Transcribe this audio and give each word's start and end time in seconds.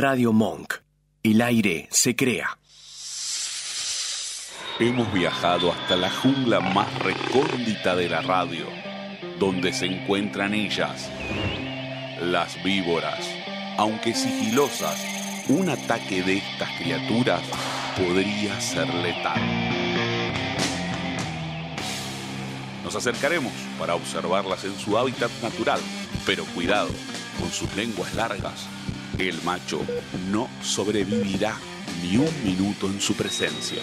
Radio 0.00 0.32
Monk. 0.32 0.74
El 1.24 1.42
aire 1.42 1.88
se 1.90 2.14
crea. 2.14 2.56
Hemos 4.78 5.12
viajado 5.12 5.72
hasta 5.72 5.96
la 5.96 6.08
jungla 6.08 6.60
más 6.60 6.86
recóndita 7.00 7.96
de 7.96 8.08
la 8.08 8.20
radio, 8.20 8.66
donde 9.40 9.72
se 9.72 9.86
encuentran 9.86 10.54
ellas, 10.54 11.10
las 12.22 12.62
víboras. 12.62 13.28
Aunque 13.76 14.14
sigilosas, 14.14 15.04
un 15.48 15.68
ataque 15.68 16.22
de 16.22 16.36
estas 16.36 16.70
criaturas 16.78 17.42
podría 17.96 18.60
ser 18.60 18.86
letal. 18.94 19.42
Nos 22.84 22.94
acercaremos 22.94 23.52
para 23.80 23.96
observarlas 23.96 24.62
en 24.62 24.78
su 24.78 24.96
hábitat 24.96 25.32
natural, 25.42 25.80
pero 26.24 26.44
cuidado, 26.54 26.90
con 27.40 27.50
sus 27.50 27.74
lenguas 27.74 28.14
largas, 28.14 28.68
el 29.18 29.40
macho 29.42 29.80
no 30.30 30.48
sobrevivirá 30.62 31.54
ni 32.02 32.16
un 32.16 32.28
minuto 32.44 32.86
en 32.86 33.00
su 33.00 33.14
presencia. 33.14 33.78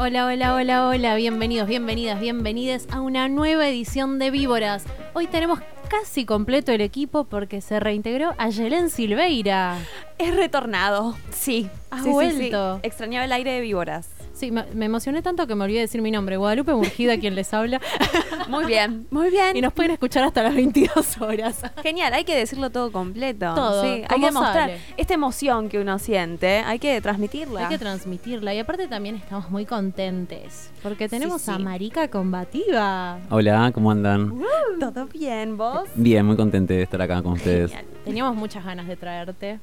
Hola, 0.00 0.26
hola, 0.26 0.54
hola, 0.54 0.86
hola, 0.88 1.16
bienvenidos, 1.16 1.68
bienvenidas, 1.68 2.20
bienvenidas 2.20 2.86
a 2.92 3.00
una 3.00 3.28
nueva 3.28 3.68
edición 3.68 4.18
de 4.18 4.30
Víboras. 4.30 4.84
Hoy 5.14 5.26
tenemos 5.26 5.58
casi 5.88 6.24
completo 6.24 6.70
el 6.72 6.82
equipo 6.82 7.24
porque 7.24 7.60
se 7.60 7.80
reintegró 7.80 8.34
a 8.38 8.48
Yelén 8.50 8.90
Silveira. 8.90 9.76
Es 10.18 10.36
retornado, 10.36 11.16
sí. 11.30 11.68
Ha 11.90 11.98
Sí, 11.98 12.04
sí, 12.04 12.10
vuelto. 12.10 12.76
sí. 12.76 12.80
Extrañaba 12.84 13.24
el 13.24 13.32
aire 13.32 13.52
de 13.52 13.60
víboras. 13.60 14.08
Sí, 14.38 14.50
me, 14.52 14.64
me 14.74 14.86
emocioné 14.86 15.20
tanto 15.20 15.46
que 15.46 15.54
me 15.54 15.64
olvidé 15.64 15.78
de 15.78 15.84
decir 15.86 16.00
mi 16.00 16.10
nombre. 16.10 16.36
Guadalupe 16.36 16.72
Murgida, 16.72 17.18
quien 17.18 17.34
les 17.34 17.52
habla. 17.52 17.80
Muy 18.48 18.64
bien, 18.64 19.06
muy 19.10 19.28
bien. 19.30 19.54
Y 19.56 19.60
nos 19.60 19.74
pueden 19.74 19.90
escuchar 19.90 20.24
hasta 20.24 20.42
las 20.42 20.54
22 20.54 21.20
horas. 21.20 21.60
Genial, 21.82 22.14
hay 22.14 22.24
que 22.24 22.34
decirlo 22.34 22.70
todo 22.70 22.90
completo. 22.92 23.52
Todo, 23.54 23.82
Sí, 23.82 23.88
hay 23.88 24.02
¿cómo 24.08 24.20
que 24.20 24.32
demostrar 24.32 24.68
sale? 24.70 24.80
esta 24.96 25.12
emoción 25.14 25.68
que 25.68 25.78
uno 25.78 25.98
siente, 25.98 26.60
hay 26.60 26.78
que 26.78 26.98
transmitirla. 27.02 27.62
Hay 27.62 27.68
que 27.68 27.78
transmitirla. 27.78 28.54
Y 28.54 28.58
aparte 28.60 28.88
también 28.88 29.16
estamos 29.16 29.50
muy 29.50 29.66
contentes. 29.66 30.70
Porque 30.82 31.08
tenemos 31.10 31.42
Sí, 31.42 31.50
a. 31.50 31.58
Marica 31.58 32.08
Combativa. 32.08 33.18
Hola, 33.28 33.70
¿cómo 33.74 33.90
andan? 33.90 34.32
¿Todo 34.80 35.06
bien, 35.06 35.56
vos? 35.58 35.88
Bien, 35.94 36.24
muy 36.24 36.36
contento 36.36 36.72
de 36.72 36.82
estar 36.82 37.02
acá 37.02 37.20
con 37.22 37.32
ustedes. 37.32 37.70
Genial. 37.70 37.86
Teníamos 38.04 38.34
muchas 38.36 38.64
ganas 38.64 38.86
de 38.86 38.96
traerte. 38.96 39.60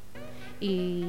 Y 0.59 1.05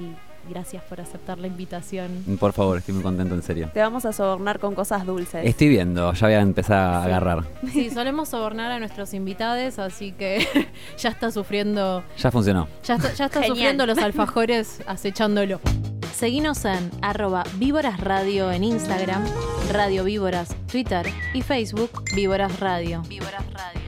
gracias 0.48 0.82
por 0.84 1.00
aceptar 1.00 1.38
la 1.38 1.46
invitación. 1.46 2.24
Por 2.38 2.52
favor, 2.52 2.78
estoy 2.78 2.94
muy 2.94 3.02
contento, 3.02 3.34
en 3.34 3.42
serio. 3.42 3.70
Te 3.72 3.80
vamos 3.80 4.04
a 4.04 4.12
sobornar 4.12 4.58
con 4.58 4.74
cosas 4.74 5.04
dulces. 5.06 5.44
Estoy 5.44 5.68
viendo, 5.68 6.12
ya 6.12 6.26
voy 6.26 6.34
a 6.34 6.40
empezar 6.40 6.78
a 6.78 7.04
agarrar. 7.04 7.44
Sí, 7.72 7.90
solemos 7.90 8.28
sobornar 8.28 8.70
a 8.72 8.78
nuestros 8.78 9.12
invitados, 9.14 9.78
así 9.78 10.12
que 10.12 10.46
ya 10.98 11.08
está 11.10 11.30
sufriendo, 11.30 12.02
Ya 12.18 12.30
funcionó. 12.30 12.68
ya 12.84 12.94
está, 12.96 13.12
ya 13.12 13.24
está 13.26 13.40
Genial. 13.40 13.56
sufriendo 13.56 13.86
los 13.86 13.98
alfajores 13.98 14.82
acechándolo. 14.86 15.60
Seguinos 16.14 16.64
en 16.64 16.90
arroba 17.02 17.44
Víboras 17.56 18.00
Radio 18.00 18.50
en 18.50 18.64
Instagram, 18.64 19.22
Radio 19.72 20.04
Víboras, 20.04 20.56
Twitter 20.70 21.06
y 21.34 21.42
Facebook 21.42 21.90
Víboras 22.14 22.58
Radio. 22.58 23.02
Víboras 23.06 23.44
Radio. 23.52 23.82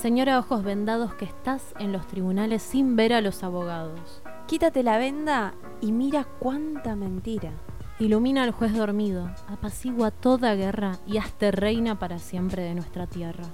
Señora 0.00 0.38
Ojos 0.38 0.62
Vendados 0.62 1.14
que 1.14 1.24
estás 1.24 1.74
en 1.78 1.92
los 1.92 2.06
tribunales 2.06 2.62
sin 2.62 2.94
ver 2.96 3.12
a 3.12 3.20
los 3.20 3.42
abogados. 3.42 4.22
Quítate 4.50 4.82
la 4.82 4.98
venda 4.98 5.54
y 5.80 5.92
mira 5.92 6.24
cuánta 6.24 6.96
mentira. 6.96 7.52
Ilumina 8.00 8.42
al 8.42 8.50
juez 8.50 8.74
dormido, 8.74 9.30
apacigua 9.46 10.10
toda 10.10 10.56
guerra 10.56 10.98
y 11.06 11.18
hazte 11.18 11.52
reina 11.52 12.00
para 12.00 12.18
siempre 12.18 12.64
de 12.64 12.74
nuestra 12.74 13.06
tierra. 13.06 13.44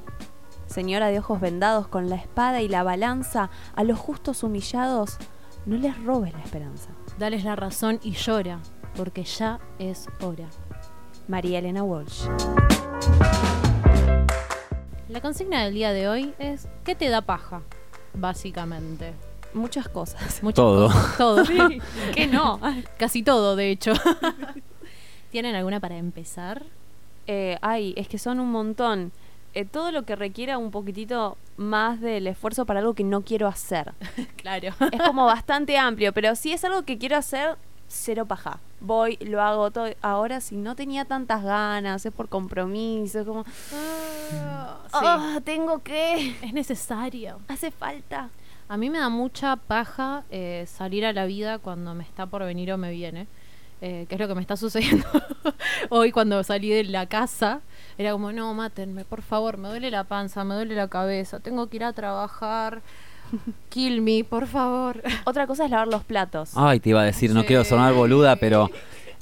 Señora 0.64 1.08
de 1.08 1.18
ojos 1.18 1.38
vendados 1.38 1.86
con 1.86 2.08
la 2.08 2.16
espada 2.16 2.62
y 2.62 2.68
la 2.68 2.82
balanza, 2.82 3.50
a 3.74 3.84
los 3.84 3.98
justos 3.98 4.42
humillados, 4.42 5.18
no 5.66 5.76
les 5.76 6.02
robes 6.02 6.32
la 6.32 6.40
esperanza. 6.40 6.88
Dales 7.18 7.44
la 7.44 7.56
razón 7.56 8.00
y 8.02 8.12
llora, 8.12 8.60
porque 8.96 9.24
ya 9.24 9.60
es 9.78 10.08
hora. 10.22 10.48
María 11.28 11.58
Elena 11.58 11.82
Walsh. 11.82 12.24
La 15.10 15.20
consigna 15.20 15.62
del 15.62 15.74
día 15.74 15.92
de 15.92 16.08
hoy 16.08 16.34
es 16.38 16.68
¿qué 16.84 16.94
te 16.94 17.10
da 17.10 17.20
paja? 17.20 17.60
Básicamente. 18.14 19.12
Muchas 19.56 19.88
cosas. 19.88 20.42
Muchas 20.42 20.56
Todo. 20.56 20.86
cosas, 20.88 21.16
todo. 21.16 21.44
¿Qué 22.14 22.26
no? 22.26 22.60
Casi 22.98 23.22
todo, 23.22 23.56
de 23.56 23.70
hecho. 23.70 23.92
¿Tienen 25.30 25.54
alguna 25.54 25.80
para 25.80 25.96
empezar? 25.96 26.62
Eh, 27.26 27.58
ay, 27.62 27.94
es 27.96 28.06
que 28.08 28.18
son 28.18 28.38
un 28.38 28.50
montón. 28.52 29.12
Eh, 29.54 29.64
todo 29.64 29.90
lo 29.90 30.04
que 30.04 30.14
requiera 30.14 30.58
un 30.58 30.70
poquitito 30.70 31.38
más 31.56 32.00
del 32.00 32.26
esfuerzo 32.26 32.66
para 32.66 32.80
algo 32.80 32.92
que 32.94 33.04
no 33.04 33.22
quiero 33.22 33.48
hacer. 33.48 33.92
Claro. 34.36 34.74
Es 34.92 35.02
como 35.02 35.24
bastante 35.26 35.76
amplio, 35.76 36.12
pero 36.12 36.36
si 36.36 36.52
es 36.52 36.64
algo 36.64 36.82
que 36.82 36.98
quiero 36.98 37.16
hacer, 37.16 37.56
cero 37.88 38.26
paja. 38.26 38.60
Voy, 38.80 39.16
lo 39.22 39.42
hago 39.42 39.70
todo. 39.72 39.88
Ahora, 40.02 40.40
si 40.40 40.56
no 40.56 40.76
tenía 40.76 41.04
tantas 41.06 41.42
ganas, 41.42 42.04
es 42.06 42.12
por 42.12 42.28
compromiso, 42.28 43.20
es 43.20 43.26
como, 43.26 43.44
"Ah, 44.92 45.40
tengo 45.44 45.82
que, 45.82 46.36
Es 46.42 46.52
necesario. 46.52 47.40
hace 47.48 47.70
falta. 47.70 48.28
A 48.68 48.76
mí 48.76 48.90
me 48.90 48.98
da 48.98 49.08
mucha 49.08 49.56
paja 49.56 50.24
eh, 50.30 50.64
salir 50.66 51.06
a 51.06 51.12
la 51.12 51.24
vida 51.26 51.58
cuando 51.58 51.94
me 51.94 52.02
está 52.02 52.26
por 52.26 52.42
venir 52.44 52.72
o 52.72 52.78
me 52.78 52.90
viene. 52.90 53.26
eh, 53.82 54.06
que 54.08 54.14
es 54.14 54.20
lo 54.20 54.26
que 54.26 54.34
me 54.34 54.40
está 54.40 54.56
sucediendo 54.64 55.06
hoy 55.90 56.10
cuando 56.10 56.42
salí 56.42 56.70
de 56.70 56.84
la 56.84 57.06
casa. 57.06 57.60
Era 57.98 58.12
como, 58.12 58.32
no, 58.32 58.52
mátenme, 58.54 59.04
por 59.04 59.22
favor, 59.22 59.58
me 59.58 59.68
duele 59.68 59.90
la 59.90 60.04
panza, 60.04 60.44
me 60.44 60.54
duele 60.54 60.74
la 60.74 60.88
cabeza, 60.88 61.40
tengo 61.40 61.68
que 61.68 61.76
ir 61.76 61.84
a 61.84 61.92
trabajar. 61.92 62.80
Kill 63.70 64.00
me, 64.02 64.24
por 64.24 64.46
favor. 64.46 65.02
Otra 65.24 65.46
cosa 65.46 65.64
es 65.64 65.70
lavar 65.70 65.88
los 65.88 66.04
platos. 66.04 66.52
Ay, 66.54 66.80
te 66.80 66.90
iba 66.90 67.02
a 67.02 67.04
decir, 67.04 67.32
no 67.34 67.40
Sí. 67.42 67.46
quiero 67.48 67.64
sonar 67.64 67.92
boluda, 67.92 68.36
pero 68.36 68.70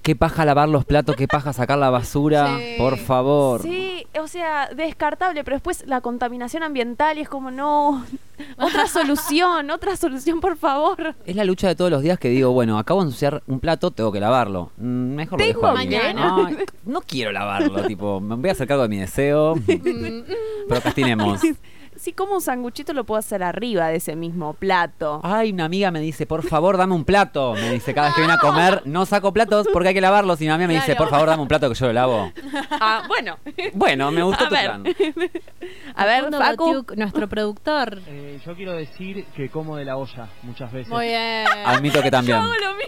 qué 0.04 0.14
paja 0.14 0.44
lavar 0.44 0.68
los 0.68 0.84
platos, 0.84 1.16
qué 1.16 1.26
paja 1.26 1.52
sacar 1.54 1.78
la 1.78 1.88
basura, 1.90 2.58
Sí. 2.58 2.74
por 2.78 2.98
favor. 2.98 3.62
Sí, 3.62 4.06
o 4.20 4.28
sea, 4.28 4.68
descartable, 4.68 5.42
pero 5.42 5.56
después 5.56 5.82
la 5.86 6.02
contaminación 6.02 6.62
ambiental 6.62 7.16
y 7.18 7.22
es 7.22 7.28
como, 7.28 7.50
no, 7.50 8.04
otra 8.58 8.86
solución, 8.86 9.70
otra 9.70 9.96
solución, 9.96 10.40
por 10.40 10.56
favor. 10.58 11.14
Es 11.24 11.34
la 11.34 11.44
lucha 11.44 11.68
de 11.68 11.74
todos 11.74 11.90
los 11.90 12.02
días 12.02 12.18
que 12.18 12.28
digo, 12.28 12.52
bueno, 12.52 12.78
acabo 12.78 13.00
de 13.00 13.06
ensuciar 13.06 13.42
un 13.46 13.60
plato, 13.60 13.90
tengo 13.90 14.12
que 14.12 14.20
lavarlo. 14.20 14.70
Mm, 14.76 15.14
Mejor 15.14 15.40
lo 15.40 15.46
dejo 15.46 15.60
que. 15.74 15.96
Ay, 15.98 16.56
no 16.84 17.00
quiero 17.00 17.32
lavarlo, 17.32 17.82
tipo, 17.86 18.20
me 18.20 18.36
voy 18.36 18.50
a 18.50 18.52
hacer 18.52 18.68
cargo 18.68 18.82
de 18.82 18.88
mi 18.90 18.98
deseo. 18.98 19.54
Procrastinemos. 20.68 21.40
Si 21.96 22.12
como 22.12 22.34
un 22.34 22.40
sanguchito 22.40 22.92
lo 22.92 23.04
puedo 23.04 23.18
hacer 23.18 23.42
arriba 23.42 23.88
de 23.88 23.96
ese 23.96 24.16
mismo 24.16 24.52
plato. 24.54 25.20
Ay, 25.22 25.52
una 25.52 25.64
amiga 25.66 25.90
me 25.90 26.00
dice, 26.00 26.26
por 26.26 26.42
favor, 26.42 26.76
dame 26.76 26.94
un 26.94 27.04
plato. 27.04 27.54
Me 27.54 27.70
dice, 27.72 27.94
cada 27.94 28.08
vez 28.08 28.14
que 28.16 28.20
viene 28.22 28.34
a 28.34 28.38
comer, 28.38 28.82
no 28.84 29.06
saco 29.06 29.32
platos 29.32 29.66
porque 29.72 29.88
hay 29.88 29.94
que 29.94 30.00
lavarlos. 30.00 30.40
Y 30.40 30.44
mi 30.44 30.50
amiga 30.50 30.68
me 30.68 30.74
dice, 30.74 30.96
por 30.96 31.08
favor, 31.08 31.28
dame 31.28 31.42
un 31.42 31.48
plato 31.48 31.68
que 31.68 31.74
yo 31.74 31.86
lo 31.86 31.92
lavo. 31.92 32.32
Ah, 32.70 33.04
bueno. 33.08 33.38
Bueno, 33.74 34.10
me 34.10 34.22
gustó 34.22 34.44
A 34.44 34.48
tu 34.48 34.54
ver. 34.54 34.64
plan. 34.64 34.84
A 35.94 36.04
ver, 36.06 36.30
Facu. 36.32 36.84
Nuestro 36.96 37.28
productor. 37.28 38.00
Eh, 38.06 38.40
yo 38.44 38.54
quiero 38.54 38.72
decir 38.72 39.24
que 39.36 39.48
como 39.48 39.76
de 39.76 39.84
la 39.84 39.96
olla 39.96 40.28
muchas 40.42 40.72
veces. 40.72 40.88
Muy 40.88 41.06
bien. 41.06 41.46
Admito 41.64 42.02
que 42.02 42.10
también. 42.10 42.38
Hago 42.38 42.52
lo 42.52 42.74
mismo. 42.74 42.84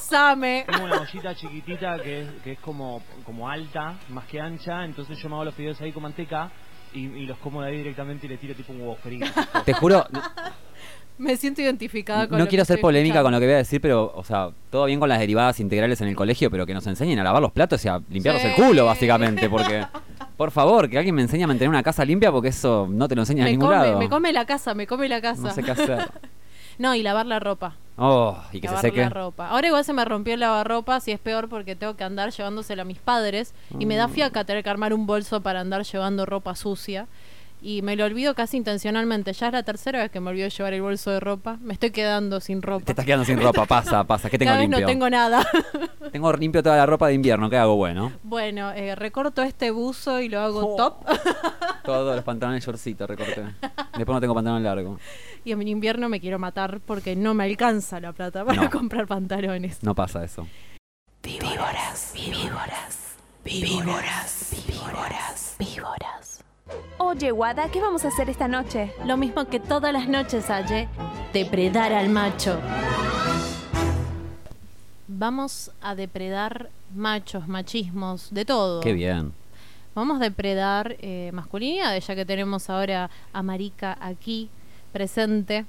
Same. 0.00 0.64
Tengo 0.70 0.84
una 0.84 1.00
ollita 1.00 1.34
chiquitita 1.34 1.98
que 2.02 2.22
es, 2.22 2.28
que 2.44 2.52
es 2.52 2.58
como, 2.60 3.02
como 3.24 3.48
alta, 3.50 3.94
más 4.10 4.24
que 4.26 4.40
ancha, 4.40 4.84
entonces 4.84 5.18
yo 5.18 5.28
me 5.28 5.34
hago 5.34 5.44
los 5.44 5.54
fideos 5.54 5.80
ahí 5.80 5.92
con 5.92 6.02
manteca 6.04 6.50
y, 6.98 7.04
y 7.22 7.26
los 7.26 7.38
como 7.38 7.62
de 7.62 7.68
ahí 7.70 7.76
directamente 7.78 8.26
y 8.26 8.28
le 8.30 8.36
tiro 8.36 8.54
tipo 8.54 8.72
un 8.72 8.80
huevo 8.80 8.96
frito. 8.96 9.26
Te 9.64 9.72
juro, 9.74 10.04
Me 11.18 11.36
siento 11.36 11.62
identificada 11.62 12.28
con 12.28 12.36
no 12.38 12.44
lo 12.44 12.48
quiero 12.48 12.62
que 12.62 12.66
ser 12.66 12.74
estoy 12.74 12.82
polémica 12.82 13.22
con 13.22 13.32
escuchando. 13.32 13.36
lo 13.36 13.40
que 13.40 13.46
voy 13.46 13.54
a 13.54 13.58
decir, 13.58 13.80
pero, 13.80 14.12
o 14.14 14.22
sea, 14.24 14.50
todo 14.70 14.84
bien 14.84 15.00
con 15.00 15.08
las 15.08 15.18
derivadas 15.18 15.58
integrales 15.60 15.98
en 16.02 16.08
el 16.08 16.16
colegio, 16.16 16.50
pero 16.50 16.66
que 16.66 16.74
nos 16.74 16.86
enseñen 16.86 17.18
a 17.20 17.24
lavar 17.24 17.40
los 17.40 17.52
platos 17.52 17.82
y 17.84 17.88
a 17.88 18.00
limpiarlos 18.10 18.42
Sí. 18.42 18.48
el 18.48 18.54
culo, 18.54 18.84
básicamente, 18.84 19.48
porque, 19.48 19.86
por 20.36 20.50
favor, 20.50 20.90
que 20.90 20.98
alguien 20.98 21.14
me 21.14 21.22
enseñe 21.22 21.44
a 21.44 21.46
mantener 21.46 21.70
una 21.70 21.82
casa 21.82 22.04
limpia, 22.04 22.30
porque 22.30 22.48
eso 22.48 22.86
no 22.90 23.08
te 23.08 23.14
lo 23.14 23.22
enseña 23.22 23.40
en 23.40 23.44
Me 23.46 23.50
ningún 23.52 23.68
come, 23.68 23.78
lado. 23.86 23.98
me 23.98 24.08
come 24.10 24.32
la 24.34 24.44
casa, 24.44 24.74
me 24.74 24.86
come 24.86 25.08
la 25.08 25.22
casa. 25.22 25.40
No 25.42 25.50
sé 25.54 25.62
qué 25.62 25.70
hacer. 25.70 26.06
No, 26.78 26.94
y 26.94 27.02
lavar 27.02 27.24
la 27.24 27.40
ropa. 27.40 27.74
Oh, 27.98 28.36
y 28.52 28.60
que 28.60 28.68
se 28.68 28.74
lavar 28.74 28.82
seque. 28.82 29.00
la 29.00 29.08
ropa. 29.08 29.48
Ahora 29.48 29.68
igual 29.68 29.84
se 29.84 29.92
me 29.94 30.04
rompió 30.04 30.34
el 30.34 30.40
lavarropas 30.40 31.08
y 31.08 31.12
es 31.12 31.18
peor 31.18 31.48
porque 31.48 31.74
tengo 31.76 31.96
que 31.96 32.04
andar 32.04 32.30
llevándosela 32.30 32.82
a 32.82 32.84
mis 32.84 32.98
padres 32.98 33.54
y 33.78 33.86
me 33.86 33.96
da 33.96 34.06
Mm. 34.08 34.10
fiaca 34.12 34.44
tener 34.44 34.62
que 34.62 34.68
armar 34.70 34.92
un 34.92 35.06
bolso 35.06 35.40
para 35.40 35.60
andar 35.60 35.82
llevando 35.84 36.26
ropa 36.26 36.54
sucia. 36.56 37.06
Y 37.62 37.82
me 37.82 37.96
lo 37.96 38.04
olvido 38.04 38.34
casi 38.34 38.58
intencionalmente. 38.58 39.32
Ya 39.32 39.46
es 39.48 39.52
la 39.52 39.62
tercera 39.62 40.00
vez 40.00 40.10
que 40.10 40.20
me 40.20 40.30
olvido 40.30 40.44
de 40.44 40.50
llevar 40.50 40.72
el 40.74 40.82
bolso 40.82 41.10
de 41.10 41.20
ropa. 41.20 41.56
Me 41.60 41.72
estoy 41.72 41.90
quedando 41.90 42.38
sin 42.40 42.62
ropa. 42.62 42.84
Te 42.84 42.92
estás 42.92 43.04
quedando 43.06 43.24
sin 43.24 43.40
ropa, 43.40 43.64
pasa, 43.66 44.04
pasa. 44.04 44.28
¿Qué 44.30 44.38
tengo 44.38 44.50
Cada 44.50 44.58
vez 44.58 44.68
limpio? 44.68 44.80
no 44.80 44.86
tengo 44.86 45.10
nada. 45.10 45.46
Tengo 46.12 46.32
limpio 46.34 46.62
toda 46.62 46.76
la 46.76 46.86
ropa 46.86 47.08
de 47.08 47.14
invierno, 47.14 47.50
¿qué 47.50 47.56
hago? 47.56 47.74
Bueno, 47.76 48.12
bueno, 48.22 48.70
eh, 48.72 48.94
recorto 48.94 49.42
este 49.42 49.70
buzo 49.72 50.20
y 50.20 50.28
lo 50.28 50.40
hago 50.40 50.74
Oh. 50.74 50.76
top. 50.76 51.04
todos 51.84 52.14
los 52.14 52.24
pantalones 52.24 52.64
shortcitos 52.64 53.08
recorté. 53.08 53.42
Después 53.96 54.14
no 54.14 54.20
tengo 54.20 54.34
pantalón 54.34 54.62
largo. 54.62 54.98
y 55.44 55.52
en 55.52 55.66
invierno 55.68 56.08
me 56.08 56.20
quiero 56.20 56.38
matar 56.38 56.80
porque 56.86 57.16
no 57.16 57.34
me 57.34 57.44
alcanza 57.44 58.00
la 58.00 58.12
plata 58.12 58.44
para 58.44 58.62
No. 58.64 58.70
comprar 58.70 59.06
pantalones. 59.08 59.82
No 59.82 59.94
pasa 59.94 60.24
eso. 60.24 60.46
Víboras, 61.22 62.12
víboras, 62.14 63.16
víboras, 63.44 64.54
víboras, 64.66 65.56
víboras. 65.58 66.15
Oye, 66.98 67.30
Wada, 67.30 67.68
¿qué 67.70 67.78
vamos 67.78 68.06
a 68.06 68.08
hacer 68.08 68.30
esta 68.30 68.48
noche? 68.48 68.90
Lo 69.04 69.18
mismo 69.18 69.44
que 69.44 69.60
todas 69.60 69.92
las 69.92 70.08
noches, 70.08 70.48
Aye, 70.48 70.88
depredar 71.34 71.92
al 71.92 72.08
macho. 72.08 72.58
Vamos 75.06 75.70
a 75.82 75.94
depredar 75.94 76.70
machos, 76.94 77.48
machismos, 77.48 78.32
de 78.32 78.46
todo. 78.46 78.80
Qué 78.80 78.94
bien. 78.94 79.34
Vamos 79.94 80.20
a 80.20 80.24
depredar 80.24 80.96
eh, 81.00 81.30
masculinidad, 81.34 81.98
ya 82.00 82.14
que 82.14 82.24
tenemos 82.24 82.70
ahora 82.70 83.10
a 83.34 83.42
Marica 83.42 83.98
aquí 84.00 84.48
presente. 84.92 85.66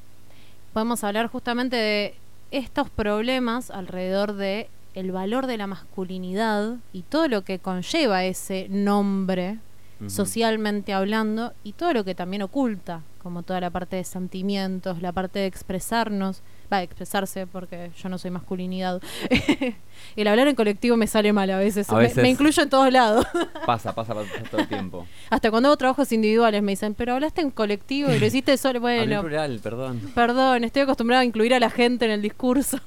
Podemos 0.71 1.03
hablar 1.03 1.27
justamente 1.27 1.75
de 1.75 2.15
estos 2.51 2.89
problemas 2.89 3.69
alrededor 3.69 4.33
de 4.33 4.69
el 4.95 5.11
valor 5.11 5.45
de 5.45 5.57
la 5.57 5.67
masculinidad 5.67 6.77
y 6.93 7.01
todo 7.01 7.27
lo 7.27 7.43
que 7.43 7.59
conlleva 7.59 8.23
ese 8.23 8.67
nombre 8.69 9.59
Socialmente 10.05 10.93
hablando 10.93 11.53
y 11.63 11.73
todo 11.73 11.91
lo 11.91 12.03
que 12.05 12.13
también 12.13 12.43
oculta, 12.43 13.01
como 13.23 13.41
toda 13.41 13.59
la 13.59 13.71
parte 13.71 13.95
de 13.95 14.03
sentimientos, 14.03 15.01
la 15.01 15.11
parte 15.11 15.39
de 15.39 15.47
expresarnos, 15.47 16.43
va 16.71 16.77
a 16.77 16.83
expresarse 16.83 17.47
porque 17.47 17.89
yo 17.97 18.07
no 18.07 18.17
soy 18.19 18.29
masculinidad. 18.29 19.01
el 20.15 20.27
hablar 20.27 20.47
en 20.49 20.55
colectivo 20.55 20.97
me 20.97 21.07
sale 21.07 21.33
mal 21.33 21.49
a 21.49 21.57
veces, 21.57 21.89
A 21.89 21.95
me- 21.95 22.01
veces. 22.01 22.17
Me, 22.21 22.29
incluyo 22.29 22.61
en 22.61 22.69
todos 22.69 22.91
lados. 22.93 23.25
Pasa, 23.65 23.93
pasa, 23.95 24.13
pasa 24.13 24.29
todo 24.51 24.61
el 24.61 24.67
tiempo. 24.67 25.07
Hasta 25.31 25.49
cuando 25.49 25.69
hago 25.69 25.77
trabajos 25.77 26.11
individuales 26.11 26.61
me 26.61 26.73
dicen, 26.73 26.93
pero 26.93 27.13
hablaste 27.15 27.41
en 27.41 27.49
colectivo 27.51 28.11
y 28.11 28.19
lo 28.19 28.25
hiciste 28.25 28.55
solo. 28.57 28.79
Bueno, 28.81 29.21
plural, 29.21 29.59
perdón. 29.63 29.99
perdón, 30.13 30.63
estoy 30.63 30.83
acostumbrada 30.83 31.21
a 31.23 31.25
incluir 31.25 31.53
a 31.55 31.59
la 31.59 31.69
gente 31.71 32.05
en 32.05 32.11
el 32.11 32.21
discurso. 32.21 32.77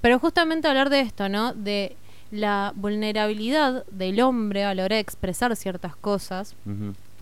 pero 0.00 0.18
justamente 0.18 0.68
hablar 0.68 0.88
de 0.90 1.00
esto, 1.00 1.28
¿no? 1.28 1.52
De 1.52 1.96
la 2.30 2.72
vulnerabilidad 2.76 3.84
del 3.86 4.20
hombre 4.20 4.64
a 4.64 4.74
la 4.74 4.84
hora 4.84 4.96
de 4.96 5.00
expresar 5.00 5.54
ciertas 5.56 5.96
cosas. 5.96 6.54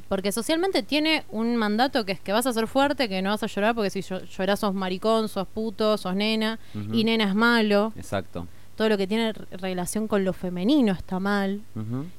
Porque 0.08 0.32
socialmente 0.32 0.82
tiene 0.82 1.24
un 1.30 1.56
mandato 1.56 2.04
que 2.04 2.12
es 2.12 2.20
que 2.20 2.32
vas 2.32 2.46
a 2.46 2.52
ser 2.52 2.66
fuerte, 2.66 3.08
que 3.08 3.22
no 3.22 3.30
vas 3.30 3.42
a 3.42 3.46
llorar, 3.46 3.74
porque 3.74 3.90
si 3.90 4.00
llo- 4.00 4.22
llorás 4.24 4.60
sos 4.60 4.74
maricón, 4.74 5.28
sos 5.28 5.48
puto, 5.48 5.96
sos 5.96 6.14
nena, 6.14 6.58
y 6.92 7.04
nena 7.04 7.24
es 7.24 7.34
malo. 7.34 7.92
Exacto. 7.96 8.46
Todo 8.76 8.88
lo 8.90 8.96
que 8.98 9.06
tiene 9.06 9.32
re- 9.32 9.56
relación 9.56 10.06
con 10.08 10.24
lo 10.24 10.32
femenino 10.32 10.92
está 10.92 11.18
mal. 11.20 11.62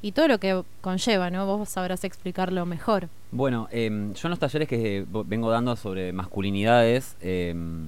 Y 0.02 0.14
todo 0.14 0.28
lo 0.28 0.40
que 0.40 0.64
conlleva, 0.82 1.30
¿no? 1.30 1.46
Vos 1.46 1.70
sabrás 1.70 2.04
explicarlo 2.04 2.66
mejor. 2.66 3.08
Bueno, 3.32 3.68
em, 3.72 4.14
yo 4.14 4.28
en 4.28 4.30
los 4.32 4.40
talleres 4.40 4.68
que 4.68 5.06
vengo 5.26 5.50
dando 5.52 5.76
sobre 5.76 6.12
masculinidades, 6.12 7.18
em, 7.22 7.86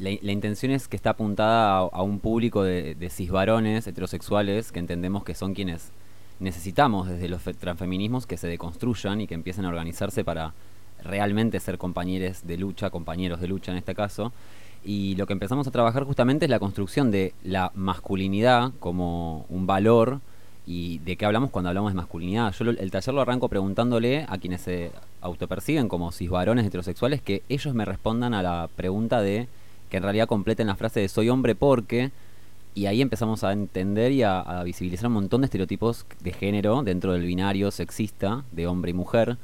la, 0.00 0.32
intención 0.32 0.72
es 0.72 0.88
que 0.88 0.96
está 0.96 1.10
apuntada 1.10 1.78
a, 1.78 2.02
un 2.02 2.18
público 2.20 2.62
de, 2.62 3.10
cisvarones 3.10 3.86
heterosexuales 3.86 4.72
que 4.72 4.78
entendemos 4.78 5.24
que 5.24 5.34
son 5.34 5.54
quienes 5.54 5.90
necesitamos 6.38 7.08
desde 7.08 7.28
los 7.28 7.42
fe- 7.42 7.54
transfeminismos 7.54 8.26
que 8.26 8.38
se 8.38 8.48
deconstruyan 8.48 9.20
y 9.20 9.26
que 9.26 9.34
empiecen 9.34 9.66
a 9.66 9.68
organizarse 9.68 10.24
para 10.24 10.54
realmente 11.04 11.60
ser 11.60 11.78
compañeros 11.78 12.46
de 12.46 12.56
lucha, 12.56 12.90
compañeros 12.90 13.40
de 13.40 13.48
lucha 13.48 13.72
en 13.72 13.78
este 13.78 13.94
caso. 13.94 14.32
Y 14.82 15.14
lo 15.16 15.26
que 15.26 15.34
empezamos 15.34 15.66
a 15.66 15.70
trabajar 15.70 16.04
justamente 16.04 16.46
es 16.46 16.50
la 16.50 16.58
construcción 16.58 17.10
de 17.10 17.34
la 17.44 17.70
masculinidad 17.74 18.72
como 18.80 19.44
un 19.50 19.66
valor 19.66 20.20
y 20.66 20.98
de 21.00 21.16
qué 21.16 21.26
hablamos 21.26 21.50
cuando 21.50 21.68
hablamos 21.68 21.92
de 21.92 21.96
masculinidad. 21.96 22.54
Yo 22.54 22.70
el 22.70 22.90
taller 22.90 23.14
lo 23.14 23.20
arranco 23.20 23.48
preguntándole 23.48 24.24
a 24.26 24.38
quienes 24.38 24.62
se 24.62 24.92
autoperciben 25.20 25.88
como 25.88 26.12
cisvarones 26.12 26.64
heterosexuales 26.64 27.20
que 27.20 27.42
ellos 27.50 27.74
me 27.74 27.84
respondan 27.84 28.32
a 28.32 28.42
la 28.42 28.70
pregunta 28.74 29.20
de 29.20 29.48
que 29.90 29.98
en 29.98 30.02
realidad 30.04 30.26
completen 30.26 30.66
la 30.66 30.76
frase 30.76 31.00
de 31.00 31.08
soy 31.08 31.28
hombre 31.28 31.54
porque 31.54 32.10
y 32.74 32.86
ahí 32.86 33.02
empezamos 33.02 33.42
a 33.44 33.52
entender 33.52 34.12
y 34.12 34.22
a, 34.22 34.40
a 34.40 34.62
visibilizar 34.62 35.08
un 35.08 35.14
montón 35.14 35.40
de 35.40 35.46
estereotipos 35.46 36.06
de 36.22 36.32
género 36.32 36.82
dentro 36.82 37.12
del 37.12 37.26
binario 37.26 37.70
sexista 37.70 38.44
de 38.52 38.66
hombre 38.66 38.92
y 38.92 38.94
mujer 38.94 39.36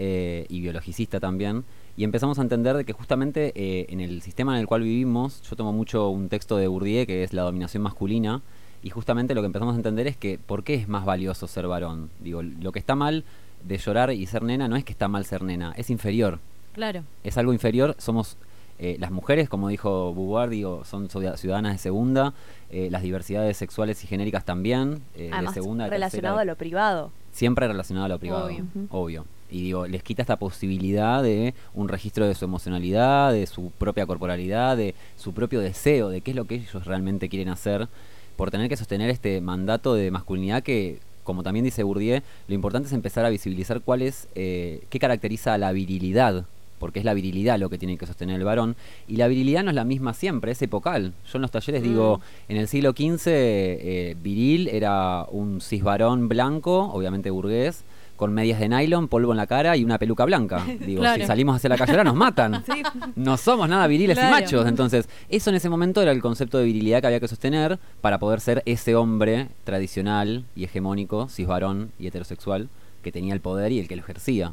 eh, 0.00 0.46
y 0.48 0.60
biologicista 0.60 1.18
también. 1.18 1.64
Y 1.96 2.04
empezamos 2.04 2.38
a 2.38 2.42
entender 2.42 2.76
de 2.76 2.84
que 2.84 2.92
justamente 2.92 3.52
eh, 3.56 3.86
en 3.88 4.00
el 4.00 4.22
sistema 4.22 4.54
en 4.54 4.60
el 4.60 4.68
cual 4.68 4.82
vivimos, 4.82 5.42
yo 5.42 5.56
tomo 5.56 5.72
mucho 5.72 6.08
un 6.10 6.28
texto 6.28 6.56
de 6.56 6.68
Bourdieu 6.68 7.04
que 7.04 7.24
es 7.24 7.32
la 7.32 7.42
dominación 7.42 7.82
masculina, 7.82 8.40
y 8.80 8.90
justamente 8.90 9.34
lo 9.34 9.42
que 9.42 9.46
empezamos 9.46 9.74
a 9.74 9.76
entender 9.76 10.06
es 10.06 10.16
que 10.16 10.38
¿por 10.38 10.62
qué 10.62 10.74
es 10.74 10.86
más 10.86 11.04
valioso 11.04 11.48
ser 11.48 11.66
varón? 11.66 12.10
Digo, 12.20 12.42
lo 12.42 12.70
que 12.70 12.78
está 12.78 12.94
mal 12.94 13.24
de 13.64 13.76
llorar 13.76 14.12
y 14.12 14.24
ser 14.26 14.44
nena 14.44 14.68
no 14.68 14.76
es 14.76 14.84
que 14.84 14.92
está 14.92 15.08
mal 15.08 15.24
ser 15.24 15.42
nena, 15.42 15.74
es 15.76 15.90
inferior. 15.90 16.38
Claro. 16.74 17.02
Es 17.24 17.36
algo 17.36 17.52
inferior, 17.52 17.96
somos 17.98 18.36
eh, 18.78 18.96
las 18.98 19.10
mujeres, 19.10 19.48
como 19.48 19.68
dijo 19.68 20.14
Beauvoir, 20.14 20.50
digo, 20.50 20.84
son 20.84 21.08
ciudad- 21.10 21.36
ciudadanas 21.36 21.72
de 21.72 21.78
segunda, 21.78 22.32
eh, 22.70 22.88
las 22.90 23.02
diversidades 23.02 23.56
sexuales 23.56 24.02
y 24.04 24.06
genéricas 24.06 24.44
también, 24.44 25.02
eh, 25.16 25.30
Además, 25.32 25.54
de 25.54 25.60
segunda, 25.60 25.84
de 25.84 25.90
relacionado 25.90 26.36
tercera, 26.36 26.42
a 26.42 26.44
lo 26.54 26.56
privado. 26.56 27.10
siempre 27.32 27.66
relacionado 27.66 28.06
a 28.06 28.08
lo 28.08 28.18
privado, 28.18 28.46
Obvio. 28.46 28.64
obvio. 28.90 29.24
Y 29.50 29.62
digo, 29.62 29.86
les 29.86 30.02
quita 30.02 30.20
esta 30.22 30.36
posibilidad 30.36 31.22
de 31.22 31.54
un 31.74 31.88
registro 31.88 32.26
de 32.28 32.34
su 32.34 32.44
emocionalidad, 32.44 33.32
de 33.32 33.46
su 33.46 33.70
propia 33.70 34.04
corporalidad, 34.06 34.76
de 34.76 34.94
su 35.16 35.32
propio 35.32 35.60
deseo, 35.60 36.10
de 36.10 36.20
qué 36.20 36.32
es 36.32 36.36
lo 36.36 36.44
que 36.44 36.56
ellos 36.56 36.84
realmente 36.84 37.28
quieren 37.30 37.48
hacer, 37.48 37.88
por 38.36 38.50
tener 38.50 38.68
que 38.68 38.76
sostener 38.76 39.08
este 39.10 39.40
mandato 39.40 39.94
de 39.94 40.10
masculinidad 40.10 40.62
que, 40.62 41.00
como 41.24 41.42
también 41.42 41.64
dice 41.64 41.82
Bourdieu, 41.82 42.20
lo 42.46 42.54
importante 42.54 42.88
es 42.88 42.92
empezar 42.92 43.24
a 43.24 43.30
visibilizar 43.30 43.80
cuál 43.80 44.02
es, 44.02 44.28
eh, 44.34 44.82
qué 44.90 44.98
caracteriza 44.98 45.54
a 45.54 45.58
la 45.58 45.72
virilidad, 45.72 46.44
porque 46.78 46.98
es 47.00 47.04
la 47.04 47.14
virilidad 47.14 47.58
lo 47.58 47.68
que 47.70 47.78
tiene 47.78 47.96
que 47.98 48.06
sostener 48.06 48.36
el 48.36 48.44
varón, 48.44 48.76
y 49.06 49.16
la 49.16 49.28
virilidad 49.28 49.62
no 49.64 49.70
es 49.70 49.76
la 49.76 49.84
misma 49.84 50.14
siempre, 50.14 50.52
es 50.52 50.62
epocal. 50.62 51.12
Yo 51.30 51.38
en 51.38 51.42
los 51.42 51.50
talleres 51.50 51.82
digo, 51.82 52.20
en 52.48 52.56
el 52.56 52.68
siglo 52.68 52.92
XV 52.92 53.22
eh, 53.26 54.16
viril 54.22 54.68
era 54.68 55.24
un 55.30 55.60
cisvarón 55.60 56.28
blanco, 56.28 56.90
obviamente 56.92 57.30
burgués, 57.30 57.84
con 58.16 58.32
medias 58.34 58.58
de 58.58 58.68
nylon, 58.68 59.06
polvo 59.06 59.30
en 59.30 59.36
la 59.36 59.46
cara 59.46 59.76
y 59.76 59.84
una 59.84 59.96
peluca 59.96 60.24
blanca. 60.24 60.64
Digo, 60.84 61.02
Claro. 61.02 61.20
si 61.22 61.26
salimos 61.28 61.54
hacia 61.54 61.68
la 61.70 61.76
calle 61.76 61.92
ahora 61.92 62.02
nos 62.02 62.16
matan. 62.16 62.64
No 63.14 63.36
somos 63.36 63.68
nada 63.68 63.86
viriles 63.86 64.18
Claro. 64.18 64.36
y 64.36 64.40
machos. 64.40 64.66
Entonces, 64.66 65.08
eso 65.28 65.50
en 65.50 65.56
ese 65.56 65.68
momento 65.68 66.02
era 66.02 66.10
el 66.10 66.20
concepto 66.20 66.58
de 66.58 66.64
virilidad 66.64 67.00
que 67.00 67.06
había 67.06 67.20
que 67.20 67.28
sostener 67.28 67.78
para 68.00 68.18
poder 68.18 68.40
ser 68.40 68.64
ese 68.66 68.96
hombre 68.96 69.46
tradicional 69.62 70.44
y 70.56 70.64
hegemónico, 70.64 71.28
cisvarón 71.28 71.92
y 72.00 72.08
heterosexual, 72.08 72.68
que 73.04 73.12
tenía 73.12 73.34
el 73.34 73.40
poder 73.40 73.70
y 73.70 73.78
el 73.78 73.86
que 73.86 73.94
lo 73.94 74.02
ejercía. 74.02 74.52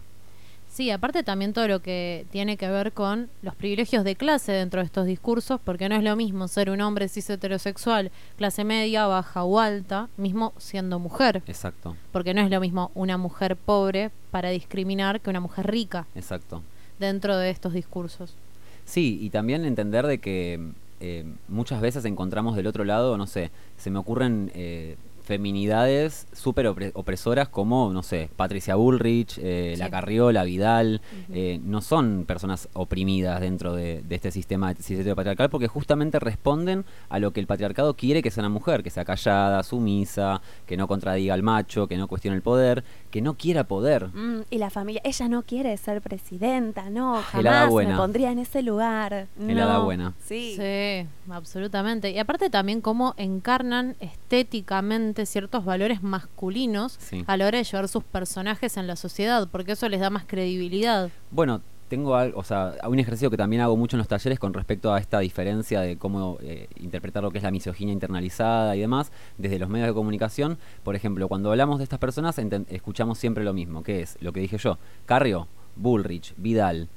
Sí, 0.75 0.91
aparte 0.91 1.23
también 1.23 1.53
todo 1.53 1.69
lo 1.69 1.81
que 1.81 2.25
tiene 2.31 2.57
que 2.57 2.67
ver 2.69 2.91
con 2.91 3.29
los 3.41 3.55
privilegios 3.55 4.03
de 4.03 4.17
clase 4.17 4.51
dentro 4.51 4.81
de 4.81 4.85
estos 4.85 5.05
discursos, 5.05 5.57
porque 5.63 5.87
no 5.87 5.95
es 5.95 6.03
lo 6.03 6.17
mismo 6.17 6.49
ser 6.49 6.69
un 6.69 6.81
hombre 6.81 7.07
cis 7.07 7.29
heterosexual, 7.29 8.11
clase 8.35 8.65
media, 8.65 9.07
baja 9.07 9.45
o 9.45 9.61
alta, 9.61 10.09
mismo 10.17 10.51
siendo 10.57 10.99
mujer, 10.99 11.43
Exacto, 11.47 11.95
porque 12.11 12.33
no 12.33 12.41
es 12.41 12.51
lo 12.51 12.59
mismo 12.59 12.91
una 12.93 13.17
mujer 13.17 13.55
pobre 13.55 14.11
para 14.31 14.49
discriminar 14.49 15.21
que 15.21 15.29
una 15.29 15.39
mujer 15.39 15.65
rica 15.67 16.07
exacto. 16.13 16.61
dentro 16.99 17.37
de 17.37 17.51
estos 17.51 17.71
discursos. 17.71 18.35
Sí, 18.83 19.17
y 19.21 19.29
también 19.29 19.63
entender 19.63 20.05
de 20.05 20.17
que 20.17 20.59
eh, 20.99 21.23
muchas 21.47 21.79
veces 21.79 22.03
encontramos 22.03 22.57
del 22.57 22.67
otro 22.67 22.83
lado, 22.83 23.17
no 23.17 23.27
sé, 23.27 23.49
se 23.77 23.91
me 23.91 23.99
ocurren 23.99 24.51
eh, 24.53 24.97
feminidades 25.25 26.27
súper 26.33 26.67
opre- 26.67 26.91
opresoras 26.93 27.49
como, 27.49 27.91
no 27.91 28.03
sé, 28.03 28.29
Patricia 28.35 28.75
Bullrich, 28.75 29.39
eh, 29.41 29.75
La. 29.77 29.89
Carriola, 29.89 30.43
Vidal, 30.43 31.01
eh, 31.33 31.59
no 31.63 31.81
son 31.81 32.25
personas 32.27 32.69
oprimidas 32.73 33.39
dentro 33.41 33.73
de, 33.73 34.01
de 34.03 34.15
este 34.15 34.31
sistema 34.31 34.73
cis- 34.73 35.15
patriarcal 35.15 35.49
porque 35.49 35.67
justamente 35.67 36.19
responden 36.19 36.85
a 37.09 37.19
lo 37.19 37.31
que 37.31 37.39
el 37.39 37.47
patriarcado 37.47 37.95
quiere 37.95 38.21
que 38.21 38.31
sea 38.31 38.41
una 38.41 38.49
mujer, 38.49 38.83
que 38.83 38.89
sea 38.89 39.05
callada, 39.05 39.63
sumisa, 39.63 40.41
que 40.65 40.77
no 40.77 40.87
contradiga 40.87 41.33
al 41.33 41.43
macho, 41.43 41.87
que 41.87 41.97
no 41.97 42.07
cuestione 42.07 42.35
el 42.37 42.41
poder, 42.43 42.83
que 43.15 43.21
no 43.21 43.35
quiera 43.35 43.63
poder. 43.63 44.09
Mm, 44.13 44.41
y 44.49 44.57
la 44.57 44.69
familia, 44.69 44.99
ella 45.05 45.29
no 45.29 45.43
quiere 45.43 45.77
ser 45.77 46.01
presidenta, 46.01 46.89
no, 46.89 47.23
Helada 47.33 47.67
jamás 47.69 47.85
me 47.87 47.95
pondría 47.95 48.29
en 48.29 48.39
ese 48.39 48.61
lugar. 48.61 49.27
Helada 49.39 49.75
no. 49.75 49.85
buena. 49.85 50.13
Sí. 50.25 50.57
Sí, 50.57 51.07
absolutamente. 51.31 52.11
Y 52.11 52.19
aparte 52.19 52.49
también 52.49 52.81
cómo 52.81 53.13
encarnan 53.15 53.95
estéticamente 54.01 55.25
ciertos 55.25 55.63
valores 55.63 56.03
masculinos 56.03 56.97
Sí. 56.99 57.23
a 57.25 57.37
la 57.37 57.47
hora 57.47 57.57
de 57.59 57.63
llevar 57.63 57.87
sus 57.87 58.03
personajes 58.03 58.75
en 58.75 58.85
la 58.85 58.97
sociedad, 58.97 59.47
porque 59.49 59.71
eso 59.71 59.87
les 59.87 60.01
da 60.01 60.09
más 60.09 60.25
credibilidad. 60.25 61.09
Bueno, 61.31 61.61
tengo 61.87 62.15
algo, 62.15 62.39
o 62.39 62.43
sea, 62.43 62.75
un 62.87 62.99
ejercicio 62.99 63.29
que 63.29 63.37
también 63.37 63.61
hago 63.61 63.77
mucho 63.77 63.95
en 63.95 63.99
los 63.99 64.07
talleres 64.07 64.39
con 64.39 64.53
respecto 64.53 64.93
a 64.93 64.99
esta 64.99 65.19
diferencia 65.19 65.81
de 65.81 65.97
cómo 65.97 66.37
eh, 66.41 66.67
interpretar 66.77 67.23
lo 67.23 67.31
que 67.31 67.37
es 67.37 67.43
la 67.43 67.51
misoginia 67.51 67.93
internalizada 67.93 68.75
y 68.75 68.79
demás 68.79 69.11
desde 69.37 69.59
los 69.59 69.69
medios 69.69 69.87
de 69.87 69.93
comunicación. 69.93 70.57
Por 70.83 70.95
ejemplo, 70.95 71.27
cuando 71.27 71.51
hablamos 71.51 71.77
de 71.79 71.83
estas 71.83 71.99
personas 71.99 72.39
escuchamos 72.69 73.17
siempre 73.17 73.43
lo 73.43 73.53
mismo, 73.53 73.83
que 73.83 74.01
es 74.01 74.17
lo 74.21 74.33
que 74.33 74.39
dije 74.39 74.57
yo, 74.57 74.77
Carrio, 75.05 75.47
Bullrich, 75.75 76.33
Vidal, 76.37 76.87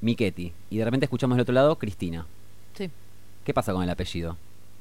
Michetti, 0.00 0.52
y 0.70 0.78
de 0.78 0.84
repente 0.84 1.06
escuchamos 1.06 1.36
del 1.36 1.42
otro 1.42 1.54
lado 1.54 1.76
Cristina. 1.76 2.26
Sí. 2.74 2.90
¿Qué 3.44 3.54
pasa 3.54 3.72
con 3.72 3.82
el 3.82 3.90
apellido? 3.90 4.36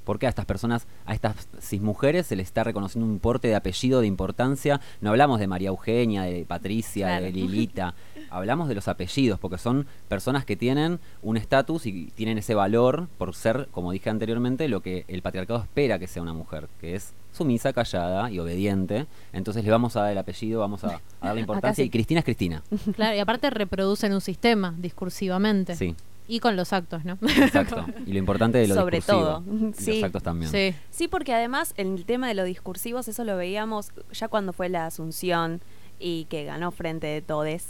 ¿Por 0.07 0.19
qué 0.19 0.25
a 0.25 0.29
estas 0.29 0.45
personas, 0.45 0.87
a 1.05 1.13
estas 1.13 1.49
cismujeres 1.59 2.27
se 2.27 2.37
les 2.37 2.47
está 2.47 2.63
reconociendo 2.63 3.05
un 3.05 3.19
porte 3.19 3.49
de 3.49 3.55
apellido 3.55 3.99
de 3.99 4.07
importancia? 4.07 4.79
No 5.01 5.09
hablamos 5.09 5.37
de 5.37 5.47
María 5.47 5.67
Eugenia, 5.67 6.23
de 6.23 6.45
Patricia, 6.45 7.19
de. 7.19 7.33
Lilita. 7.33 7.93
Hablamos 8.29 8.67
de 8.69 8.75
los 8.75 8.87
apellidos, 8.87 9.39
porque 9.39 9.57
son 9.57 9.85
personas 10.07 10.45
que 10.45 10.55
tienen 10.55 10.99
un 11.21 11.37
estatus 11.37 11.85
y 11.85 12.07
tienen 12.15 12.37
ese 12.37 12.55
valor 12.55 13.07
por 13.17 13.33
ser, 13.35 13.67
como 13.71 13.91
dije 13.91 14.09
anteriormente, 14.09 14.67
lo 14.67 14.81
que 14.81 15.05
el 15.07 15.21
patriarcado 15.21 15.59
espera 15.61 15.99
que 15.99 16.07
sea 16.07 16.21
una 16.21 16.33
mujer, 16.33 16.67
que 16.81 16.95
es 16.95 17.13
sumisa, 17.31 17.71
callada 17.73 18.31
y 18.31 18.39
obediente. 18.39 19.05
Entonces 19.33 19.63
le 19.63 19.71
vamos 19.71 19.95
a 19.95 20.01
dar 20.01 20.11
el 20.11 20.17
apellido, 20.17 20.59
vamos 20.59 20.83
a, 20.83 20.95
a 20.95 21.01
darle 21.27 21.41
importancia. 21.41 21.83
sí. 21.83 21.87
Y 21.87 21.89
Cristina 21.89 22.19
es 22.19 22.25
Cristina. 22.25 22.63
Claro, 22.95 23.15
y 23.15 23.19
aparte 23.19 23.49
reproducen 23.49 24.13
un 24.13 24.21
sistema 24.21 24.73
discursivamente. 24.77 25.75
Sí, 25.75 25.95
Y 26.27 26.39
con 26.39 26.55
los 26.55 26.73
actos, 26.73 27.05
¿no? 27.05 27.17
exacto. 27.21 27.85
Y 28.05 28.11
lo 28.13 28.19
importante 28.19 28.57
de 28.57 28.67
lo 28.67 28.75
Sobre 28.75 28.97
discursivo. 28.97 29.43
todo. 29.43 29.43
Y 29.69 29.73
Sí. 29.73 29.95
Los 29.95 30.03
actos 30.05 30.23
también. 30.23 30.51
sí. 30.51 30.73
Sí, 30.89 31.07
porque 31.07 31.33
además 31.33 31.73
el 31.77 32.03
tema 32.05 32.27
de 32.27 32.33
los 32.33 32.45
discursivos, 32.45 33.07
eso 33.07 33.23
lo 33.23 33.37
veíamos 33.37 33.91
ya 34.11 34.27
cuando 34.27 34.51
fue 34.51 34.67
la 34.69 34.85
Asunción 34.87 35.61
y 35.99 36.25
que 36.25 36.43
ganó 36.45 36.71
frente 36.71 37.07
de 37.07 37.21
todes. 37.21 37.67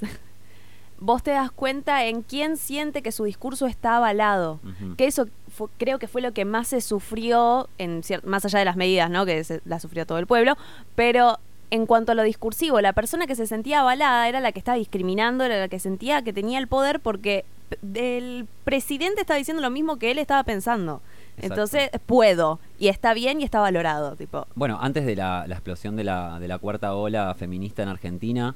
Vos 0.99 1.21
te 1.23 1.31
das 1.31 1.51
cuenta 1.51 2.05
en 2.05 2.23
quién 2.23 2.57
siente 2.57 3.01
que 3.01 3.11
su 3.11 3.23
discurso 3.25 3.67
está 3.67 3.97
avalado. 3.97 4.59
Que 4.97 5.05
eso 5.05 5.27
fu- 5.47 5.69
creo 5.77 5.99
que 5.99 6.07
fue 6.07 6.21
lo 6.21 6.31
que 6.33 6.43
más 6.45 6.67
se 6.69 6.81
sufrió, 6.81 7.69
en 7.77 8.01
más 8.23 8.45
allá 8.45 8.59
de 8.59 8.65
las 8.65 8.75
medidas, 8.75 9.09
¿no? 9.09 9.25
Que 9.25 9.43
se- 9.43 9.61
la 9.65 9.79
sufrió 9.79 10.05
todo 10.05 10.17
el 10.17 10.25
pueblo. 10.27 10.57
Pero 10.95 11.37
en 11.69 11.85
cuanto 11.85 12.13
a 12.13 12.15
lo 12.15 12.23
discursivo, 12.23 12.81
la 12.81 12.93
persona 12.93 13.27
que 13.27 13.35
se 13.35 13.45
sentía 13.45 13.81
avalada 13.81 14.27
era 14.27 14.39
la 14.39 14.51
que 14.51 14.59
estaba 14.59 14.77
discriminando, 14.77 15.43
era 15.43 15.59
la 15.59 15.67
que 15.67 15.79
sentía 15.79 16.21
que 16.23 16.33
tenía 16.33 16.59
el 16.59 16.67
poder 16.67 16.99
porque 16.99 17.45
el 17.93 18.47
presidente 18.63 19.21
estaba 19.21 19.37
diciendo 19.37 19.61
lo 19.61 19.69
mismo 19.69 19.97
que 19.97 20.11
él 20.11 20.17
estaba 20.17 20.43
pensando. 20.43 21.01
Exacto. 21.35 21.45
Entonces, 21.53 21.89
puedo. 22.05 22.59
Y 22.79 22.87
está 22.87 23.13
bien 23.13 23.41
y 23.41 23.43
está 23.43 23.59
valorado. 23.59 24.15
Tipo, 24.15 24.47
Bueno, 24.55 24.79
antes 24.81 25.05
de 25.05 25.15
la, 25.15 25.45
la 25.47 25.55
explosión 25.55 25.95
de 25.95 26.03
la, 26.05 26.39
de 26.39 26.47
la 26.47 26.57
cuarta 26.57 26.95
ola 26.95 27.35
feminista 27.37 27.83
en 27.83 27.89
Argentina, 27.89 28.55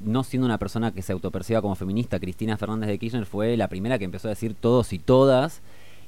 no 0.00 0.24
siendo 0.24 0.46
una 0.46 0.58
persona 0.58 0.92
que 0.92 1.02
se 1.02 1.12
autoperciba 1.12 1.60
como 1.62 1.74
feminista, 1.76 2.18
Cristina 2.18 2.56
Fernández 2.56 2.88
de 2.88 2.98
Kirchner 2.98 3.26
fue 3.26 3.56
la 3.56 3.68
primera 3.68 3.98
que 3.98 4.04
empezó 4.04 4.28
a 4.28 4.30
decir 4.30 4.54
todos 4.58 4.92
y 4.92 4.98
todas, 4.98 5.60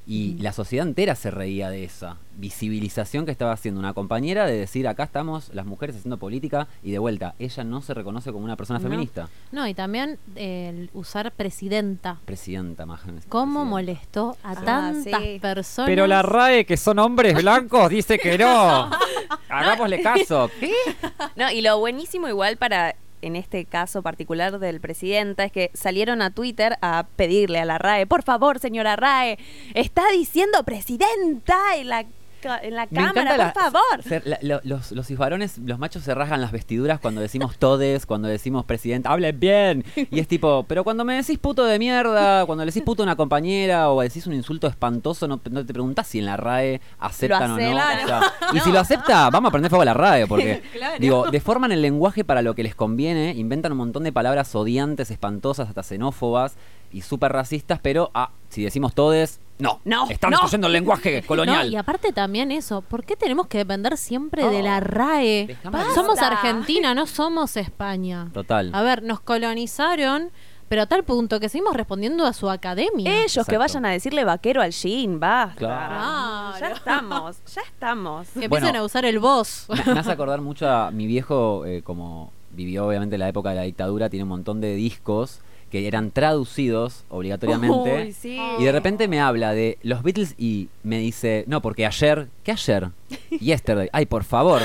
y 0.04 0.34
la 0.38 0.52
sociedad 0.52 0.84
entera 0.84 1.14
se 1.14 1.30
reía 1.30 1.70
de 1.70 1.84
esa 1.84 2.16
visibilización 2.36 3.24
que 3.24 3.30
estaba 3.30 3.52
haciendo 3.52 3.78
una 3.78 3.94
compañera 3.94 4.46
de 4.46 4.56
decir 4.56 4.88
acá 4.88 5.04
estamos 5.04 5.50
las 5.54 5.64
mujeres 5.64 5.94
haciendo 5.94 6.16
política 6.16 6.66
y 6.82 6.90
de 6.90 6.98
vuelta, 6.98 7.36
ella 7.38 7.62
no 7.62 7.82
se 7.82 7.94
reconoce 7.94 8.32
como 8.32 8.44
una 8.44 8.56
persona 8.56 8.80
No. 8.80 8.82
feminista. 8.82 9.28
No, 9.52 9.64
y 9.68 9.74
también 9.74 10.18
eh, 10.34 10.70
el 10.70 10.90
usar 10.92 11.30
presidenta. 11.30 12.18
Presidenta, 12.24 12.84
más 12.84 13.02
¿Cómo 13.28 13.60
presidenta. 13.60 13.64
molestó 13.64 14.36
a 14.42 14.50
Ah, 14.52 14.64
tantas 14.64 15.04
sí. 15.22 15.38
personas? 15.40 15.88
Pero 15.88 16.08
la 16.08 16.22
RAE, 16.22 16.64
que 16.66 16.76
son 16.76 16.98
hombres 16.98 17.34
blancos, 17.40 17.88
dice 17.88 18.18
que 18.18 18.36
no. 18.38 18.90
Hagámosle 19.48 20.02
caso. 20.02 20.50
¿Qué? 20.60 20.72
No, 21.36 21.48
y 21.52 21.60
lo 21.62 21.78
buenísimo 21.78 22.26
igual 22.28 22.56
para, 22.56 22.96
en 23.22 23.36
este 23.36 23.64
caso 23.64 24.02
particular 24.02 24.58
del 24.58 24.80
presidente, 24.80 25.44
es 25.44 25.52
que 25.52 25.70
salieron 25.74 26.22
a 26.22 26.30
Twitter 26.30 26.76
a 26.82 27.06
pedirle 27.16 27.60
a 27.60 27.64
la 27.64 27.78
RAE, 27.78 28.06
por 28.06 28.22
favor, 28.22 28.58
señora 28.58 28.96
RAE, 28.96 29.38
está 29.74 30.02
diciendo 30.10 30.62
presidenta 30.64 31.56
en 31.76 31.88
la, 31.88 32.04
en 32.62 32.74
la 32.76 32.86
Me 32.90 32.98
cámara, 32.98 33.52
por 33.52 33.62
favor. 33.62 34.02
ser- 34.02 34.22
la- 34.26 34.38
lo- 34.42 34.60
los, 34.64 34.92
los 34.92 35.16
varones, 35.16 35.58
los 35.58 35.78
machos 35.78 36.02
se 36.02 36.14
rasgan 36.14 36.40
las 36.40 36.52
vestiduras 36.52 37.00
cuando 37.00 37.20
decimos 37.20 37.56
todes, 37.58 38.06
cuando 38.06 38.28
decimos 38.28 38.64
presidente, 38.64 39.08
hablen 39.08 39.38
bien. 39.38 39.84
Y 40.10 40.20
es 40.20 40.28
tipo, 40.28 40.64
pero 40.68 40.84
cuando 40.84 41.04
me 41.04 41.14
decís 41.14 41.38
puto 41.38 41.64
de 41.64 41.78
mierda, 41.78 42.44
cuando 42.46 42.64
le 42.64 42.70
decís 42.70 42.82
puto 42.82 43.02
a 43.02 43.04
una 43.04 43.16
compañera 43.16 43.90
o 43.90 44.00
decís 44.00 44.26
un 44.26 44.34
insulto 44.34 44.66
espantoso, 44.66 45.28
no, 45.28 45.40
no 45.50 45.64
te 45.66 45.72
preguntás 45.72 46.06
si 46.06 46.18
en 46.18 46.26
la 46.26 46.36
RAE 46.36 46.80
aceptan 46.98 47.50
o 47.52 47.56
no. 47.58 47.78
aceptan. 47.78 48.04
O 48.04 48.06
sea, 48.06 48.32
y 48.54 48.60
si 48.60 48.72
lo 48.72 48.80
acepta, 48.80 49.30
vamos 49.30 49.48
a 49.48 49.52
prender 49.52 49.70
fuego 49.70 49.82
a 49.82 49.86
la 49.86 49.94
RAE, 49.94 50.26
porque 50.26 50.62
digo, 50.98 51.30
deforman 51.30 51.72
el 51.72 51.82
lenguaje 51.82 52.24
para 52.24 52.42
lo 52.42 52.54
que 52.54 52.62
les 52.62 52.74
conviene, 52.74 53.32
inventan 53.36 53.72
un 53.72 53.78
montón 53.78 54.04
de 54.04 54.12
palabras 54.12 54.54
odiantes, 54.54 55.10
espantosas, 55.10 55.68
hasta 55.68 55.82
xenófobas 55.82 56.54
y 56.92 57.02
súper 57.02 57.32
racistas, 57.32 57.78
pero 57.82 58.10
ah, 58.14 58.30
si 58.48 58.62
decimos 58.64 58.94
todes, 58.94 59.40
no, 59.58 59.80
No, 59.84 60.08
están 60.10 60.30
no. 60.30 60.36
destruyendo 60.38 60.66
el 60.66 60.72
lenguaje 60.72 61.22
colonial. 61.22 61.66
No, 61.66 61.72
y 61.72 61.76
aparte 61.76 62.12
también 62.12 62.50
eso, 62.50 62.82
¿por 62.82 63.04
qué 63.04 63.14
tenemos 63.16 63.46
que 63.46 63.58
depender 63.58 63.96
siempre 63.96 64.48
de 64.48 64.60
Oh, 64.60 64.62
la 64.64 64.80
RAE? 64.80 65.46
déjame 65.46 65.78
de 65.84 65.94
Somos. 65.94 66.18
Argentina, 66.20 66.94
no 66.94 67.06
somos 67.06 67.56
España. 67.56 68.28
Total. 68.32 68.70
A 68.74 68.82
ver, 68.82 69.02
nos 69.02 69.20
colonizaron, 69.20 70.30
pero 70.68 70.82
a 70.82 70.86
tal 70.86 71.04
punto 71.04 71.38
que 71.38 71.48
seguimos 71.48 71.76
respondiendo 71.76 72.24
a 72.26 72.32
su 72.32 72.48
academia. 72.50 73.22
Ellos 73.24 73.46
que 73.46 73.58
vayan 73.58 73.84
a 73.84 73.90
decirle 73.90 74.24
vaquero 74.24 74.62
al 74.62 74.72
Jean, 74.72 75.20
basta. 75.20 75.54
Claro. 75.56 76.58
Ya 76.58 76.70
estamos, 76.72 77.36
ya 77.54 77.60
estamos. 77.62 78.28
que 78.28 78.48
Bueno. 78.48 78.56
empiecen 78.66 78.76
a 78.76 78.82
usar 78.84 79.04
el 79.04 79.18
voz. 79.18 79.66
Me, 79.86 79.94
me 79.94 80.00
hace 80.00 80.10
acordar 80.12 80.40
mucho 80.40 80.68
a 80.68 80.90
mi 80.90 81.06
viejo, 81.06 81.64
eh, 81.66 81.82
como 81.82 82.32
vivió 82.50 82.86
obviamente 82.86 83.16
la 83.18 83.28
época 83.28 83.50
de 83.50 83.56
la 83.56 83.62
dictadura, 83.62 84.08
tiene 84.10 84.24
un 84.24 84.30
montón 84.30 84.60
de 84.60 84.74
discos 84.74 85.40
que 85.72 85.86
eran 85.86 86.10
traducidos 86.10 87.04
obligatoriamente. 87.08 88.02
Uy, 88.02 88.12
sí. 88.12 88.38
Y 88.58 88.64
de 88.64 88.72
repente 88.72 89.08
me 89.08 89.22
habla 89.22 89.54
de 89.54 89.78
los 89.82 90.02
Beatles 90.02 90.34
y 90.36 90.68
me 90.82 90.98
dice, 90.98 91.44
no, 91.48 91.62
porque 91.62 91.86
ayer, 91.86 92.28
¿qué 92.44 92.52
ayer? 92.52 92.90
Yesterday. 93.40 93.88
Ay, 93.90 94.04
por 94.04 94.22
favor. 94.24 94.60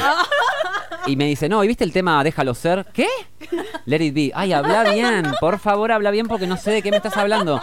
Y 1.06 1.16
me 1.16 1.24
dice, 1.24 1.48
no, 1.48 1.64
¿y 1.64 1.68
viste 1.70 1.86
el 1.86 1.94
tema 1.94 2.22
Déjalo 2.26 2.54
ser? 2.54 2.86
¿Qué? 2.92 3.08
Let 3.86 4.04
it 4.04 4.14
be. 4.14 4.32
Ay, 4.36 4.52
habla 4.52 4.92
bien, 4.92 5.32
por 5.40 5.60
favor, 5.60 5.94
habla 5.94 6.12
bien 6.12 6.28
porque 6.28 6.46
no 6.46 6.58
sé 6.58 6.72
de 6.72 6.82
qué 6.82 6.92
me 6.92 6.98
estás 6.98 7.16
hablando. 7.16 7.62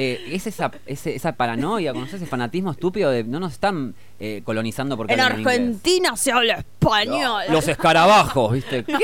Eh, 0.00 0.30
es 0.32 0.46
esa, 0.46 0.70
ese- 0.86 1.14
esa 1.16 1.32
paranoia, 1.32 1.92
¿conoces 1.92 2.14
ese 2.14 2.26
fanatismo 2.26 2.70
estúpido 2.70 3.10
de 3.10 3.24
no 3.24 3.40
nos 3.40 3.52
están 3.52 3.94
eh, 4.20 4.42
colonizando 4.44 4.96
porque 4.96 5.14
En 5.14 5.18
inglés? 5.20 5.36
Argentina 5.46 6.16
se 6.16 6.30
habla 6.32 6.54
español. 6.58 7.42
Los 7.50 7.66
escarabajos, 7.66 8.52
¿viste? 8.52 8.84
¿Qué? 8.86 8.94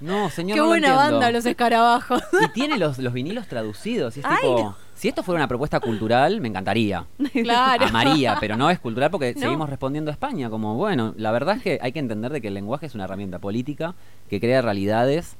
No, 0.00 0.30
señor, 0.30 0.56
Qué 0.56 0.60
no 0.60 0.66
buena 0.66 0.94
banda 0.94 1.30
los 1.30 1.46
escarabajos. 1.46 2.22
Y 2.44 2.48
tiene 2.52 2.76
los, 2.78 2.98
los 2.98 3.12
vinilos 3.12 3.46
traducidos. 3.46 4.16
Y 4.16 4.20
es 4.20 4.26
Ay, 4.26 4.36
tipo, 4.40 4.58
no. 4.60 4.76
si 4.94 5.08
esto 5.08 5.22
fuera 5.22 5.38
una 5.38 5.46
propuesta 5.46 5.78
cultural, 5.78 6.40
me 6.40 6.48
encantaría. 6.48 7.04
claro. 7.32 7.86
Amaría, 7.86 8.36
pero 8.40 8.56
no 8.56 8.68
es 8.70 8.80
cultural 8.80 9.10
porque 9.12 9.34
seguimos 9.34 9.68
respondiendo 9.70 10.10
a 10.10 10.14
España. 10.14 10.50
Como, 10.50 10.74
bueno, 10.74 11.14
la 11.16 11.30
verdad 11.30 11.56
es 11.58 11.62
que 11.62 11.78
hay 11.80 11.92
que 11.92 12.00
entender 12.00 12.32
de 12.32 12.40
que 12.40 12.48
el 12.48 12.54
lenguaje 12.54 12.86
es 12.86 12.94
una 12.96 13.04
herramienta 13.04 13.38
política 13.38 13.94
que 14.28 14.40
crea 14.40 14.60
realidades, 14.60 15.36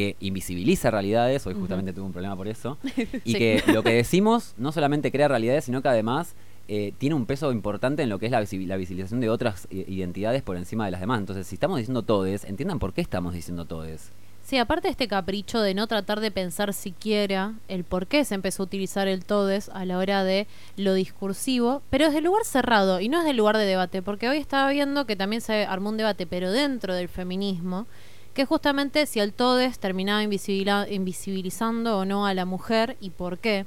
que 0.00 0.16
invisibiliza 0.20 0.90
realidades. 0.90 1.46
Hoy 1.46 1.52
justamente 1.54 1.92
tuve 1.92 2.06
un 2.06 2.12
problema 2.12 2.34
por 2.36 2.48
eso. 2.48 2.78
Y 3.24 3.32
Sí. 3.32 3.38
que 3.38 3.62
lo 3.66 3.82
que 3.82 3.92
decimos 3.92 4.54
no 4.56 4.72
solamente 4.72 5.10
crea 5.12 5.28
realidades, 5.28 5.64
sino 5.64 5.82
que 5.82 5.88
además 5.88 6.34
eh, 6.68 6.92
tiene 6.98 7.14
un 7.16 7.26
peso 7.26 7.52
importante 7.52 8.02
en 8.02 8.08
lo 8.08 8.18
que 8.18 8.26
es 8.26 8.32
la, 8.32 8.38
la 8.40 8.76
visibilización 8.76 9.20
de 9.20 9.28
otras 9.28 9.66
eh, 9.70 9.84
identidades 9.88 10.42
por 10.42 10.56
encima 10.56 10.84
de 10.86 10.92
las 10.92 11.00
demás. 11.00 11.18
Entonces, 11.18 11.46
si 11.46 11.56
estamos 11.56 11.78
diciendo 11.78 12.02
todes, 12.02 12.44
entiendan 12.44 12.78
por 12.78 12.92
qué 12.94 13.00
estamos 13.02 13.34
diciendo 13.34 13.64
todes. 13.66 14.10
Sí, 14.42 14.56
aparte 14.56 14.88
de 14.88 14.92
este 14.92 15.06
capricho 15.06 15.60
de 15.60 15.74
no 15.74 15.86
tratar 15.86 16.18
de 16.20 16.30
pensar 16.30 16.72
siquiera 16.72 17.54
el 17.68 17.84
por 17.84 18.06
qué 18.06 18.24
se 18.24 18.34
empezó 18.34 18.62
a 18.62 18.66
utilizar 18.66 19.06
el 19.06 19.24
todes 19.24 19.68
a 19.68 19.84
la 19.84 19.98
hora 19.98 20.24
de 20.24 20.46
lo 20.76 20.94
discursivo, 20.94 21.82
pero 21.90 22.06
desde 22.06 22.18
el 22.18 22.24
lugar 22.24 22.44
cerrado 22.44 23.00
y 23.00 23.08
no 23.08 23.18
desde 23.18 23.30
el 23.32 23.36
lugar 23.36 23.56
de 23.58 23.64
debate, 23.66 24.00
porque 24.02 24.28
hoy 24.28 24.38
estaba 24.38 24.70
viendo 24.70 25.04
que 25.06 25.14
también 25.14 25.42
se 25.42 25.66
armó 25.66 25.90
un 25.90 25.98
debate, 25.98 26.26
pero 26.26 26.50
dentro 26.50 26.94
del 26.94 27.08
feminismo, 27.08 27.86
que 28.34 28.44
justamente 28.44 29.06
si 29.06 29.20
el 29.20 29.32
todes 29.32 29.78
terminaba 29.78 30.22
invisibilizando 30.22 31.98
o 31.98 32.04
no 32.04 32.26
a 32.26 32.34
la 32.34 32.44
mujer 32.44 32.96
y 33.00 33.10
por 33.10 33.38
qué. 33.38 33.66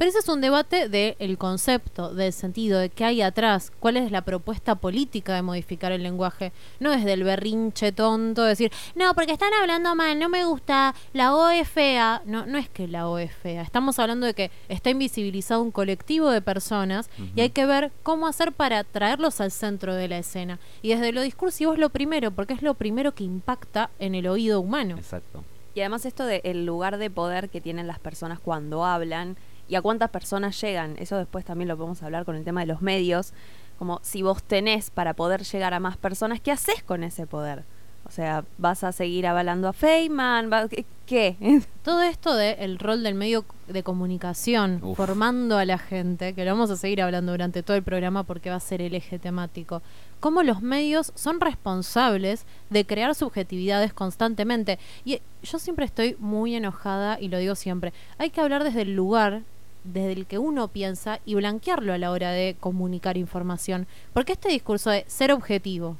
Pero 0.00 0.08
ese 0.08 0.20
es 0.20 0.28
un 0.30 0.40
debate 0.40 0.88
del 0.88 1.36
concepto, 1.36 2.14
del 2.14 2.32
sentido, 2.32 2.78
de 2.78 2.88
qué 2.88 3.04
hay 3.04 3.20
atrás, 3.20 3.70
cuál 3.80 3.98
es 3.98 4.10
la 4.10 4.22
propuesta 4.22 4.76
política 4.76 5.34
de 5.34 5.42
modificar 5.42 5.92
el 5.92 6.02
lenguaje. 6.02 6.52
No 6.78 6.90
es 6.94 7.04
del 7.04 7.22
berrinche 7.22 7.92
tonto, 7.92 8.44
decir, 8.44 8.72
no, 8.94 9.12
porque 9.14 9.32
están 9.32 9.52
hablando 9.52 9.94
mal, 9.94 10.18
no 10.18 10.30
me 10.30 10.46
gusta, 10.46 10.94
la 11.12 11.36
O 11.36 11.50
es 11.50 11.68
fea. 11.68 12.22
No, 12.24 12.46
no 12.46 12.56
es 12.56 12.70
que 12.70 12.88
la 12.88 13.10
O 13.10 13.18
es 13.18 13.30
fea, 13.30 13.60
estamos 13.60 13.98
hablando 13.98 14.24
de 14.24 14.32
que 14.32 14.50
está 14.70 14.88
invisibilizado 14.88 15.60
un 15.60 15.70
colectivo 15.70 16.30
de 16.30 16.40
personas 16.40 17.10
y 17.36 17.42
hay 17.42 17.50
que 17.50 17.66
ver 17.66 17.92
cómo 18.02 18.26
hacer 18.26 18.52
para 18.52 18.84
traerlos 18.84 19.42
al 19.42 19.50
centro 19.50 19.94
de 19.94 20.08
la 20.08 20.16
escena. 20.16 20.60
Y 20.80 20.94
desde 20.94 21.12
lo 21.12 21.20
discursivo 21.20 21.74
es 21.74 21.78
lo 21.78 21.90
primero, 21.90 22.30
porque 22.30 22.54
es 22.54 22.62
lo 22.62 22.72
primero 22.72 23.12
que 23.12 23.24
impacta 23.24 23.90
en 23.98 24.14
el 24.14 24.28
oído 24.28 24.62
humano. 24.62 24.96
Exacto. 24.96 25.44
Y 25.74 25.80
además 25.80 26.06
esto 26.06 26.24
del 26.24 26.64
lugar 26.64 26.96
de 26.96 27.10
poder 27.10 27.50
que 27.50 27.60
tienen 27.60 27.86
las 27.86 27.98
personas 27.98 28.40
cuando 28.40 28.86
hablan 28.86 29.36
y 29.70 29.76
a 29.76 29.80
cuántas 29.82 30.10
personas 30.10 30.60
llegan, 30.60 30.96
eso 30.98 31.16
después 31.16 31.44
también 31.46 31.68
lo 31.68 31.76
podemos 31.78 32.02
hablar 32.02 32.24
con 32.26 32.36
el 32.36 32.44
tema 32.44 32.60
de 32.60 32.66
los 32.66 32.82
medios, 32.82 33.32
como 33.78 33.98
si 34.02 34.20
vos 34.20 34.42
tenés 34.42 34.90
para 34.90 35.14
poder 35.14 35.44
llegar 35.44 35.72
a 35.72 35.80
más 35.80 35.96
personas, 35.96 36.40
¿qué 36.40 36.50
haces 36.52 36.82
con 36.82 37.02
ese 37.04 37.26
poder? 37.26 37.64
O 38.04 38.10
sea, 38.12 38.44
¿vas 38.58 38.82
a 38.82 38.92
seguir 38.92 39.26
avalando 39.26 39.68
a 39.68 39.72
Feynman? 39.72 40.50
¿Va- 40.52 40.68
¿Qué? 41.06 41.36
Todo 41.84 42.02
esto 42.02 42.34
del 42.34 42.78
rol 42.78 43.02
del 43.02 43.14
medio 43.14 43.44
de 43.68 43.82
comunicación, 43.82 44.80
Uf. 44.82 44.96
formando 44.96 45.56
a 45.58 45.64
la 45.64 45.78
gente, 45.78 46.34
que 46.34 46.44
lo 46.44 46.50
vamos 46.52 46.70
a 46.70 46.76
seguir 46.76 47.00
hablando 47.02 47.32
durante 47.32 47.62
todo 47.62 47.76
el 47.76 47.82
programa 47.84 48.24
porque 48.24 48.50
va 48.50 48.56
a 48.56 48.60
ser 48.60 48.82
el 48.82 48.94
eje 48.94 49.18
temático, 49.18 49.80
cómo 50.18 50.42
los 50.42 50.60
medios 50.60 51.12
son 51.14 51.40
responsables 51.40 52.46
de 52.70 52.84
crear 52.84 53.14
subjetividades 53.14 53.92
constantemente. 53.92 54.78
Y 55.04 55.20
yo 55.42 55.58
siempre 55.58 55.84
estoy 55.84 56.16
muy 56.18 56.54
enojada 56.56 57.18
y 57.20 57.28
lo 57.28 57.38
digo 57.38 57.54
siempre, 57.54 57.92
hay 58.18 58.30
que 58.30 58.40
hablar 58.40 58.64
desde 58.64 58.82
el 58.82 58.94
lugar 58.96 59.42
desde 59.84 60.12
el 60.12 60.26
que 60.26 60.38
uno 60.38 60.68
piensa 60.68 61.20
y 61.24 61.34
blanquearlo 61.34 61.92
a 61.92 61.98
la 61.98 62.10
hora 62.10 62.30
de 62.30 62.56
comunicar 62.58 63.16
información. 63.16 63.86
Porque 64.12 64.32
este 64.32 64.48
discurso 64.48 64.90
de 64.90 65.04
ser 65.08 65.32
objetivo, 65.32 65.96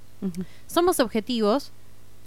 somos 0.67 1.01
objetivos, 1.01 1.73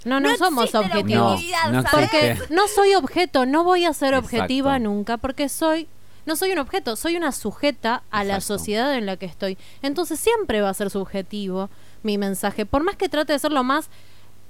no, 0.04 0.20
no, 0.20 0.36
somos 0.36 0.74
objetivos. 0.74 1.40
No. 1.70 1.82
Porque 1.90 2.36
no 2.50 2.68
soy 2.68 2.94
objeto, 2.94 3.46
no 3.46 3.64
voy 3.64 3.84
a 3.84 3.92
ser 3.92 4.14
Exacto. 4.14 4.26
objetiva 4.26 4.78
nunca, 4.78 5.16
porque 5.16 5.48
soy, 5.48 5.86
no 6.26 6.36
soy 6.36 6.52
un 6.52 6.58
objeto, 6.58 6.96
soy 6.96 7.16
una 7.16 7.32
sujeta 7.32 8.02
a 8.10 8.24
la 8.24 8.40
sociedad 8.40 8.94
en 8.94 9.06
la 9.06 9.16
que 9.16 9.26
estoy. 9.26 9.56
Entonces 9.82 10.20
siempre 10.20 10.60
va 10.60 10.70
a 10.70 10.74
ser 10.74 10.90
subjetivo 10.90 11.70
mi 12.02 12.18
mensaje, 12.18 12.66
por 12.66 12.82
más 12.82 12.96
que 12.96 13.08
trate 13.08 13.32
de 13.32 13.38
ser 13.38 13.52
lo 13.52 13.64
más 13.64 13.88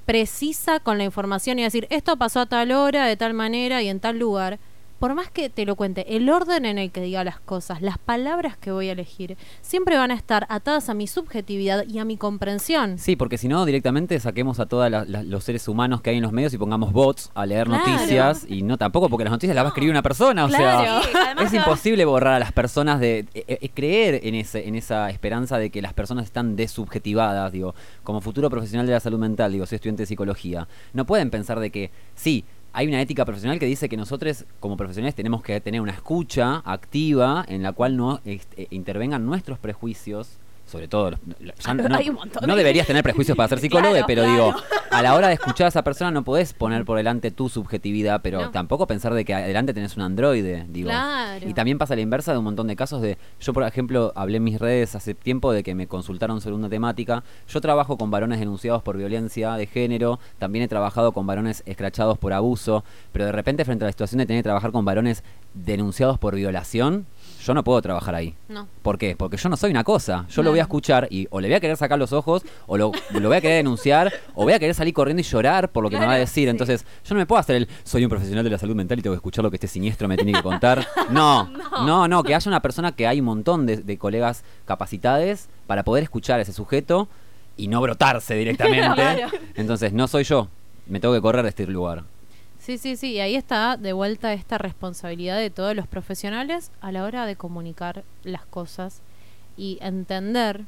precisa 0.07 0.81
con 0.81 0.99
la 0.99 1.05
información 1.05 1.59
y 1.59 1.63
decir, 1.63 1.87
esto 1.91 2.17
pasó 2.17 2.41
a 2.41 2.47
tal 2.47 2.73
hora, 2.73 3.07
de 3.07 3.17
tal 3.17 3.33
manera 3.33 3.81
y 3.83 3.89
en 3.89 4.01
tal 4.01 4.19
lugar. 4.19 4.59
Por 4.99 5.15
más 5.15 5.31
que 5.31 5.51
te 5.51 5.67
lo 5.67 5.77
cuente, 5.77 6.17
el 6.17 6.31
orden 6.31 6.65
en 6.65 6.79
el 6.79 6.91
que 6.91 7.01
diga 7.03 7.25
las 7.25 7.39
cosas, 7.41 7.83
las 7.83 7.99
palabras 7.99 8.57
que 8.57 8.71
voy 8.73 8.89
a 8.89 8.93
elegir, 8.93 9.37
siempre 9.61 9.97
van 9.99 10.11
a 10.11 10.15
estar 10.15 10.47
atadas 10.49 10.89
a 10.89 10.95
mi 10.95 11.07
subjetividad 11.07 11.85
y 11.87 11.99
a 11.99 12.05
mi 12.07 12.17
comprensión. 12.17 12.97
Sí, 12.99 13.15
porque 13.17 13.37
si 13.37 13.49
no, 13.49 13.65
directamente 13.67 14.19
saquemos 14.21 14.61
a 14.61 14.67
todos 14.67 14.91
los 15.07 15.45
seres 15.45 15.69
humanos 15.69 16.01
que 16.01 16.11
hay 16.11 16.17
en 16.17 16.23
los 16.23 16.33
medios 16.33 16.55
y 16.55 16.59
pongamos 16.59 16.93
bots 16.93 17.31
a 17.35 17.45
leer 17.45 17.67
Claro. 17.67 17.87
noticias. 17.87 18.47
Y 18.49 18.63
no 18.63 18.79
tampoco, 18.79 19.09
porque 19.11 19.25
las 19.25 19.33
noticias 19.33 19.55
las 19.55 19.65
va 19.65 19.69
a 19.69 19.71
escribir 19.71 19.91
una 19.91 20.03
persona. 20.03 20.45
O 20.47 20.49
Claro. 20.49 21.03
sea, 21.03 21.35
Sí, 21.39 21.45
es 21.45 21.53
imposible 21.53 22.05
borrar 22.05 22.35
a 22.35 22.39
las 22.39 22.53
personas 22.53 22.99
de. 23.01 23.27
eh, 23.35 23.45
eh, 23.49 23.69
creer 23.75 24.21
en, 24.23 24.35
ese, 24.37 24.67
en 24.67 24.75
esa 24.75 25.11
esperanza 25.11 25.59
de 25.59 25.69
que 25.71 25.83
las 25.83 25.93
personas 25.93 26.25
están 26.25 26.57
desubjetivadas. 26.57 27.53
Digo, 27.53 27.75
como 28.05 28.21
futuro 28.21 28.49
profesional 28.49 28.87
de 28.87 28.93
la 28.93 29.01
salud 29.01 29.19
mental, 29.19 29.53
digo, 29.53 29.67
soy 29.67 29.77
estudiante 29.77 30.03
de 30.05 30.07
psicología. 30.07 30.67
No 30.93 31.05
pueden 31.05 31.31
pensar 31.31 31.61
de 31.61 31.71
que, 31.71 31.91
sí. 32.15 32.45
Hay 32.77 32.89
una 32.89 33.01
ética 33.01 33.25
profesional 33.25 33.61
que 33.61 33.67
dice 33.67 33.89
que 33.89 33.97
nosotros, 33.97 34.47
como 34.59 34.77
profesionales, 34.77 35.15
tenemos 35.15 35.45
que 35.45 35.61
tener 35.61 35.81
una 35.81 35.93
escucha 35.93 36.61
activa 36.65 37.45
en 37.47 37.63
la 37.63 37.71
cual 37.71 37.97
no 37.97 38.21
este, 38.25 38.67
intervengan 38.71 39.25
nuestros 39.25 39.61
prejuicios, 39.61 40.41
sobre 40.75 40.89
todo 40.89 41.11
los, 41.11 41.21
ya 41.65 41.75
no, 41.75 41.95
Hay 41.95 42.09
un 42.11 42.17
montón 42.17 42.43
no 42.47 42.55
de- 42.55 42.59
deberías 42.59 42.85
tener 42.87 43.05
prejuicios 43.05 43.37
para 43.37 43.49
ser 43.49 43.59
psicólogo, 43.61 43.93
Claro, 43.93 44.07
pero 44.09 44.23
claro. 44.25 44.35
digo, 44.47 44.55
a 44.91 45.03
la 45.03 45.15
hora 45.15 45.29
de 45.29 45.35
escuchar 45.35 45.67
a 45.67 45.69
esa 45.69 45.85
persona 45.85 46.11
no 46.11 46.25
podés 46.25 46.53
poner 46.53 46.85
por 46.85 46.97
delante 46.97 47.31
tu 47.31 47.49
subjetividad, 47.49 48.21
pero 48.23 48.41
No. 48.43 48.51
tampoco 48.51 48.89
pensar 48.89 49.15
de 49.15 49.25
que 49.25 49.33
adelante 49.35 49.73
tenés 49.73 49.97
un 49.97 50.03
androide, 50.03 50.67
digo. 50.69 50.89
Claro. 50.89 51.49
Y 51.49 51.55
también 51.55 51.79
pasa 51.79 51.95
la 51.95 52.01
inversa 52.03 52.33
de 52.33 52.39
un 52.39 52.45
montón 52.45 52.67
de 52.67 52.75
casos 52.75 53.01
de, 53.01 53.17
yo 53.41 53.53
por 53.53 53.63
ejemplo 53.63 54.13
hablé 54.17 54.39
en 54.39 54.45
mis 54.45 54.59
redes 54.59 54.97
hace 54.97 55.15
tiempo 55.15 55.53
de 55.53 55.63
que 55.63 55.77
me 55.77 55.87
consultaron 55.87 56.41
sobre 56.41 56.57
una 56.57 56.69
temática, 56.69 57.23
yo 57.49 57.61
trabajo 57.61 57.97
con 57.97 58.11
varones 58.11 58.41
denunciados 58.41 58.83
por 58.83 58.97
violencia 58.97 59.53
de 59.55 59.67
género, 59.67 60.19
también 60.41 60.65
he 60.65 60.69
trabajado 60.69 61.13
con 61.13 61.27
varones 61.27 61.63
escrachados 61.67 62.19
por 62.19 62.33
abuso, 62.33 62.83
pero 63.13 63.25
de 63.27 63.33
repente 63.33 63.65
frente 63.65 63.85
a 63.85 63.87
la 63.87 63.93
situación 63.93 64.19
de 64.19 64.27
tener 64.27 64.41
que 64.41 64.49
trabajar 64.49 64.73
con 64.73 64.85
varones 64.85 65.23
denunciados 65.55 66.19
por 66.19 66.35
violación, 66.35 67.07
yo 67.45 67.55
no 67.55 67.63
puedo 67.63 67.81
trabajar 67.83 68.15
ahí. 68.15 68.35
No. 68.49 68.67
¿Por 68.83 68.97
qué? 68.99 69.15
Porque 69.17 69.37
yo 69.37 69.49
no 69.49 69.57
soy 69.57 69.71
una 69.71 69.85
cosa. 69.85 70.27
Yo 70.31 70.43
lo 70.43 70.47
No. 70.49 70.51
voy 70.53 70.59
a 70.61 70.63
escuchar 70.63 71.07
y 71.11 71.27
o 71.31 71.41
le 71.41 71.49
voy 71.49 71.55
a 71.57 71.61
querer 71.61 71.77
sacar 71.77 71.99
los 71.99 72.13
ojos, 72.13 72.43
o 72.67 72.77
lo, 72.79 72.93
lo 73.11 73.29
voy 73.29 73.37
a 73.37 73.41
querer 73.41 73.59
denunciar, 73.59 74.13
o 74.35 74.45
voy 74.45 74.53
a 74.55 74.59
querer 74.59 74.75
salir 74.75 74.95
corriendo 74.95 75.21
y 75.21 75.25
llorar 75.25 75.71
por 75.71 75.83
lo 75.85 75.91
que 75.91 75.99
me 75.99 76.07
va 76.07 76.13
a 76.15 76.19
decir. 76.19 76.45
sí. 76.47 76.51
Entonces, 76.51 76.85
yo 77.05 77.15
no 77.15 77.19
me 77.19 77.27
puedo 77.27 77.39
hacer 77.41 77.57
el 77.57 77.69
soy 77.85 78.03
un 78.05 78.11
profesional 78.11 78.43
de 78.45 78.51
la 78.51 78.59
salud 78.59 78.75
mental 78.75 78.99
y 78.99 79.03
tengo 79.03 79.15
que 79.15 79.19
escuchar 79.19 79.45
lo 79.45 79.51
que 79.51 79.57
este 79.57 79.69
siniestro 79.69 80.09
me 80.09 80.17
tiene 80.17 80.33
que 80.33 80.43
contar. 80.43 80.87
No, 81.11 81.49
no, 81.85 82.09
no, 82.09 82.23
que 82.23 82.35
haya 82.35 82.49
una 82.49 82.61
persona 82.61 82.93
que 82.93 83.07
hay 83.07 83.21
un 83.21 83.27
montón 83.27 83.67
de, 83.67 83.77
de 83.77 83.99
colegas 83.99 84.43
capacitados 84.65 85.47
para 85.67 85.83
poder 85.85 86.03
escuchar 86.05 86.39
a 86.39 86.43
ese 86.43 86.53
sujeto 86.53 87.09
y 87.57 87.69
no 87.69 87.81
brotarse 87.81 88.35
directamente. 88.35 88.85
Claro. 88.95 89.29
Entonces, 89.55 89.93
no 89.93 90.09
soy 90.09 90.25
yo. 90.25 90.49
Me 90.87 91.01
tengo 91.01 91.15
que 91.15 91.21
correr 91.21 91.43
de 91.43 91.49
este 91.51 91.67
lugar. 91.67 92.05
Sí, 92.65 92.79
sí, 92.79 92.97
sí, 92.97 93.13
y 93.13 93.21
ahí 93.21 93.35
está 93.37 93.77
de 93.77 93.93
vuelta 93.93 94.33
esta 94.33 94.57
responsabilidad 94.57 95.37
de 95.37 95.51
todos 95.51 95.77
los 95.77 95.87
profesionales 95.87 96.71
a 96.81 96.93
la 96.93 97.05
hora 97.05 97.27
de 97.27 97.37
comunicar 97.37 98.05
las 98.23 98.47
cosas 98.47 99.03
y 99.57 99.77
entender 99.83 100.63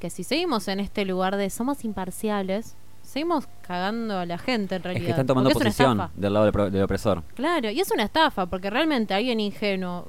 que 0.00 0.10
si 0.10 0.24
seguimos 0.24 0.66
en 0.66 0.80
este 0.80 1.04
lugar 1.04 1.36
de 1.36 1.48
somos 1.50 1.84
imparciales, 1.84 2.74
seguimos 3.02 3.46
cagando 3.62 4.18
a 4.18 4.26
la 4.26 4.38
gente 4.38 4.74
en 4.74 4.82
realidad. 4.82 5.02
Es 5.02 5.06
que 5.06 5.10
están 5.12 5.26
tomando 5.28 5.50
es 5.50 5.54
posición 5.54 6.10
del 6.16 6.32
lado 6.32 6.46
del, 6.46 6.52
pro- 6.52 6.68
del 6.70 6.82
opresor. 6.82 7.22
Claro, 7.36 7.70
y 7.70 7.78
es 7.80 7.92
una 7.92 8.02
estafa, 8.02 8.46
porque 8.46 8.68
realmente 8.68 9.14
alguien 9.14 9.38
ingenuo 9.38 10.08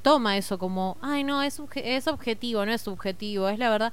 toma 0.00 0.38
eso 0.38 0.58
como, 0.58 0.96
ay, 1.02 1.22
no, 1.22 1.42
es, 1.42 1.60
obje- 1.60 1.82
es 1.84 2.08
objetivo, 2.08 2.64
no 2.64 2.72
es 2.72 2.80
subjetivo, 2.80 3.50
es 3.50 3.58
la 3.58 3.68
verdad. 3.68 3.92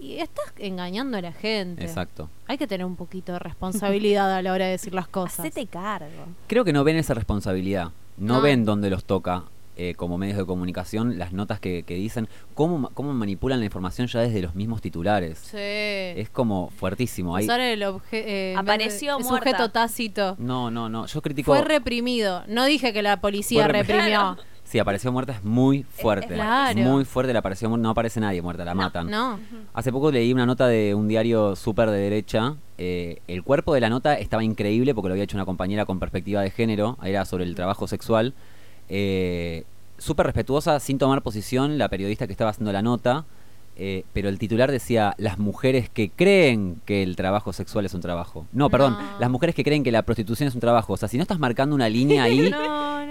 Y 0.00 0.16
estás 0.18 0.46
engañando 0.58 1.18
a 1.18 1.20
la 1.20 1.32
gente. 1.32 1.84
Exacto. 1.84 2.30
Hay 2.46 2.56
que 2.58 2.66
tener 2.66 2.86
un 2.86 2.96
poquito 2.96 3.32
de 3.34 3.38
responsabilidad 3.38 4.34
a 4.34 4.40
la 4.42 4.52
hora 4.52 4.64
de 4.64 4.72
decir 4.72 4.94
las 4.94 5.06
cosas. 5.08 5.40
Hacete 5.40 5.66
cargo. 5.66 6.08
Creo 6.46 6.64
que 6.64 6.72
no 6.72 6.84
ven 6.84 6.96
esa 6.96 7.14
responsabilidad. 7.14 7.90
No, 8.16 8.34
No. 8.36 8.40
ven 8.40 8.64
dónde 8.64 8.88
los 8.90 9.04
toca 9.04 9.44
eh, 9.76 9.94
como 9.94 10.18
medios 10.18 10.36
de 10.36 10.44
comunicación 10.44 11.18
las 11.18 11.32
notas 11.32 11.58
que, 11.60 11.84
que 11.84 11.94
dicen, 11.94 12.28
cómo, 12.54 12.90
cómo 12.92 13.14
manipulan 13.14 13.60
la 13.60 13.64
información 13.64 14.08
ya 14.08 14.20
desde 14.20 14.42
los 14.42 14.54
mismos 14.54 14.82
titulares. 14.82 15.38
Sí. 15.38 15.56
Es 15.56 16.28
como 16.28 16.70
fuertísimo. 16.70 17.34
Hay- 17.36 17.46
el, 17.46 17.82
obje- 17.82 18.00
eh, 18.12 18.54
Apareció 18.58 19.16
el 19.18 19.24
muerta. 19.24 19.50
sujeto 19.50 19.70
tácito. 19.70 20.36
No, 20.38 20.70
no, 20.70 20.88
no. 20.90 21.06
Yo 21.06 21.22
critico... 21.22 21.52
Fue 21.54 21.62
reprimido. 21.64 22.42
No 22.46 22.64
dije 22.66 22.92
que 22.92 23.02
la 23.02 23.20
policía 23.22 23.68
reprimió. 23.68 24.36
Sí, 24.70 24.78
apareció 24.78 25.10
muerta 25.10 25.32
es 25.32 25.42
muy 25.42 25.82
fuerte. 25.82 26.28
Claro. 26.34 26.80
Muy 26.80 27.04
fuerte 27.04 27.32
la 27.32 27.40
apareció 27.40 27.68
muerta. 27.68 27.82
No 27.82 27.90
aparece 27.90 28.20
nadie 28.20 28.40
muerta, 28.40 28.64
la 28.64 28.72
matan. 28.72 29.10
No. 29.10 29.40
Hace 29.74 29.90
poco 29.90 30.12
leí 30.12 30.32
una 30.32 30.46
nota 30.46 30.68
de 30.68 30.94
un 30.94 31.08
diario 31.08 31.56
súper 31.56 31.90
de 31.90 31.98
derecha. 31.98 32.54
eh, 32.78 33.20
el 33.26 33.42
cuerpo 33.42 33.74
de 33.74 33.80
la 33.80 33.88
nota 33.88 34.14
estaba 34.14 34.44
increíble 34.44 34.94
porque 34.94 35.08
lo 35.08 35.14
había 35.14 35.24
hecho 35.24 35.36
una 35.36 35.44
compañera 35.44 35.86
con 35.86 35.98
perspectiva 35.98 36.40
de 36.42 36.52
género. 36.52 36.98
Era 37.02 37.24
sobre 37.24 37.46
el 37.46 37.56
trabajo 37.56 37.88
sexual. 37.88 38.32
Eh, 38.88 39.64
súper 39.98 40.26
respetuosa, 40.26 40.78
sin 40.78 40.98
tomar 40.98 41.22
posición, 41.22 41.76
la 41.76 41.88
periodista 41.88 42.28
que 42.28 42.32
estaba 42.32 42.50
haciendo 42.50 42.72
la 42.72 42.82
nota. 42.82 43.24
Eh, 43.82 44.04
pero 44.12 44.28
el 44.28 44.38
titular 44.38 44.70
decía 44.70 45.14
las 45.16 45.38
mujeres 45.38 45.88
que 45.88 46.10
creen 46.10 46.80
que 46.84 47.02
el 47.02 47.16
trabajo 47.16 47.52
sexual 47.54 47.86
es 47.86 47.94
un 47.94 48.02
trabajo. 48.02 48.46
No, 48.52 48.68
perdón, 48.68 48.92
No. 48.92 49.18
las 49.18 49.30
mujeres 49.30 49.54
que 49.54 49.64
creen 49.64 49.82
que 49.82 49.90
la 49.90 50.02
prostitución 50.02 50.48
es 50.48 50.54
un 50.54 50.60
trabajo. 50.60 50.92
O 50.92 50.96
sea, 50.98 51.08
si 51.08 51.16
no 51.16 51.22
estás 51.22 51.38
marcando 51.38 51.74
una 51.74 51.88
línea 51.88 52.22
ahí, 52.24 52.52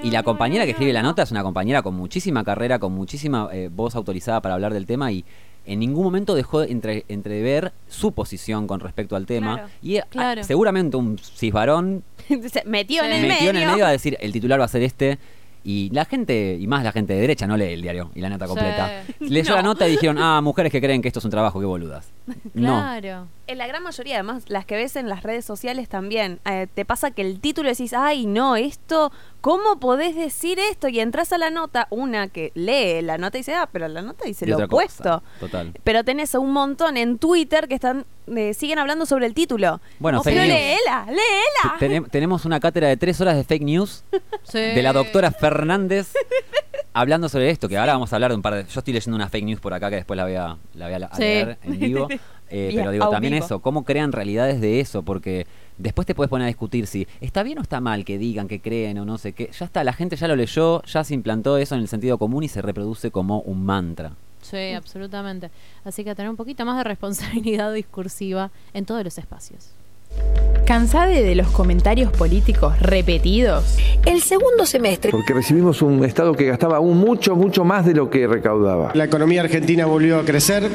y 0.04 0.12
la 0.12 0.22
compañera 0.24 0.66
que 0.66 0.72
escribe 0.72 0.94
la 0.94 1.02
nota 1.02 1.24
es 1.24 1.32
una 1.32 1.42
compañera 1.44 1.82
con 1.82 1.96
muchísima 1.96 2.44
carrera, 2.44 2.78
con 2.80 2.94
muchísima 2.94 3.50
eh, 3.52 3.70
voz 3.74 3.96
autorizada 3.96 4.42
para 4.42 4.54
hablar 4.56 4.74
del 4.74 4.86
tema 4.86 5.12
y 5.12 5.26
en 5.66 5.80
ningún 5.80 6.04
momento 6.04 6.36
dejó 6.36 6.62
de 6.62 6.72
entre, 6.72 7.04
entrever 7.10 7.74
su 7.88 8.12
posición 8.12 8.66
con 8.66 8.80
respecto 8.80 9.16
al 9.16 9.26
tema. 9.26 9.56
Claro. 9.56 9.70
Y 9.82 10.00
Claro. 10.10 10.42
ah, 10.42 10.44
seguramente 10.44 10.98
un 10.98 11.18
cisbarón 11.18 12.04
Se 12.28 12.64
metió 12.66 13.04
en 13.04 13.12
el 13.12 13.22
metió 13.28 13.38
medio. 13.38 13.50
en 13.50 13.56
el 13.58 13.68
medio 13.68 13.86
a 13.86 13.90
decir 13.92 14.18
el 14.20 14.32
titular 14.32 14.60
va 14.60 14.66
a 14.66 14.70
ser 14.70 14.84
este. 14.84 15.18
Y 15.64 15.90
la 15.92 16.06
gente, 16.06 16.58
y 16.60 16.68
más 16.68 16.84
la 16.84 16.92
gente 16.92 17.14
de 17.14 17.20
derecha, 17.22 17.46
no 17.46 17.58
lee 17.58 17.66
el 17.74 17.82
diario 17.82 18.12
y 18.16 18.22
la 18.22 18.30
nota 18.30 18.46
Sí. 18.46 18.50
completa. 18.50 19.04
Leyó 19.20 19.50
No. 19.52 19.56
la 19.58 19.62
nota 19.64 19.88
y 19.88 19.92
dijeron, 19.92 20.18
ah, 20.20 20.40
mujeres 20.42 20.72
que 20.72 20.80
creen 20.82 21.02
que 21.02 21.10
esto 21.10 21.20
es 21.20 21.26
un 21.26 21.32
trabajo, 21.32 21.60
qué 21.60 21.66
boludas. 21.66 22.12
No. 22.54 22.80
Claro. 22.80 23.28
En 23.48 23.58
la 23.58 23.66
gran 23.66 23.82
mayoría, 23.82 24.16
además, 24.16 24.44
las 24.48 24.66
que 24.66 24.76
ves 24.76 24.96
en 24.96 25.10
las 25.10 25.24
redes 25.24 25.44
sociales 25.44 25.90
también, 25.90 26.40
eh, 26.46 26.68
te 26.74 26.86
pasa 26.86 27.10
que 27.12 27.24
el 27.24 27.40
título 27.40 27.68
decís, 27.70 27.94
ay, 27.94 28.28
no, 28.28 28.56
esto, 28.56 29.12
¿cómo 29.42 29.80
podés 29.80 30.16
decir 30.16 30.60
esto? 30.60 30.88
Y 30.88 31.00
entras 31.00 31.34
a 31.34 31.40
la 31.40 31.50
nota, 31.50 31.88
una 31.90 32.28
que 32.28 32.52
lee 32.54 33.02
la 33.02 33.18
nota 33.18 33.38
y 33.38 33.42
dice, 33.42 33.56
ah, 33.56 33.68
pero 33.72 33.88
la 33.88 34.04
nota 34.04 34.26
dice 34.26 34.46
Y 34.46 34.50
lo 34.50 34.64
opuesto. 34.66 35.04
cosa, 35.04 35.22
Total. 35.40 35.74
Pero 35.84 36.04
tenés 36.04 36.36
a 36.36 36.40
un 36.40 36.52
montón 36.54 36.96
en 36.98 37.18
Twitter 37.18 37.68
que 37.68 37.74
están 37.76 38.06
eh, 38.36 38.54
siguen 38.54 38.78
hablando 38.78 39.08
sobre 39.08 39.26
el 39.26 39.34
título. 39.34 39.82
Bueno, 39.98 40.20
Oh, 40.20 40.24
fake 40.24 40.36
pero 40.36 40.46
news. 40.48 40.60
léela, 40.60 41.06
léela. 41.08 41.78
Tenem- 41.80 42.08
tenemos 42.12 42.46
una 42.46 42.60
cátedra 42.60 42.88
de 42.88 42.98
tres 42.98 43.20
horas 43.20 43.36
de 43.36 43.44
fake 43.44 43.64
news 43.64 44.04
Sí. 44.44 44.60
de 44.60 44.84
la 44.84 44.94
doctora 44.94 45.32
Fernández 45.32 46.14
hablando 46.94 47.30
sobre 47.30 47.50
esto, 47.50 47.70
que 47.70 47.78
ahora 47.78 47.94
vamos 47.94 48.12
a 48.12 48.16
hablar 48.16 48.32
de 48.32 48.36
un 48.36 48.42
par 48.42 48.56
de... 48.56 48.64
Yo 48.66 48.80
estoy 48.80 48.94
leyendo 48.94 49.16
una 49.16 49.30
fake 49.30 49.46
news 49.46 49.60
por 49.60 49.74
acá 49.74 49.90
que 49.90 49.98
después 49.98 50.18
la 50.18 50.24
voy 50.24 50.36
a, 50.36 50.58
la 50.76 50.86
voy 50.88 50.94
a, 51.04 51.10
Sí. 51.16 51.22
leer 51.22 51.58
en 51.64 51.80
vivo. 51.80 52.08
Eh, 52.50 52.72
pero 52.76 52.92
digo, 52.92 53.10
también 53.10 53.34
vivo. 53.34 53.46
eso, 53.46 53.60
cómo 53.60 53.84
crean 53.86 54.12
realidades 54.12 54.60
de 54.60 54.80
eso, 54.80 55.04
porque 55.04 55.46
después 55.78 56.06
te 56.08 56.16
puedes 56.16 56.30
poner 56.30 56.46
a 56.46 56.48
discutir 56.48 56.88
si 56.88 57.08
está 57.22 57.44
bien 57.44 57.60
o 57.60 57.62
está 57.62 57.80
mal 57.80 58.04
que 58.06 58.18
digan, 58.18 58.48
que 58.48 58.60
creen 58.60 58.98
o 59.00 59.06
no 59.06 59.18
sé 59.18 59.34
qué. 59.34 59.52
Ya 59.58 59.66
está, 59.66 59.84
la 59.84 59.94
gente 59.94 60.16
ya 60.16 60.28
lo 60.28 60.36
leyó, 60.36 60.82
ya 60.84 61.04
se 61.04 61.14
implantó 61.14 61.58
eso 61.58 61.76
en 61.76 61.82
el 61.82 61.88
sentido 61.88 62.18
común 62.18 62.44
y 62.44 62.48
se 62.48 62.62
reproduce 62.62 63.12
como 63.12 63.42
un 63.42 63.66
mantra. 63.66 64.14
Sí, 64.42 64.72
absolutamente. 64.74 65.52
Así 65.84 66.04
que 66.04 66.16
tener 66.16 66.30
un 66.30 66.38
poquito 66.38 66.66
más 66.66 66.78
de 66.78 66.84
responsabilidad 66.86 67.72
discursiva 67.74 68.50
en 68.74 68.86
todos 68.86 69.04
los 69.04 69.18
espacios. 69.18 69.70
¿Cansade 70.70 71.24
de 71.24 71.34
los 71.34 71.48
comentarios 71.48 72.12
políticos 72.12 72.78
repetidos? 72.80 73.76
El 74.06 74.22
segundo 74.22 74.68
semestre 74.68 75.10
Porque 75.10 75.34
recibimos 75.34 75.82
un 75.82 76.06
Estado 76.06 76.34
que 76.34 76.46
gastaba 76.46 76.78
aún 76.78 77.00
mucho, 77.00 77.36
mucho 77.36 77.66
más 77.66 77.88
de 77.88 77.96
lo 77.96 78.12
que 78.12 78.28
recaudaba. 78.28 78.92
La 78.94 79.06
economía 79.06 79.42
argentina 79.42 79.88
volvió 79.88 80.20
a 80.20 80.26
crecer. 80.26 80.70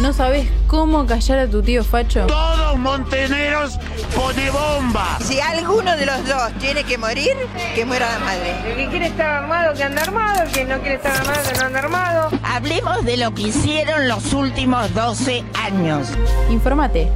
¿No 0.00 0.14
sabes 0.14 0.48
cómo 0.66 1.04
callar 1.04 1.40
a 1.40 1.46
tu 1.46 1.62
tío 1.62 1.84
Facho? 1.84 2.26
Todos 2.26 2.78
monteneros 2.78 3.78
pone 4.16 4.50
bomba. 4.50 5.18
Si 5.20 5.38
alguno 5.40 5.94
de 5.94 6.06
los 6.06 6.26
dos 6.26 6.50
tiene 6.58 6.82
que 6.84 6.96
morir, 6.96 7.36
que 7.74 7.84
muera 7.84 8.10
la 8.14 8.18
madre. 8.18 8.70
El 8.70 8.76
que 8.76 8.88
quiere 8.88 9.06
estar 9.08 9.42
armado, 9.42 9.74
que 9.74 9.84
anda 9.84 10.00
armado. 10.00 10.44
El 10.44 10.52
que 10.52 10.64
no 10.64 10.80
quiere 10.80 10.94
estar 10.94 11.14
armado, 11.14 11.40
que 11.52 11.58
no 11.58 11.66
anda 11.66 11.78
armado. 11.80 12.30
Hablemos 12.42 13.04
de 13.04 13.18
lo 13.18 13.34
que 13.34 13.42
hicieron 13.42 14.08
los 14.08 14.32
últimos 14.32 14.94
12 14.94 15.44
años. 15.54 16.08
Infórmate 16.48 17.10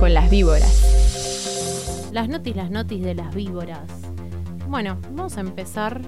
con 0.00 0.14
las 0.14 0.30
víboras. 0.30 2.08
Las 2.10 2.26
notis, 2.26 2.56
las 2.56 2.70
notis 2.70 3.02
de 3.02 3.14
las 3.14 3.34
víboras. 3.34 3.86
Bueno, 4.66 4.98
vamos 5.10 5.36
a 5.36 5.40
empezar 5.40 6.00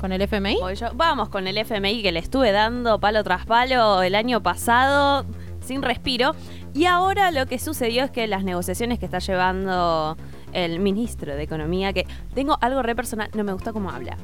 ¿Con 0.00 0.12
el 0.12 0.22
FMI? 0.22 0.56
Yo. 0.74 0.88
Vamos 0.94 1.28
con 1.28 1.46
el 1.46 1.58
FMI 1.58 2.02
que 2.02 2.10
le 2.10 2.20
estuve 2.20 2.52
dando 2.52 2.98
palo 3.00 3.22
tras 3.22 3.44
palo 3.44 4.02
el 4.02 4.14
año 4.14 4.42
pasado 4.42 5.26
sin 5.60 5.82
respiro. 5.82 6.34
Y 6.72 6.86
ahora 6.86 7.30
lo 7.32 7.44
que 7.44 7.58
sucedió 7.58 8.04
es 8.04 8.10
que 8.10 8.26
las 8.26 8.44
negociaciones 8.44 8.98
que 8.98 9.04
está 9.04 9.18
llevando 9.18 10.16
el 10.54 10.80
ministro 10.80 11.36
de 11.36 11.42
Economía, 11.42 11.92
que 11.92 12.06
tengo 12.34 12.56
algo 12.62 12.82
re 12.82 12.96
personal, 12.96 13.28
no 13.34 13.44
me 13.44 13.52
gusta 13.52 13.74
cómo 13.74 13.90
habla. 13.90 14.16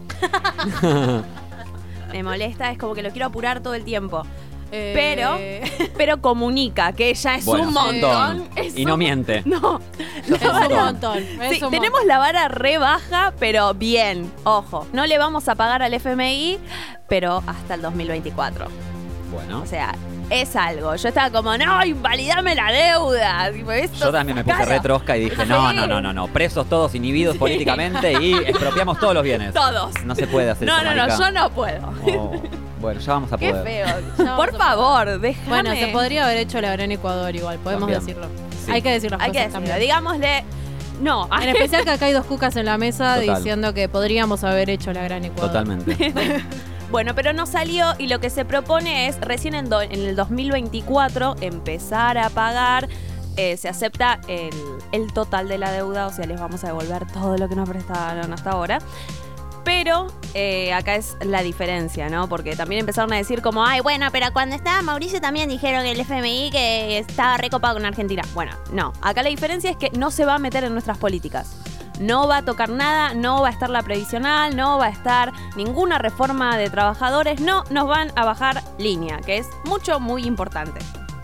me 2.13 2.23
molesta, 2.23 2.71
es 2.71 2.79
como 2.79 2.95
que 2.95 3.03
lo 3.03 3.11
quiero 3.11 3.27
apurar 3.27 3.63
todo 3.63 3.75
el 3.75 3.85
tiempo. 3.85 4.23
Eh, 4.73 4.93
Pero, 4.95 5.39
pero 5.97 6.21
comunica, 6.21 6.93
que 6.93 7.13
ya 7.15 7.35
es 7.37 7.45
Bueno, 7.45 7.69
un 7.69 7.75
montón. 7.75 8.49
Es 8.57 8.77
Y 8.79 8.85
no 8.85 8.95
un- 8.95 8.99
miente. 9.01 9.43
No, 9.45 9.81
es 10.25 10.31
un 10.31 10.53
montón. 10.53 10.85
montón. 10.85 11.19
es 11.43 11.59
Sí, 11.59 11.65
un 11.65 11.71
tenemos 11.71 12.05
la 12.07 12.19
vara 12.19 12.49
re 12.49 12.79
baja, 12.79 13.33
pero 13.41 13.75
bien. 13.75 14.31
Ojo, 14.45 14.87
no 14.93 15.07
le 15.07 15.19
vamos 15.19 15.49
a 15.49 15.55
pagar 15.57 15.83
al 15.83 15.93
FMI, 15.95 16.59
pero 17.09 17.43
hasta 17.47 17.75
el 17.75 17.83
2024. 17.83 18.69
Bueno. 19.31 19.63
O 19.63 19.67
sea, 19.67 19.95
es 20.31 20.55
algo. 20.57 20.95
Yo 20.97 21.09
estaba 21.09 21.31
como, 21.31 21.57
no, 21.57 21.85
invalidame 21.85 22.55
la 22.55 22.71
deuda. 22.73 23.51
Tipo, 23.53 23.73
esto 23.73 24.07
Yo 24.07 24.13
también 24.13 24.37
me 24.37 24.45
puse 24.45 24.57
claro. 24.57 24.71
retrosca 24.71 25.17
y 25.17 25.21
dije, 25.25 25.47
no, 25.47 25.71
Sí. 25.71 25.77
no, 25.77 25.87
no, 25.87 26.01
no, 26.01 26.13
no, 26.13 26.27
presos 26.29 26.69
todos 26.69 26.95
inhibidos 26.95 27.37
políticamente 27.37 28.13
y 28.21 28.35
expropiamos 28.35 28.99
todos 28.99 29.15
los 29.15 29.23
bienes. 29.23 29.53
Todos. 29.55 29.93
No 30.05 30.15
se 30.15 30.27
puede 30.27 30.51
hacer 30.51 30.67
No, 30.69 30.75
eso, 30.77 30.85
no, 30.85 30.91
no, 30.95 30.97
marica. 31.07 31.19
yo 31.19 31.31
no 31.31 31.51
puedo. 31.51 31.95
Oh, 32.07 32.33
bueno, 32.81 33.01
ya 33.01 33.13
vamos 33.13 33.33
a 33.33 33.37
Qué 33.39 33.51
poder. 33.51 33.65
feo. 34.17 34.37
Por 34.37 34.57
favor, 34.57 35.21
déjame. 35.21 35.49
Bueno, 35.49 35.71
se 35.75 35.87
podría 35.89 36.25
haber 36.25 36.39
hecho 36.39 36.61
la 36.61 36.73
gran 36.73 36.91
Ecuador 36.93 37.35
igual, 37.35 37.59
podemos 37.59 37.89
También. 37.91 38.01
decirlo. 38.01 38.27
Sí. 38.65 38.73
Hay 38.73 38.83
que 38.83 38.91
decir 38.91 39.11
las 39.11 39.21
Hay 39.21 39.33
que 39.33 39.39
decirlo. 39.39 39.55
también. 39.59 39.79
Digámosle, 39.81 40.45
no. 41.03 41.29
En 41.41 41.49
especial 41.51 41.85
que 41.85 41.91
acá 41.91 42.07
hay 42.07 42.13
dos 42.13 42.25
cucas 42.27 42.57
en 42.57 42.67
la 42.67 42.79
mesa 42.79 43.17
Total. 43.21 43.37
diciendo 43.37 43.75
que 43.75 43.89
podríamos 43.89 44.45
haber 44.45 44.71
hecho 44.71 44.93
la 44.93 45.03
gran 45.03 45.25
Ecuador. 45.25 45.51
Totalmente. 45.51 46.13
Bueno, 46.91 47.15
pero 47.15 47.33
no 47.33 47.47
salió 47.47 47.95
y 47.99 48.09
lo 48.09 48.19
que 48.19 48.31
se 48.31 48.45
propone 48.45 49.07
es 49.07 49.21
recién 49.21 49.55
en, 49.55 49.73
el 49.73 50.17
2024 50.17 51.37
empezar 51.41 52.19
a 52.19 52.31
pagar. 52.31 52.89
eh, 53.37 53.57
se 53.57 53.69
acepta 53.69 54.21
el, 54.27 54.51
el 54.91 55.13
total 55.13 55.49
de 55.49 55.57
la 55.57 55.71
deuda, 55.71 56.09
o 56.09 56.13
sea, 56.13 56.27
les 56.27 56.41
vamos 56.41 56.65
a 56.65 56.67
devolver 56.67 57.07
todo 57.13 57.39
lo 57.39 57.49
que 57.49 57.55
nos 57.55 57.69
prestaron 57.69 58.33
hasta 58.33 58.51
ahora. 58.51 58.79
Pero 59.65 60.09
eh, 60.35 60.73
acá 60.73 60.97
es 60.97 61.17
la 61.25 61.43
diferencia, 61.43 62.09
¿no? 62.09 62.29
Porque 62.29 62.57
también 62.57 62.81
empezaron 62.81 63.13
a 63.13 63.17
decir 63.17 63.41
como, 63.41 63.65
ay, 63.65 63.81
bueno, 63.81 64.09
pero 64.11 64.33
cuando 64.33 64.57
estaba 64.57 64.83
Mauricio 64.83 65.21
también 65.21 65.49
dijeron 65.49 65.87
el 65.87 66.01
FMI 66.01 66.51
que 66.51 66.99
estaba 66.99 67.37
recopado 67.37 67.75
con 67.75 67.85
Argentina. 67.85 68.23
Bueno, 68.35 68.53
no. 68.73 68.93
Acá 69.01 69.23
la 69.23 69.29
diferencia 69.29 69.71
es 69.71 69.77
que 69.77 69.91
no 69.91 70.11
se 70.11 70.25
va 70.25 70.35
a 70.35 70.39
meter 70.39 70.65
en 70.65 70.73
nuestras 70.73 70.99
políticas. 70.99 71.55
No 72.01 72.27
va 72.27 72.39
a 72.39 72.43
tocar 72.45 72.71
nada, 72.71 73.13
no 73.15 73.43
va 73.43 73.49
a 73.49 73.51
estar 73.51 73.69
la 73.71 73.83
previsional, 73.83 74.57
no 74.57 74.79
va 74.79 74.87
a 74.87 74.89
estar 74.89 75.33
ninguna 75.55 75.99
reforma 75.99 76.57
de 76.57 76.71
trabajadores, 76.71 77.41
no 77.41 77.63
nos 77.71 77.87
van 77.87 78.11
a 78.17 78.25
bajar 78.25 78.63
línea, 78.79 79.19
que 79.19 79.37
es 79.37 79.47
mucho, 79.65 80.01
muy 80.01 80.25
importante. 80.25 80.81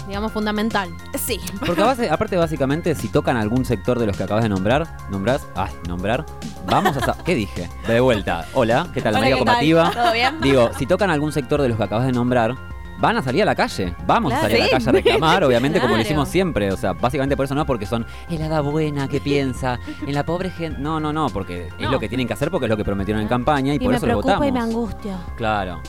Digamos 0.07 0.31
fundamental. 0.33 0.89
Sí. 1.19 1.41
Porque 1.67 1.83
base- 1.83 2.11
aparte, 2.11 2.37
básicamente, 2.37 2.95
si 2.95 3.09
tocan 3.09 3.37
algún 3.37 3.65
sector 3.65 3.99
de 3.99 4.07
los 4.07 4.17
que 4.17 4.23
acabas 4.23 4.45
de 4.45 4.49
nombrar, 4.51 4.87
nombrás, 5.11 5.45
ay, 5.57 5.73
nombrar, 5.89 6.25
vamos 6.67 6.97
a... 6.99 7.17
¿Qué 7.25 7.35
dije? 7.35 7.69
De 7.89 7.99
vuelta. 7.99 8.47
Hola, 8.53 8.87
¿qué 8.95 9.01
tal? 9.01 9.15
Hola, 9.15 9.21
María 9.23 9.37
¿qué 9.37 9.45
tal? 9.45 9.55
Combativa. 9.55 9.91
¿Todo 9.91 10.13
bien? 10.13 10.41
Digo, 10.43 10.71
si 10.79 10.87
tocan 10.87 11.11
algún 11.11 11.33
sector 11.33 11.61
de 11.61 11.69
los 11.71 11.77
que 11.79 11.83
acabas 11.85 12.07
de 12.07 12.13
nombrar, 12.13 12.55
van 12.99 13.17
a 13.17 13.23
salir 13.23 13.43
a 13.43 13.45
la 13.47 13.55
calle. 13.55 13.95
Vamos 14.07 14.33
a 14.33 14.41
salir 14.43 14.63
a 14.63 14.65
la 14.65 14.71
calle 14.71 14.89
a 14.89 14.93
reclamar, 14.93 15.45
obviamente, 15.45 15.81
como 15.81 15.95
lo 15.97 16.01
hicimos 16.03 16.29
siempre. 16.29 16.73
O 16.73 16.77
sea, 16.77 16.93
básicamente 16.93 17.37
por 17.37 17.45
eso 17.45 17.55
no, 17.55 17.67
porque 17.67 17.87
son 17.87 18.07
el 18.31 18.43
hada 18.43 18.61
buena 18.61 19.09
que 19.09 19.21
piensa 19.21 19.79
en 20.07 20.15
la 20.15 20.25
pobre 20.25 20.51
gente. 20.51 20.81
No, 20.81 21.01
no, 21.01 21.13
no, 21.13 21.29
porque 21.31 21.69
es 21.79 21.91
lo 21.91 21.99
que 22.01 22.09
tienen 22.09 22.27
que 22.27 22.33
hacer 22.33 22.51
porque 22.51 22.67
es 22.67 22.71
lo 22.71 22.77
que 22.77 22.85
prometieron 22.85 23.23
en 23.23 23.29
campaña 23.29 23.73
y, 23.73 23.77
Y 23.77 23.81
por 23.81 23.95
eso 23.95 24.07
lo 24.07 24.17
votamos. 24.17 24.47
y 24.47 24.53
me 24.53 24.61
angustia. 24.61 25.19
Claro. 25.37 25.81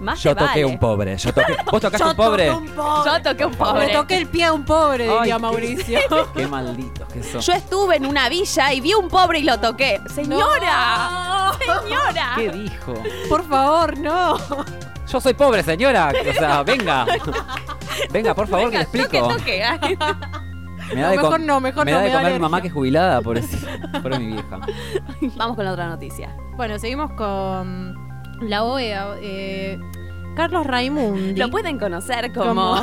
Más 0.00 0.20
Yo 0.20 0.34
toqué 0.34 0.44
vale. 0.46 0.64
un 0.64 0.78
pobre. 0.78 1.16
Yo 1.16 1.32
toqué. 1.32 1.54
¿Vos 1.70 1.80
tocaste 1.80 2.04
un 2.08 2.16
pobre? 2.16 2.46
Yo 2.48 3.22
toqué 3.22 3.46
un 3.46 3.54
pobre. 3.54 3.88
toqué 3.92 4.16
el 4.16 4.26
pie 4.26 4.44
a 4.46 4.52
un 4.52 4.64
pobre, 4.64 5.08
Ay, 5.08 5.18
diría 5.20 5.36
qué- 5.36 5.40
Mauricio. 5.42 5.98
Qué 6.34 6.46
malditos 6.48 7.08
que 7.12 7.22
son. 7.22 7.40
Yo 7.40 7.52
estuve 7.52 7.96
en 7.96 8.06
una 8.06 8.28
villa 8.28 8.72
y 8.72 8.80
vi 8.80 8.92
un 8.92 9.08
pobre 9.08 9.38
y 9.38 9.44
lo 9.44 9.60
toqué. 9.60 10.00
¡Señora! 10.12 11.52
¡Señora! 11.58 12.32
¿Qué 12.36 12.50
dijo? 12.50 12.94
Por 13.28 13.44
favor, 13.48 13.96
no. 13.98 14.36
Yo 15.14 15.20
soy 15.20 15.34
pobre, 15.34 15.62
señora. 15.62 16.12
O 16.28 16.32
sea, 16.32 16.62
venga. 16.64 17.06
Venga, 18.10 18.34
por 18.34 18.48
favor, 18.48 18.70
que 18.70 18.78
le 18.78 18.84
Toque, 18.86 18.98
explico. 18.98 19.28
toque. 19.28 19.62
Ay, 19.62 19.96
Me 20.92 21.00
da 21.00 21.06
No, 21.06 21.10
de 21.10 21.16
mejor 21.16 21.40
no, 21.40 21.60
mejor 21.60 21.84
me 21.86 21.92
no, 21.92 21.98
da 21.98 22.02
de 22.02 22.08
me 22.08 22.12
da 22.14 22.18
comer 22.20 22.32
mi 22.34 22.38
mamá 22.40 22.60
que 22.60 22.66
es 22.68 22.74
jubilada, 22.74 23.20
por 23.22 23.38
eso. 23.38 23.56
Por 24.02 24.18
mi 24.18 24.26
vieja. 24.26 24.58
Vamos 25.36 25.54
con 25.56 25.64
la 25.64 25.72
otra 25.72 25.88
noticia. 25.88 26.34
Bueno, 26.56 26.78
seguimos 26.80 27.12
con 27.12 27.94
la 28.42 28.64
OEA. 28.64 29.14
eh, 29.20 29.78
Carlos 30.34 30.66
Raimundi. 30.66 31.36
Lo 31.40 31.48
pueden 31.48 31.78
conocer 31.78 32.32
como 32.32 32.74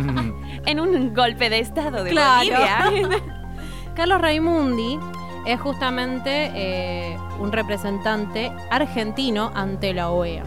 en 0.64 0.80
un 0.80 1.12
golpe 1.14 1.50
de 1.50 1.58
estado 1.58 2.02
de 2.04 2.10
Claro. 2.10 2.38
Bolivia. 2.90 3.18
Carlos 3.94 4.18
Raimundi 4.20 4.98
es 5.44 5.60
justamente 5.60 6.50
eh, 6.54 7.18
un 7.38 7.52
representante 7.52 8.50
argentino 8.70 9.52
ante 9.54 9.92
la 9.92 10.08
OEA. 10.10 10.42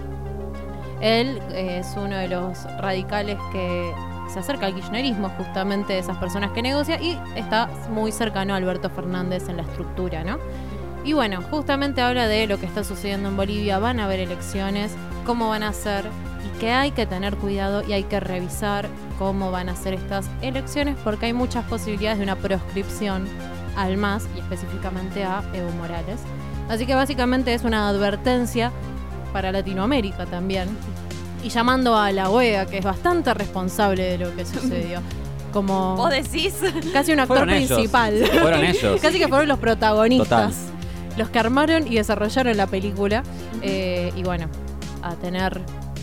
Él 1.01 1.41
eh, 1.51 1.79
es 1.79 1.93
uno 1.95 2.17
de 2.17 2.27
los 2.27 2.63
radicales 2.77 3.37
que 3.51 3.93
se 4.31 4.39
acerca 4.39 4.67
al 4.67 4.75
kirchnerismo, 4.75 5.29
justamente 5.29 5.93
de 5.93 5.99
esas 5.99 6.17
personas 6.17 6.51
que 6.51 6.61
negocia, 6.61 7.01
y 7.01 7.19
está 7.35 7.69
muy 7.89 8.11
cercano 8.11 8.53
a 8.53 8.57
Alberto 8.57 8.89
Fernández 8.89 9.49
en 9.49 9.57
la 9.57 9.63
estructura, 9.63 10.23
¿no? 10.23 10.37
Y 11.03 11.13
bueno, 11.13 11.41
justamente 11.49 12.01
habla 12.01 12.27
de 12.27 12.45
lo 12.45 12.59
que 12.59 12.65
está 12.65 12.83
sucediendo 12.83 13.29
en 13.29 13.37
Bolivia, 13.37 13.79
van 13.79 13.99
a 13.99 14.05
haber 14.05 14.19
elecciones, 14.19 14.95
cómo 15.25 15.49
van 15.49 15.63
a 15.63 15.73
ser 15.73 16.05
y 16.45 16.59
que 16.59 16.71
hay 16.71 16.91
que 16.91 17.05
tener 17.05 17.37
cuidado 17.37 17.83
y 17.87 17.93
hay 17.93 18.03
que 18.03 18.19
revisar 18.19 18.87
cómo 19.17 19.51
van 19.51 19.69
a 19.69 19.75
ser 19.75 19.93
estas 19.93 20.29
elecciones 20.41 20.97
porque 21.03 21.27
hay 21.27 21.33
muchas 21.33 21.65
posibilidades 21.65 22.19
de 22.19 22.25
una 22.25 22.35
proscripción 22.35 23.27
al 23.75 23.97
MAS 23.97 24.27
y 24.35 24.39
específicamente 24.39 25.23
a 25.23 25.43
Evo 25.53 25.71
Morales. 25.71 26.19
Así 26.67 26.85
que 26.85 26.95
básicamente 26.95 27.53
es 27.53 27.63
una 27.63 27.87
advertencia 27.87 28.71
para 29.29 29.51
Latinoamérica 29.51 30.25
también 30.25 30.67
y 31.43 31.49
llamando 31.49 31.95
a 31.97 32.11
la 32.11 32.29
OEA 32.29 32.65
que 32.65 32.79
es 32.79 32.83
bastante 32.85 33.33
responsable 33.33 34.03
de 34.03 34.17
lo 34.17 34.35
que 34.35 34.45
sucedió. 34.45 35.01
Como 35.53 35.95
Vos 35.95 36.11
decís. 36.11 36.53
casi 36.93 37.11
un 37.11 37.19
actor 37.21 37.37
Fueron 37.37 37.55
ellos. 37.55 37.71
principal. 37.71 38.13
Fueron 38.39 38.63
ellos. 38.65 39.01
Casi 39.01 39.17
que 39.17 39.27
fueron 39.27 39.47
los 39.47 39.57
protagonistas. 39.57 40.53
Total. 40.55 41.17
Los 41.17 41.29
que 41.29 41.39
armaron 41.39 41.87
y 41.87 41.95
desarrollaron 41.95 42.55
la 42.55 42.67
película. 42.67 43.23
Eh, 43.63 44.11
y 44.15 44.21
bueno, 44.21 44.47
a 45.01 45.15
tener, 45.15 45.59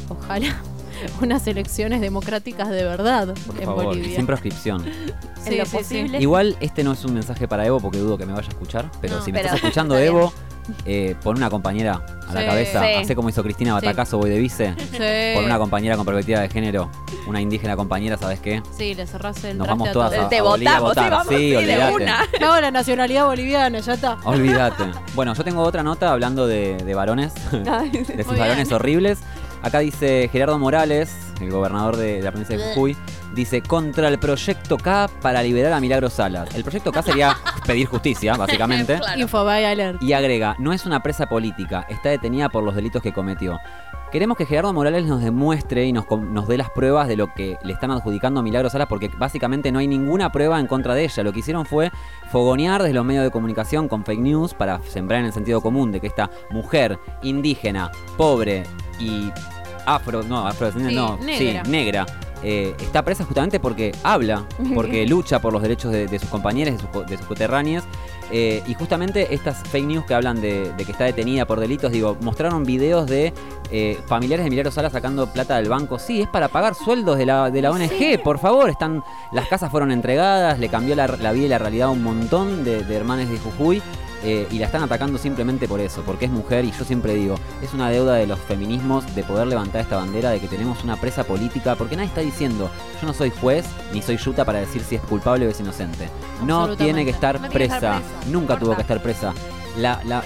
ojalá, 0.08 0.56
unas 1.22 1.46
elecciones 1.46 2.00
democráticas 2.00 2.70
de 2.70 2.82
verdad 2.82 3.34
Por 3.46 3.56
en 3.58 3.64
favor, 3.66 3.84
Bolivia. 3.84 4.16
sin 4.16 4.26
proscripción. 4.26 4.82
Sí, 5.44 5.52
en 5.52 5.58
lo 5.58 5.64
sí, 5.64 5.70
sí. 5.70 5.76
posible. 5.76 6.20
Igual 6.20 6.56
este 6.60 6.82
no 6.82 6.92
es 6.92 7.04
un 7.04 7.14
mensaje 7.14 7.46
para 7.46 7.64
Evo 7.64 7.78
porque 7.78 7.98
dudo 7.98 8.18
que 8.18 8.26
me 8.26 8.32
vaya 8.32 8.46
a 8.48 8.50
escuchar, 8.50 8.90
pero 9.00 9.16
No, 9.18 9.22
si 9.24 9.30
me 9.30 9.38
pero 9.38 9.46
estás 9.50 9.62
escuchando 9.62 9.94
está 9.94 10.02
bien. 10.10 10.16
Evo, 10.16 10.32
eh, 10.84 11.14
pon 11.22 11.36
una 11.36 11.48
compañera 11.50 12.00
a 12.28 12.34
la 12.34 12.40
Sí. 12.40 12.46
cabeza, 12.46 12.80
Sí. 12.82 12.92
hace 13.02 13.14
como 13.16 13.28
hizo 13.28 13.42
Cristina 13.42 13.72
Batacazo, 13.74 14.18
voy 14.18 14.30
de 14.30 14.38
vice, 14.38 14.74
Sí. 14.78 15.34
por 15.34 15.44
una 15.44 15.58
compañera 15.58 15.96
con 15.96 16.04
perspectiva 16.04 16.40
de 16.40 16.48
género, 16.48 16.90
una 17.26 17.40
indígena 17.40 17.76
compañera, 17.76 18.16
¿sabes 18.16 18.40
qué? 18.40 18.62
Sí, 18.76 18.94
le 18.94 19.06
cerrás 19.06 19.42
el 19.44 19.58
Nos 19.58 19.66
traste 19.66 19.78
vamos 19.78 19.88
a 19.88 19.92
todas 19.92 20.10
todos. 20.12 20.26
a, 20.26 20.28
Te 20.28 20.38
a 20.38 20.42
Bolivia 20.42 20.76
a 20.76 20.80
votamos, 20.80 20.94
sí, 20.94 21.00
votar. 21.00 21.10
vamos, 21.10 21.34
sí, 21.40 21.50
de 21.50 21.56
olvídate. 21.58 21.94
una. 21.94 22.20
Hago 22.48 22.60
la 22.60 22.70
nacionalidad 22.70 23.26
boliviana, 23.26 23.78
ya 23.80 23.92
está. 23.94 24.18
Olvídate. 24.24 24.84
Bueno, 25.14 25.34
yo 25.34 25.44
tengo 25.44 25.62
otra 25.62 25.82
nota 25.82 26.12
hablando 26.12 26.46
de, 26.46 26.76
de 26.78 26.94
varones, 26.94 27.32
de 27.52 28.16
sus 28.18 28.26
Muy 28.26 28.38
varones 28.38 28.70
horribles. 28.72 29.18
Acá 29.62 29.78
dice 29.80 30.28
Gerardo 30.30 30.58
Morales, 30.58 31.10
el 31.40 31.50
gobernador 31.50 31.96
de, 31.96 32.16
de 32.18 32.22
la 32.22 32.30
provincia 32.30 32.56
de 32.56 32.62
Jujuy, 32.74 32.96
dice 33.34 33.62
contra 33.62 34.06
el 34.08 34.18
proyecto 34.18 34.76
K 34.76 35.08
para 35.20 35.42
liberar 35.42 35.72
a 35.72 35.80
Milagro 35.80 36.08
Salas. 36.10 36.54
El 36.54 36.62
proyecto 36.62 36.92
K 36.92 37.02
sería 37.02 37.36
pedir 37.66 37.86
justicia, 37.86 38.34
básicamente. 38.38 38.96
Claro. 38.98 39.20
Infobay 39.20 39.64
alert. 39.64 40.02
Y 40.02 40.12
agrega, 40.12 40.56
no 40.58 40.72
es 40.72 40.86
una 40.86 41.02
presa 41.02 41.26
política, 41.26 41.84
está 41.88 42.08
detenida 42.10 42.48
por 42.48 42.62
los 42.62 42.74
delitos 42.74 43.02
que 43.02 43.12
cometió. 43.12 43.58
Queremos 44.12 44.36
que 44.38 44.46
Gerardo 44.46 44.72
Morales 44.72 45.04
nos 45.04 45.20
demuestre 45.20 45.84
y 45.84 45.92
nos, 45.92 46.06
nos 46.08 46.46
dé 46.46 46.56
las 46.56 46.70
pruebas 46.70 47.08
de 47.08 47.16
lo 47.16 47.34
que 47.34 47.58
le 47.64 47.72
están 47.72 47.90
adjudicando 47.90 48.38
a 48.38 48.42
Milagro 48.42 48.70
Salas, 48.70 48.86
porque 48.86 49.10
básicamente 49.18 49.72
no 49.72 49.80
hay 49.80 49.88
ninguna 49.88 50.30
prueba 50.30 50.60
en 50.60 50.68
contra 50.68 50.94
de 50.94 51.04
ella. 51.04 51.24
Lo 51.24 51.32
que 51.32 51.40
hicieron 51.40 51.66
fue 51.66 51.90
fogonear 52.30 52.82
desde 52.82 52.94
los 52.94 53.04
medios 53.04 53.24
de 53.24 53.32
comunicación 53.32 53.88
con 53.88 54.04
fake 54.04 54.20
news 54.20 54.54
para 54.54 54.80
sembrar 54.82 55.20
en 55.20 55.26
el 55.26 55.32
sentido 55.32 55.60
común 55.60 55.90
de 55.90 56.00
que 56.00 56.06
esta 56.06 56.30
mujer 56.50 56.98
indígena, 57.22 57.90
pobre 58.16 58.62
y 59.00 59.30
afro, 59.86 60.22
no, 60.22 60.46
afrodescendiente, 60.46 60.94
Sí, 60.94 60.96
no, 60.96 61.16
negra. 61.26 61.64
sí, 61.64 61.70
negra, 61.70 62.06
eh, 62.42 62.74
está 62.80 63.02
presa 63.04 63.24
justamente 63.24 63.58
porque 63.60 63.92
habla, 64.02 64.44
porque 64.74 65.06
lucha 65.06 65.40
por 65.40 65.52
los 65.52 65.62
derechos 65.62 65.92
de, 65.92 66.06
de 66.06 66.18
sus 66.18 66.28
compañeros, 66.28 66.74
de 66.74 66.80
sus, 66.80 66.90
co- 66.90 67.02
de 67.04 67.16
sus 67.16 67.26
coterráneas. 67.26 67.84
eh, 68.30 68.62
y 68.66 68.74
justamente 68.74 69.34
estas 69.34 69.58
fake 69.68 69.86
news 69.86 70.04
que 70.04 70.14
hablan 70.14 70.40
de, 70.40 70.72
de 70.76 70.84
que 70.84 70.92
está 70.92 71.04
detenida 71.04 71.44
por 71.46 71.60
delitos, 71.60 71.92
digo, 71.92 72.16
mostraron 72.20 72.64
videos 72.64 73.06
de 73.06 73.32
eh, 73.70 73.98
familiares 74.06 74.44
de 74.44 74.50
Milagro 74.50 74.70
Sala 74.70 74.90
sacando 74.90 75.26
plata 75.32 75.56
del 75.56 75.68
banco. 75.68 75.98
Sí, 75.98 76.22
es 76.22 76.28
para 76.28 76.48
pagar 76.48 76.74
sueldos 76.74 77.18
de 77.18 77.26
la, 77.26 77.50
de 77.50 77.62
la 77.62 77.70
ONG, 77.70 78.20
por 78.22 78.38
favor. 78.38 78.68
Están, 78.70 79.02
las 79.32 79.46
casas 79.48 79.70
fueron 79.70 79.90
entregadas, 79.92 80.58
le 80.58 80.68
cambió 80.68 80.94
la, 80.96 81.06
la 81.06 81.32
vida 81.32 81.46
y 81.46 81.48
la 81.48 81.58
realidad 81.58 81.88
a 81.88 81.90
un 81.90 82.02
montón 82.02 82.64
de, 82.64 82.82
de 82.84 82.94
hermanes 82.96 83.28
de 83.30 83.38
Jujuy. 83.38 83.82
Eh, 84.28 84.48
y 84.50 84.58
la 84.58 84.66
están 84.66 84.82
atacando 84.82 85.18
simplemente 85.18 85.68
por 85.68 85.78
eso, 85.80 86.02
porque 86.02 86.24
es 86.24 86.30
mujer 86.30 86.64
y 86.64 86.72
yo 86.72 86.84
siempre 86.84 87.14
digo, 87.14 87.36
es 87.62 87.72
una 87.74 87.88
deuda 87.90 88.14
de 88.14 88.26
los 88.26 88.38
feminismos 88.40 89.14
de 89.14 89.22
poder 89.22 89.46
levantar 89.46 89.80
esta 89.82 89.96
bandera 89.96 90.30
de 90.30 90.40
que 90.40 90.48
tenemos 90.48 90.82
una 90.82 90.96
presa 90.96 91.22
política, 91.24 91.76
porque 91.76 91.94
nadie 91.96 92.08
está 92.08 92.20
diciendo, 92.22 92.68
yo 93.00 93.06
no 93.06 93.14
soy 93.14 93.30
juez 93.30 93.64
ni 93.92 94.02
soy 94.02 94.16
yuta 94.16 94.44
para 94.44 94.58
decir 94.58 94.82
si 94.82 94.96
es 94.96 95.00
culpable 95.02 95.46
o 95.46 95.50
es 95.50 95.60
inocente. 95.60 96.08
No 96.44 96.76
tiene 96.76 97.04
que 97.04 97.10
estar, 97.12 97.40
No 97.40 97.48
que 97.48 97.54
presa, 97.54 97.74
estar 97.76 98.00
presa, 98.02 98.30
nunca 98.30 98.58
tuvo 98.58 98.74
que 98.74 98.82
estar 98.82 99.00
presa. 99.02 99.32
La, 99.78 100.00
la- 100.04 100.24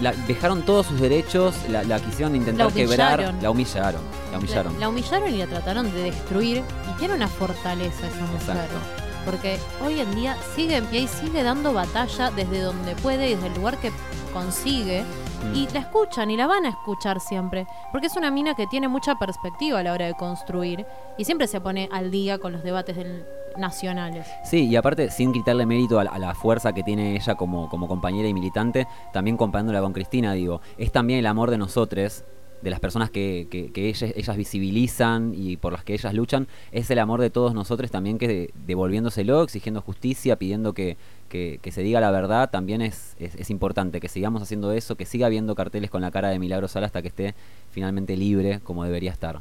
la- 0.00 0.12
dejaron 0.28 0.62
todos 0.62 0.86
sus 0.86 1.00
derechos, 1.00 1.54
la, 1.68 1.82
la 1.82 1.98
quisieron 2.00 2.36
intentar 2.36 2.66
La 2.68 2.72
quebrar, 2.72 3.34
la 3.42 3.50
humillaron, 3.50 4.00
la 4.30 4.38
humillaron. 4.38 4.74
La, 4.74 4.80
la 4.80 4.88
humillaron 4.88 5.34
y 5.34 5.38
la 5.38 5.46
trataron 5.46 5.92
de 5.92 6.02
destruir. 6.04 6.62
Y 6.90 6.98
tiene 6.98 7.14
una 7.14 7.28
fortaleza 7.28 8.06
esa 8.06 8.20
mujer. 8.26 8.34
Exacto. 8.40 8.76
Porque 9.24 9.58
hoy 9.84 10.00
en 10.00 10.14
día 10.14 10.36
sigue 10.54 10.76
en 10.76 10.86
pie 10.86 11.00
y 11.02 11.08
sigue 11.08 11.42
dando 11.42 11.72
batalla 11.72 12.30
desde 12.30 12.60
donde 12.60 12.94
puede 12.96 13.30
y 13.30 13.34
desde 13.34 13.48
el 13.48 13.54
lugar 13.54 13.78
que 13.78 13.90
consigue. 14.32 15.02
Mm. 15.02 15.54
Y 15.56 15.68
la 15.68 15.80
escuchan 15.80 16.30
y 16.30 16.36
la 16.36 16.46
van 16.46 16.66
a 16.66 16.70
escuchar 16.70 17.20
siempre. 17.20 17.66
Porque 17.90 18.06
es 18.06 18.16
una 18.16 18.30
mina 18.30 18.54
que 18.54 18.66
tiene 18.66 18.88
mucha 18.88 19.16
perspectiva 19.16 19.80
a 19.80 19.82
la 19.82 19.92
hora 19.92 20.06
de 20.06 20.14
construir. 20.14 20.86
Y 21.18 21.24
siempre 21.24 21.46
se 21.46 21.60
pone 21.60 21.88
al 21.92 22.10
día 22.10 22.38
con 22.38 22.52
los 22.52 22.62
debates 22.62 22.96
del- 22.96 23.24
nacionales. 23.56 24.26
Sí, 24.44 24.66
y 24.66 24.76
aparte, 24.76 25.10
sin 25.10 25.30
quitarle 25.32 25.66
mérito 25.66 25.98
a 26.00 26.04
la, 26.04 26.10
a 26.12 26.18
la 26.18 26.34
fuerza 26.34 26.72
que 26.72 26.82
tiene 26.82 27.14
ella 27.16 27.34
como, 27.34 27.68
como 27.68 27.86
compañera 27.86 28.26
y 28.26 28.32
militante, 28.32 28.86
también 29.12 29.36
comparándola 29.36 29.80
con 29.82 29.92
Cristina, 29.92 30.32
digo, 30.32 30.62
es 30.78 30.90
también 30.90 31.18
el 31.18 31.26
amor 31.26 31.50
de 31.50 31.58
nosotros, 31.58 32.24
de 32.62 32.70
las 32.70 32.80
personas 32.80 33.10
que, 33.10 33.46
que- 33.50 33.70
que 33.72 33.88
ellas, 33.88 34.12
ellas 34.16 34.36
visibilizan 34.36 35.34
y 35.36 35.56
por 35.56 35.72
las 35.72 35.84
que 35.84 35.94
ellas 35.94 36.14
luchan, 36.14 36.46
es 36.70 36.90
el 36.90 36.98
amor 36.98 37.20
de 37.20 37.30
todos 37.30 37.54
nosotros 37.54 37.90
también 37.90 38.18
que 38.18 38.50
devolviéndoselo, 38.66 39.42
exigiendo 39.42 39.80
justicia, 39.82 40.36
pidiendo 40.36 40.72
que, 40.72 40.96
que- 41.28 41.58
se 41.72 41.82
diga 41.82 42.00
la 42.00 42.10
verdad, 42.10 42.50
también 42.50 42.82
es, 42.82 43.14
es, 43.18 43.34
es 43.36 43.50
importante 43.50 44.00
que 44.00 44.08
sigamos 44.08 44.42
haciendo 44.42 44.72
eso, 44.72 44.94
que 44.96 45.06
siga 45.06 45.26
habiendo 45.26 45.54
carteles 45.54 45.90
con 45.90 46.02
la 46.02 46.10
cara 46.10 46.28
de 46.28 46.38
Milagro 46.38 46.68
Sala 46.68 46.86
hasta 46.86 47.02
que 47.02 47.08
esté 47.08 47.34
finalmente 47.70 48.16
libre 48.16 48.60
como 48.60 48.84
debería 48.84 49.10
estar. 49.12 49.40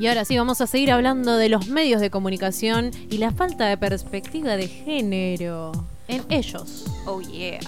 Y 0.00 0.06
ahora 0.06 0.24
sí, 0.24 0.36
vamos 0.38 0.60
a 0.62 0.66
seguir 0.66 0.90
hablando 0.92 1.36
de 1.36 1.48
los 1.50 1.68
medios 1.68 2.00
de 2.00 2.08
comunicación 2.10 2.90
y 3.10 3.18
la 3.18 3.32
falta 3.32 3.66
de 3.66 3.76
perspectiva 3.76 4.56
de 4.56 4.66
género 4.66 5.72
en 6.08 6.22
ellos. 6.30 6.86
Oh 7.06 7.20
yeah. 7.20 7.60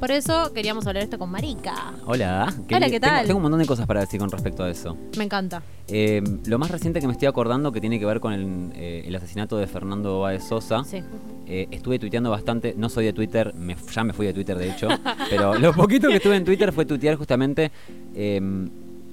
Por 0.00 0.10
eso 0.10 0.52
queríamos 0.52 0.86
hablar 0.86 1.04
esto 1.04 1.18
con 1.18 1.30
Marica. 1.30 1.92
Hola, 2.06 2.52
Hola, 2.68 2.86
li- 2.86 2.90
¿qué 2.90 2.98
tengo- 2.98 3.14
tal? 3.14 3.26
tengo 3.26 3.36
un 3.36 3.42
montón 3.42 3.60
de 3.60 3.66
cosas 3.66 3.86
para 3.86 4.00
decir 4.00 4.18
con 4.18 4.30
respecto 4.30 4.64
a 4.64 4.70
eso. 4.70 4.96
Me 5.16 5.24
encanta. 5.24 5.62
Eh, 5.86 6.22
lo 6.46 6.58
más 6.58 6.70
reciente 6.72 7.00
que 7.00 7.06
me 7.06 7.12
estoy 7.12 7.28
acordando 7.28 7.70
que 7.70 7.80
tiene 7.80 8.00
que 8.00 8.06
ver 8.06 8.18
con 8.18 8.32
el, 8.32 8.72
eh, 8.74 9.04
el 9.06 9.14
asesinato 9.14 9.58
de 9.58 9.66
Fernando 9.68 10.20
Báez 10.20 10.42
Sosa. 10.44 10.82
Sí. 10.84 11.02
Eh, 11.46 11.68
estuve 11.70 11.98
tuiteando 12.00 12.30
bastante, 12.30 12.74
no 12.76 12.88
soy 12.88 13.04
de 13.04 13.12
Twitter, 13.12 13.54
me- 13.54 13.76
ya 13.94 14.02
me 14.02 14.12
fui 14.12 14.26
de 14.26 14.32
Twitter 14.32 14.56
de 14.58 14.70
hecho, 14.70 14.88
pero 15.30 15.54
lo 15.58 15.72
poquito 15.74 16.08
que 16.08 16.16
estuve 16.16 16.36
en 16.36 16.44
Twitter 16.44 16.72
fue 16.72 16.84
tuitear 16.86 17.16
justamente 17.16 17.70
eh, 18.14 18.40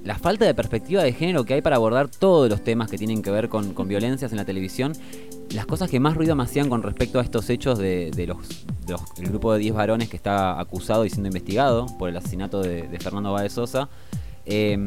la 0.03 0.15
falta 0.17 0.45
de 0.45 0.53
perspectiva 0.53 1.03
de 1.03 1.13
género 1.13 1.43
que 1.43 1.53
hay 1.55 1.61
para 1.61 1.75
abordar 1.75 2.07
todos 2.09 2.49
los 2.49 2.63
temas 2.63 2.89
que 2.89 2.97
tienen 2.97 3.21
que 3.21 3.31
ver 3.31 3.49
con, 3.49 3.73
con 3.73 3.87
violencias 3.87 4.31
en 4.31 4.37
la 4.37 4.45
televisión. 4.45 4.93
Las 5.53 5.65
cosas 5.65 5.89
que 5.89 5.99
más 5.99 6.15
ruido 6.15 6.35
me 6.35 6.43
hacían 6.43 6.69
con 6.69 6.83
respecto 6.83 7.19
a 7.19 7.23
estos 7.23 7.49
hechos 7.49 7.77
de, 7.79 8.11
de 8.11 8.27
los, 8.27 8.37
de 8.85 8.93
los- 8.93 9.01
el 9.17 9.27
grupo 9.29 9.51
de 9.53 9.59
10 9.59 9.73
varones 9.75 10.09
que 10.09 10.15
está 10.15 10.59
acusado 10.59 11.05
y 11.05 11.09
siendo 11.09 11.27
investigado 11.27 11.85
por 11.97 12.09
el 12.09 12.17
asesinato 12.17 12.61
de, 12.61 12.83
de 12.87 12.99
Fernando 12.99 13.33
Báez 13.33 13.53
Sosa. 13.53 13.89
Eh, 14.51 14.77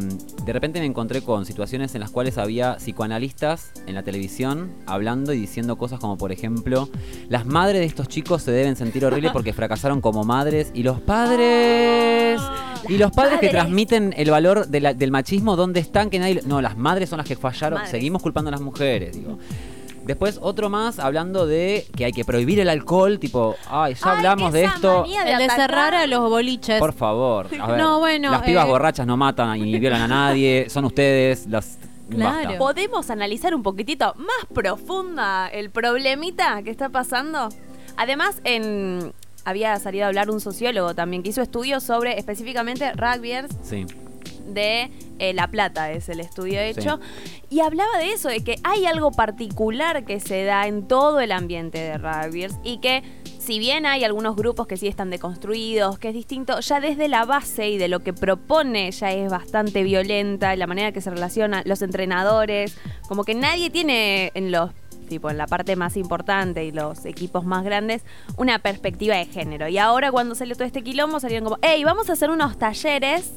de 0.44 0.52
repente 0.52 0.80
me 0.80 0.86
encontré 0.86 1.22
con 1.22 1.46
situaciones 1.46 1.94
en 1.94 2.00
las 2.00 2.10
cuales 2.10 2.36
había 2.36 2.78
psicoanalistas 2.80 3.70
en 3.86 3.94
la 3.94 4.02
televisión 4.02 4.72
hablando 4.86 5.32
y 5.32 5.38
diciendo 5.38 5.78
cosas 5.78 6.00
como 6.00 6.18
por 6.18 6.32
ejemplo 6.32 6.88
las 7.28 7.46
madres 7.46 7.78
de 7.80 7.86
estos 7.86 8.08
chicos 8.08 8.42
se 8.42 8.50
deben 8.50 8.74
sentir 8.74 9.04
horribles 9.04 9.30
porque 9.32 9.52
fracasaron 9.52 10.00
como 10.00 10.24
madres 10.24 10.72
y 10.74 10.82
los 10.82 11.00
padres 11.00 12.40
y 12.88 12.98
los 12.98 13.12
padres 13.12 13.38
que 13.38 13.48
transmiten 13.50 14.12
el 14.16 14.30
valor 14.32 14.66
de 14.66 14.80
la- 14.80 14.94
del 14.94 15.12
machismo 15.12 15.54
dónde 15.54 15.78
están 15.78 16.10
que 16.10 16.18
nadie 16.18 16.40
no 16.44 16.60
las 16.60 16.76
madres 16.76 17.08
son 17.08 17.18
las 17.18 17.26
que 17.28 17.36
fallaron 17.36 17.76
Madres. 17.78 17.90
seguimos 17.92 18.20
culpando 18.20 18.48
a 18.48 18.52
las 18.52 18.60
mujeres 18.60 19.14
digo 19.14 19.38
Después 20.04 20.38
otro 20.42 20.68
más 20.68 20.98
hablando 20.98 21.46
de 21.46 21.86
que 21.96 22.04
hay 22.04 22.12
que 22.12 22.24
prohibir 22.24 22.58
el 22.60 22.68
alcohol, 22.68 23.18
tipo, 23.18 23.54
ay, 23.68 23.94
ya 23.94 24.10
Ay, 24.10 24.16
hablamos 24.16 24.52
de 24.52 24.64
esto. 24.64 25.00
manía 25.02 25.24
de 25.24 25.32
El 25.32 25.38
de 25.38 25.50
cerrar 25.50 25.94
a 25.94 26.06
los 26.06 26.28
boliches. 26.28 26.78
Por 26.80 26.92
favor, 26.92 27.46
a 27.60 27.66
ver, 27.68 27.78
No, 27.78 28.00
bueno, 28.00 28.30
las 28.32 28.42
pibas 28.42 28.66
eh, 28.66 28.68
borrachas 28.68 29.06
no 29.06 29.16
matan 29.16 29.60
ni 29.60 29.78
violan 29.78 30.02
a 30.02 30.08
nadie, 30.08 30.66
son 30.68 30.84
ustedes, 30.86 31.46
las 31.46 31.78
Claro. 32.10 32.34
basta. 32.44 32.58
¿Podemos 32.58 33.10
analizar 33.10 33.54
un 33.54 33.62
poquitito 33.62 34.12
más 34.16 34.46
profunda 34.52 35.48
el 35.48 35.70
problemita 35.70 36.62
que 36.62 36.70
está 36.70 36.88
pasando? 36.88 37.48
Además, 37.96 38.40
en 38.44 39.12
había 39.44 39.78
salido 39.78 40.04
a 40.04 40.08
hablar 40.08 40.30
un 40.30 40.40
sociólogo 40.40 40.94
también 40.94 41.22
que 41.22 41.30
hizo 41.30 41.42
estudios 41.42 41.82
sobre 41.82 42.18
específicamente 42.18 42.92
rugbyers 42.92 43.48
Sí. 43.62 43.86
de 44.46 44.90
eh, 45.22 45.32
La 45.34 45.46
Plata, 45.46 45.92
es 45.92 46.08
el 46.08 46.18
estudio 46.18 46.60
hecho. 46.60 46.98
Y 47.48 47.60
hablaba 47.60 47.96
de 47.98 48.12
eso, 48.12 48.28
de 48.28 48.42
que 48.42 48.56
hay 48.64 48.86
algo 48.86 49.12
particular 49.12 50.04
que 50.04 50.18
se 50.18 50.42
da 50.42 50.66
en 50.66 50.88
todo 50.88 51.20
el 51.20 51.30
ambiente 51.30 51.78
de 51.78 51.96
rugbyers 51.96 52.56
y 52.64 52.78
que 52.78 53.04
si 53.38 53.60
bien 53.60 53.86
hay 53.86 54.02
algunos 54.02 54.34
grupos 54.34 54.66
que 54.66 54.76
sí 54.76 54.88
están 54.88 55.10
deconstruidos, 55.10 56.00
que 56.00 56.08
es 56.08 56.14
distinto, 56.14 56.58
ya 56.58 56.80
desde 56.80 57.06
la 57.06 57.24
base 57.24 57.68
y 57.68 57.78
de 57.78 57.86
lo 57.86 58.00
que 58.00 58.12
propone 58.12 58.90
ya 58.90 59.12
es 59.12 59.30
bastante 59.30 59.84
violenta, 59.84 60.56
la 60.56 60.66
manera 60.66 60.90
que 60.90 61.00
se 61.00 61.10
relacionan 61.10 61.62
los 61.66 61.82
entrenadores, 61.82 62.76
como 63.06 63.22
que 63.22 63.34
nadie 63.34 63.70
tiene 63.70 64.32
en 64.34 64.50
los 64.50 64.70
tipo 65.08 65.30
en 65.30 65.38
la 65.38 65.46
parte 65.46 65.76
más 65.76 65.96
importante 65.96 66.64
y 66.64 66.72
los 66.72 67.04
equipos 67.04 67.44
más 67.44 67.64
grandes, 67.64 68.02
una 68.36 68.58
perspectiva 68.58 69.14
de 69.14 69.26
género. 69.26 69.68
Y 69.68 69.78
ahora 69.78 70.10
cuando 70.10 70.34
salió 70.34 70.54
todo 70.54 70.64
este 70.64 70.82
quilombo 70.82 71.20
salieron 71.20 71.44
como, 71.44 71.58
hey, 71.62 71.84
vamos 71.84 72.08
a 72.08 72.14
hacer 72.14 72.30
unos 72.30 72.58
talleres 72.58 73.30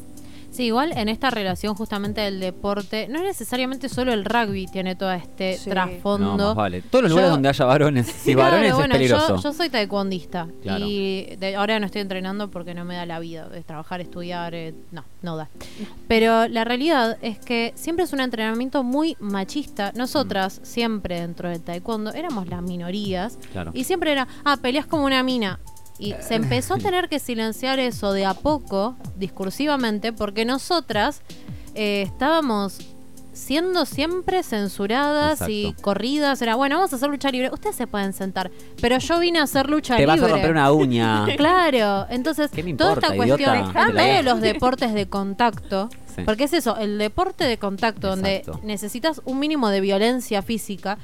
Sí, 0.56 0.66
igual 0.66 0.94
en 0.96 1.10
esta 1.10 1.30
relación 1.30 1.76
justamente 1.76 2.22
del 2.22 2.40
deporte, 2.40 3.08
no 3.10 3.18
es 3.20 3.24
necesariamente 3.26 3.90
solo 3.90 4.14
el 4.14 4.24
rugby 4.26 4.68
tiene 4.68 4.96
todo 4.96 5.12
este 5.12 5.58
Sí. 5.58 5.70
trasfondo. 5.70 6.38
No, 6.38 6.48
más 6.48 6.56
vale. 6.56 6.82
Todos 6.82 7.04
los 7.04 7.10
lugares 7.12 7.30
Yo- 7.30 7.34
donde 7.34 7.50
haya 7.50 7.66
varones, 7.66 8.08
si 8.08 8.34
Claro, 8.36 8.52
varones 8.52 8.74
bueno, 8.76 8.94
es 8.94 8.98
peligroso. 9.00 9.36
Yo, 9.38 9.42
yo 9.42 9.54
soy 9.54 9.70
taekwondista 9.70 10.48
Claro. 10.62 10.86
y 10.88 11.36
de- 11.40 11.56
ahora 11.56 11.80
no 11.80 11.86
estoy 11.88 12.02
entrenando 12.02 12.50
porque 12.50 12.74
no 12.74 12.86
me 12.86 12.96
da 12.96 13.06
la 13.06 13.20
vida. 13.20 13.50
Es 13.54 13.66
trabajar, 13.66 14.00
estudiar, 14.02 14.56
eh, 14.56 14.74
no, 14.92 15.04
no 15.22 15.36
da. 15.38 15.50
Pero 16.08 16.48
la 16.48 16.64
realidad 16.64 17.18
es 17.22 17.40
que 17.40 17.74
siempre 17.76 18.06
es 18.06 18.14
un 18.14 18.20
entrenamiento 18.22 18.84
muy 18.84 19.18
machista. 19.20 19.92
Nosotras, 19.96 20.60
Mm. 20.62 20.66
siempre 20.66 21.20
dentro 21.22 21.50
del 21.50 21.62
taekwondo, 21.62 22.14
éramos 22.14 22.48
las 22.48 22.62
minorías 22.62 23.38
Claro. 23.52 23.72
y 23.74 23.84
siempre 23.84 24.12
era, 24.12 24.28
ah, 24.44 24.58
peleas 24.62 24.86
como 24.86 25.06
una 25.06 25.22
mina. 25.24 25.60
Y 25.98 26.14
se 26.20 26.36
empezó 26.36 26.74
a 26.76 26.78
tener 26.78 27.08
que 27.10 27.20
silenciar 27.20 27.80
eso 27.80 28.12
de 28.12 28.26
a 28.26 28.34
poco, 28.34 28.96
discursivamente, 29.16 30.12
porque 30.12 30.44
nosotras 30.46 31.22
eh, 31.74 32.02
estábamos 32.06 32.80
siendo 33.32 33.86
siempre 33.86 34.44
censuradas 34.44 35.44
y 35.50 35.74
corridas. 35.82 36.42
Era, 36.42 36.56
bueno, 36.56 36.78
vamos 36.78 36.94
a 36.94 36.96
hacer 36.96 37.10
lucha 37.10 37.30
libre. 37.32 37.50
Ustedes 37.52 37.76
se 37.76 37.86
pueden 37.86 38.14
sentar, 38.14 38.50
pero 38.82 38.98
yo 38.98 39.20
vine 39.20 39.40
a 39.40 39.44
hacer 39.44 39.70
lucha 39.70 39.96
Te 39.96 40.02
libre. 40.06 40.22
vas 40.22 40.30
a 40.30 40.34
romper 40.34 40.52
una 40.52 40.72
uña. 40.72 41.26
Claro, 41.38 42.08
entonces 42.10 42.50
¿Qué 42.52 42.64
me 42.64 42.74
toda 42.74 42.94
esta 42.94 43.14
cuestión 43.16 43.54
en 43.76 43.94
medio 43.94 44.16
de 44.16 44.24
los 44.24 44.42
deportes 44.42 44.94
de 44.94 45.08
contacto, 45.08 45.90
Sí. 46.16 46.22
porque 46.24 46.46
es 46.46 46.54
eso, 46.54 46.78
el 46.78 46.98
deporte 46.98 47.44
de 47.44 47.58
contacto 47.58 48.08
donde 48.08 48.44
necesitas 48.64 49.22
un 49.26 49.38
mínimo 49.38 49.68
de 49.68 49.82
violencia 49.82 50.42
física, 50.42 50.98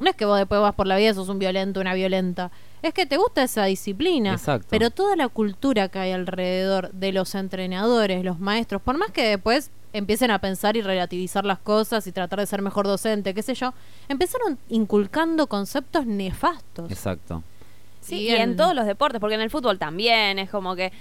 no 0.00 0.10
es 0.10 0.16
que 0.16 0.24
vos 0.24 0.38
después 0.38 0.60
vas 0.60 0.74
por 0.74 0.88
la 0.88 0.96
vida 0.96 1.10
y 1.10 1.14
sos 1.14 1.28
un 1.28 1.38
violento, 1.38 1.80
una 1.80 1.94
violenta, 1.94 2.50
es 2.82 2.94
que 2.94 3.06
te 3.06 3.16
gusta 3.16 3.42
esa 3.42 3.64
disciplina, 3.64 4.32
Exacto. 4.32 4.66
pero 4.70 4.90
toda 4.90 5.16
la 5.16 5.28
cultura 5.28 5.88
que 5.88 5.98
hay 5.98 6.12
alrededor 6.12 6.90
de 6.92 7.12
los 7.12 7.34
entrenadores, 7.34 8.24
los 8.24 8.38
maestros, 8.38 8.80
por 8.82 8.96
más 8.98 9.10
que 9.10 9.22
después 9.28 9.70
empiecen 9.92 10.30
a 10.30 10.38
pensar 10.38 10.76
y 10.76 10.82
relativizar 10.82 11.44
las 11.44 11.58
cosas 11.58 12.06
y 12.06 12.12
tratar 12.12 12.38
de 12.38 12.46
ser 12.46 12.62
mejor 12.62 12.86
docente, 12.86 13.34
qué 13.34 13.42
sé 13.42 13.54
yo, 13.54 13.74
empezaron 14.08 14.56
inculcando 14.68 15.46
conceptos 15.48 16.06
nefastos. 16.06 16.90
Exacto. 16.90 17.42
Sí, 18.00 18.20
Y 18.20 18.28
y 18.28 18.34
en 18.36 18.50
en- 18.50 18.56
todos 18.56 18.74
los 18.74 18.86
deportes, 18.86 19.20
porque 19.20 19.34
en 19.34 19.40
el 19.40 19.50
fútbol 19.50 19.78
también 19.78 20.38
es 20.38 20.48
como 20.48 20.74
que 20.76 20.92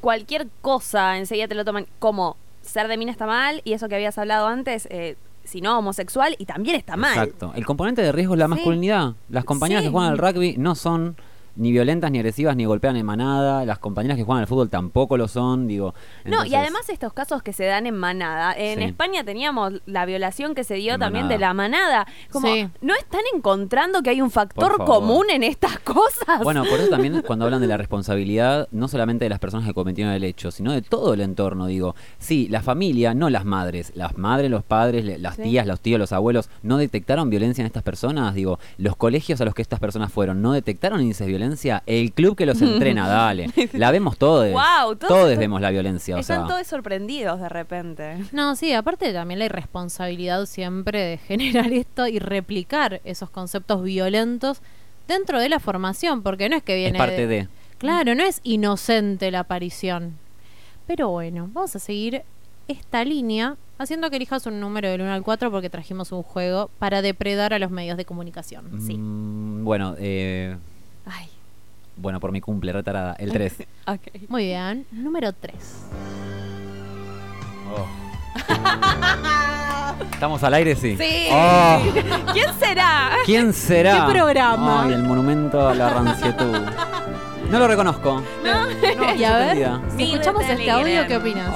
cualquier 0.00 0.46
cosa 0.60 1.16
enseguida 1.16 1.48
te 1.48 1.54
lo 1.54 1.64
toman 1.64 1.86
como 1.98 2.36
ser 2.62 2.88
de 2.88 2.96
mina 2.96 3.10
está 3.10 3.26
mal 3.26 3.60
y 3.64 3.72
eso 3.72 3.88
que 3.88 3.94
habías 3.94 4.16
hablado 4.18 4.46
antes, 4.46 4.86
eh, 4.90 5.16
si 5.44 5.60
no 5.60 5.78
homosexual 5.78 6.34
y 6.38 6.46
también 6.46 6.76
está 6.76 6.96
mal. 6.96 7.12
Exacto. 7.12 7.52
El 7.54 7.64
componente 7.64 8.02
de 8.02 8.12
riesgo 8.12 8.34
es 8.34 8.40
la 8.40 8.48
masculinidad. 8.48 9.14
Las 9.28 9.44
compañeras 9.44 9.84
que 9.84 9.90
juegan 9.90 10.10
al 10.12 10.18
rugby 10.18 10.56
no 10.56 10.74
son 10.74 11.16
ni 11.56 11.72
violentas, 11.72 12.10
ni 12.10 12.18
agresivas, 12.18 12.56
ni 12.56 12.64
golpean 12.64 12.96
en 12.96 13.06
manada. 13.06 13.64
Las 13.64 13.78
compañeras 13.78 14.16
que 14.16 14.24
juegan 14.24 14.42
al 14.42 14.46
fútbol 14.46 14.70
tampoco 14.70 15.16
lo 15.16 15.28
son, 15.28 15.66
digo. 15.66 15.94
No, 16.24 16.44
y 16.44 16.54
además 16.54 16.88
estos 16.88 17.12
casos 17.12 17.42
que 17.42 17.52
se 17.52 17.64
dan 17.64 17.86
en 17.86 17.96
manada. 17.96 18.52
En 18.56 18.78
Sí. 18.78 18.84
España 18.84 19.24
teníamos 19.24 19.74
la 19.86 20.04
violación 20.06 20.54
que 20.54 20.64
se 20.64 20.74
dio 20.74 20.94
En 20.94 21.00
también 21.00 21.24
manada. 21.26 21.34
de 21.38 21.40
la 21.40 21.54
manada. 21.54 22.06
Como, 22.30 22.48
Sí. 22.48 22.68
¿no 22.80 22.94
están 22.94 23.22
encontrando 23.34 24.02
que 24.02 24.10
hay 24.10 24.20
un 24.20 24.30
factor 24.30 24.84
común 24.84 25.26
en 25.30 25.42
estas 25.42 25.78
cosas? 25.80 26.42
Bueno, 26.42 26.64
por 26.64 26.78
eso 26.80 26.88
también 26.90 27.22
cuando 27.26 27.44
hablan 27.44 27.60
de 27.60 27.66
la 27.66 27.76
responsabilidad, 27.76 28.68
no 28.72 28.88
solamente 28.88 29.24
de 29.24 29.28
las 29.30 29.38
personas 29.38 29.66
que 29.66 29.74
cometieron 29.74 30.12
el 30.12 30.24
hecho, 30.24 30.50
sino 30.50 30.72
de 30.72 30.82
todo 30.82 31.14
el 31.14 31.20
entorno, 31.20 31.66
digo. 31.66 31.94
Sí, 32.18 32.48
la 32.48 32.62
familia, 32.62 33.14
no 33.14 33.30
las 33.30 33.44
madres. 33.44 33.92
Las 33.94 34.16
madres, 34.18 34.50
los 34.50 34.62
padres, 34.64 35.20
las 35.20 35.36
Sí. 35.36 35.42
tías, 35.42 35.66
los 35.66 35.80
tíos, 35.80 35.98
los 35.98 36.12
abuelos, 36.12 36.50
¿no 36.62 36.76
detectaron 36.78 37.30
violencia 37.30 37.62
en 37.62 37.66
estas 37.66 37.82
personas? 37.82 38.34
Digo, 38.34 38.58
los 38.78 38.96
colegios 38.96 39.40
a 39.40 39.44
los 39.44 39.54
que 39.54 39.62
estas 39.62 39.80
personas 39.80 40.12
fueron, 40.12 40.42
¿no 40.42 40.52
detectaron 40.52 41.00
índices 41.00 41.20
de 41.26 41.30
violencia? 41.30 41.43
El 41.86 42.12
club 42.12 42.36
que 42.36 42.46
los 42.46 42.60
entrena, 42.62 43.08
dale. 43.08 43.50
La 43.72 43.90
vemos 43.90 44.16
todos. 44.18 44.50
Guau, 44.50 44.96
todos 44.96 45.36
vemos 45.36 45.60
la 45.60 45.70
violencia, 45.70 46.16
o 46.16 46.18
Están 46.18 46.46
sea. 46.46 46.46
todos 46.48 46.66
sorprendidos 46.66 47.40
de 47.40 47.48
repente. 47.48 48.18
No, 48.32 48.56
sí, 48.56 48.72
aparte 48.72 49.12
también 49.12 49.38
la 49.38 49.46
irresponsabilidad 49.46 50.46
siempre 50.46 51.00
de 51.00 51.18
generar 51.18 51.72
esto 51.72 52.06
y 52.06 52.18
replicar 52.18 53.00
esos 53.04 53.30
conceptos 53.30 53.82
violentos 53.82 54.60
dentro 55.08 55.40
de 55.40 55.48
la 55.48 55.60
formación, 55.60 56.22
porque 56.22 56.48
no 56.48 56.56
es 56.56 56.62
que 56.62 56.74
Es 56.74 56.78
viene 56.80 56.98
parte 56.98 57.26
de. 57.26 57.48
Claro, 57.78 58.14
no 58.14 58.22
es 58.22 58.40
inocente 58.44 59.30
la 59.30 59.40
aparición. 59.40 60.16
Pero 60.86 61.08
bueno, 61.10 61.48
vamos 61.52 61.74
a 61.76 61.78
seguir 61.78 62.22
esta 62.68 63.04
línea 63.04 63.56
haciendo 63.76 64.08
que 64.08 64.16
elijas 64.16 64.46
un 64.46 64.60
número 64.60 64.88
del 64.88 65.00
1 65.02 65.12
al 65.12 65.22
4 65.22 65.50
porque 65.50 65.68
trajimos 65.68 66.12
un 66.12 66.22
juego 66.22 66.70
para 66.78 67.02
depredar 67.02 67.52
a 67.52 67.58
los 67.58 67.70
medios 67.70 67.96
de 67.96 68.04
comunicación. 68.04 68.80
Sí. 68.80 68.96
Mm, 68.96 69.64
bueno, 69.64 69.96
eh, 69.98 70.56
Ay, 71.04 71.26
bueno, 71.96 72.20
por 72.20 72.32
mi 72.32 72.40
cumple, 72.40 72.72
retarada. 72.72 73.14
El 73.18 73.32
3. 73.32 73.56
ok. 73.86 74.28
Muy 74.28 74.46
bien, 74.46 74.86
número 74.92 75.32
3. 75.32 75.54
¿Estamos 80.12 80.42
al 80.42 80.54
aire? 80.54 80.74
Sí. 80.76 80.96
Sí. 80.96 81.28
Oh,¿ 81.30 81.80
Quién 82.32 82.54
será? 82.58 83.10
¿Quién 83.24 83.52
será? 83.52 84.06
¿Qué 84.06 84.12
programa? 84.12 84.84
Ay, 84.84 84.92
el 84.92 85.02
monumento 85.02 85.68
a 85.68 85.74
la 85.74 85.90
rancietud. 85.90 86.58
No 87.50 87.58
lo 87.58 87.68
reconozco. 87.68 88.22
y 89.18 89.24
a 89.24 89.36
ver, 89.38 89.80
si 89.96 90.12
escuchamos 90.12 90.44
este 90.48 90.70
audio. 90.70 91.06
¿qué 91.06 91.16
opinas? 91.16 91.54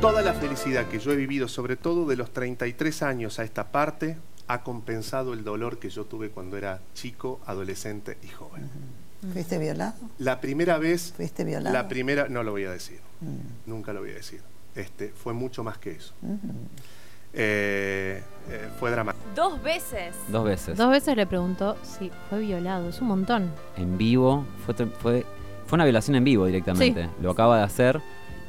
Toda 0.00 0.22
la 0.22 0.32
felicidad 0.34 0.86
que 0.86 0.98
yo 0.98 1.12
he 1.12 1.16
vivido, 1.16 1.46
sobre 1.46 1.76
todo 1.76 2.06
de 2.06 2.16
los 2.16 2.30
33 2.32 3.02
años 3.02 3.38
a 3.38 3.44
esta 3.44 3.70
parte, 3.70 4.18
ha 4.48 4.62
compensado 4.62 5.32
el 5.32 5.44
dolor 5.44 5.78
que 5.78 5.90
yo 5.90 6.04
tuve 6.04 6.30
cuando 6.30 6.56
era 6.56 6.80
chico, 6.94 7.40
adolescente 7.46 8.18
y 8.22 8.28
joven. 8.28 8.68
¿Fuiste 9.32 9.58
violado? 9.58 9.94
La 10.18 10.40
primera 10.40 10.78
vez, 10.78 11.12
¿Fuiste 11.16 11.44
violado? 11.44 11.74
la 11.74 11.88
primera, 11.88 12.28
no 12.28 12.42
lo 12.42 12.52
voy 12.52 12.64
a 12.64 12.70
decir, 12.72 12.98
Mm. 13.20 13.68
nunca 13.70 13.92
lo 13.92 14.00
voy 14.00 14.10
a 14.10 14.14
decir. 14.14 14.40
Este, 14.74 15.08
fue 15.08 15.32
mucho 15.34 15.62
más 15.64 15.76
que 15.78 15.90
eso. 15.92 16.14
Eh, 17.32 18.22
eh, 18.48 18.68
fue 18.78 18.90
dramático. 18.90 19.24
Dos 19.36 19.62
veces. 19.62 20.14
Dos 20.28 20.44
veces. 20.44 20.76
Dos 20.76 20.90
veces 20.90 21.16
le 21.16 21.26
preguntó 21.26 21.76
si 21.82 22.10
fue 22.28 22.40
violado, 22.40 22.88
es 22.88 23.00
un 23.00 23.08
montón. 23.08 23.50
En 23.76 23.96
vivo. 23.98 24.44
Fue, 24.66 24.74
fue, 24.74 25.24
fue 25.66 25.76
una 25.76 25.84
violación 25.84 26.16
en 26.16 26.24
vivo 26.24 26.46
directamente. 26.46 27.08
Lo 27.20 27.30
acaba 27.30 27.58
de 27.58 27.62
hacer. 27.64 28.00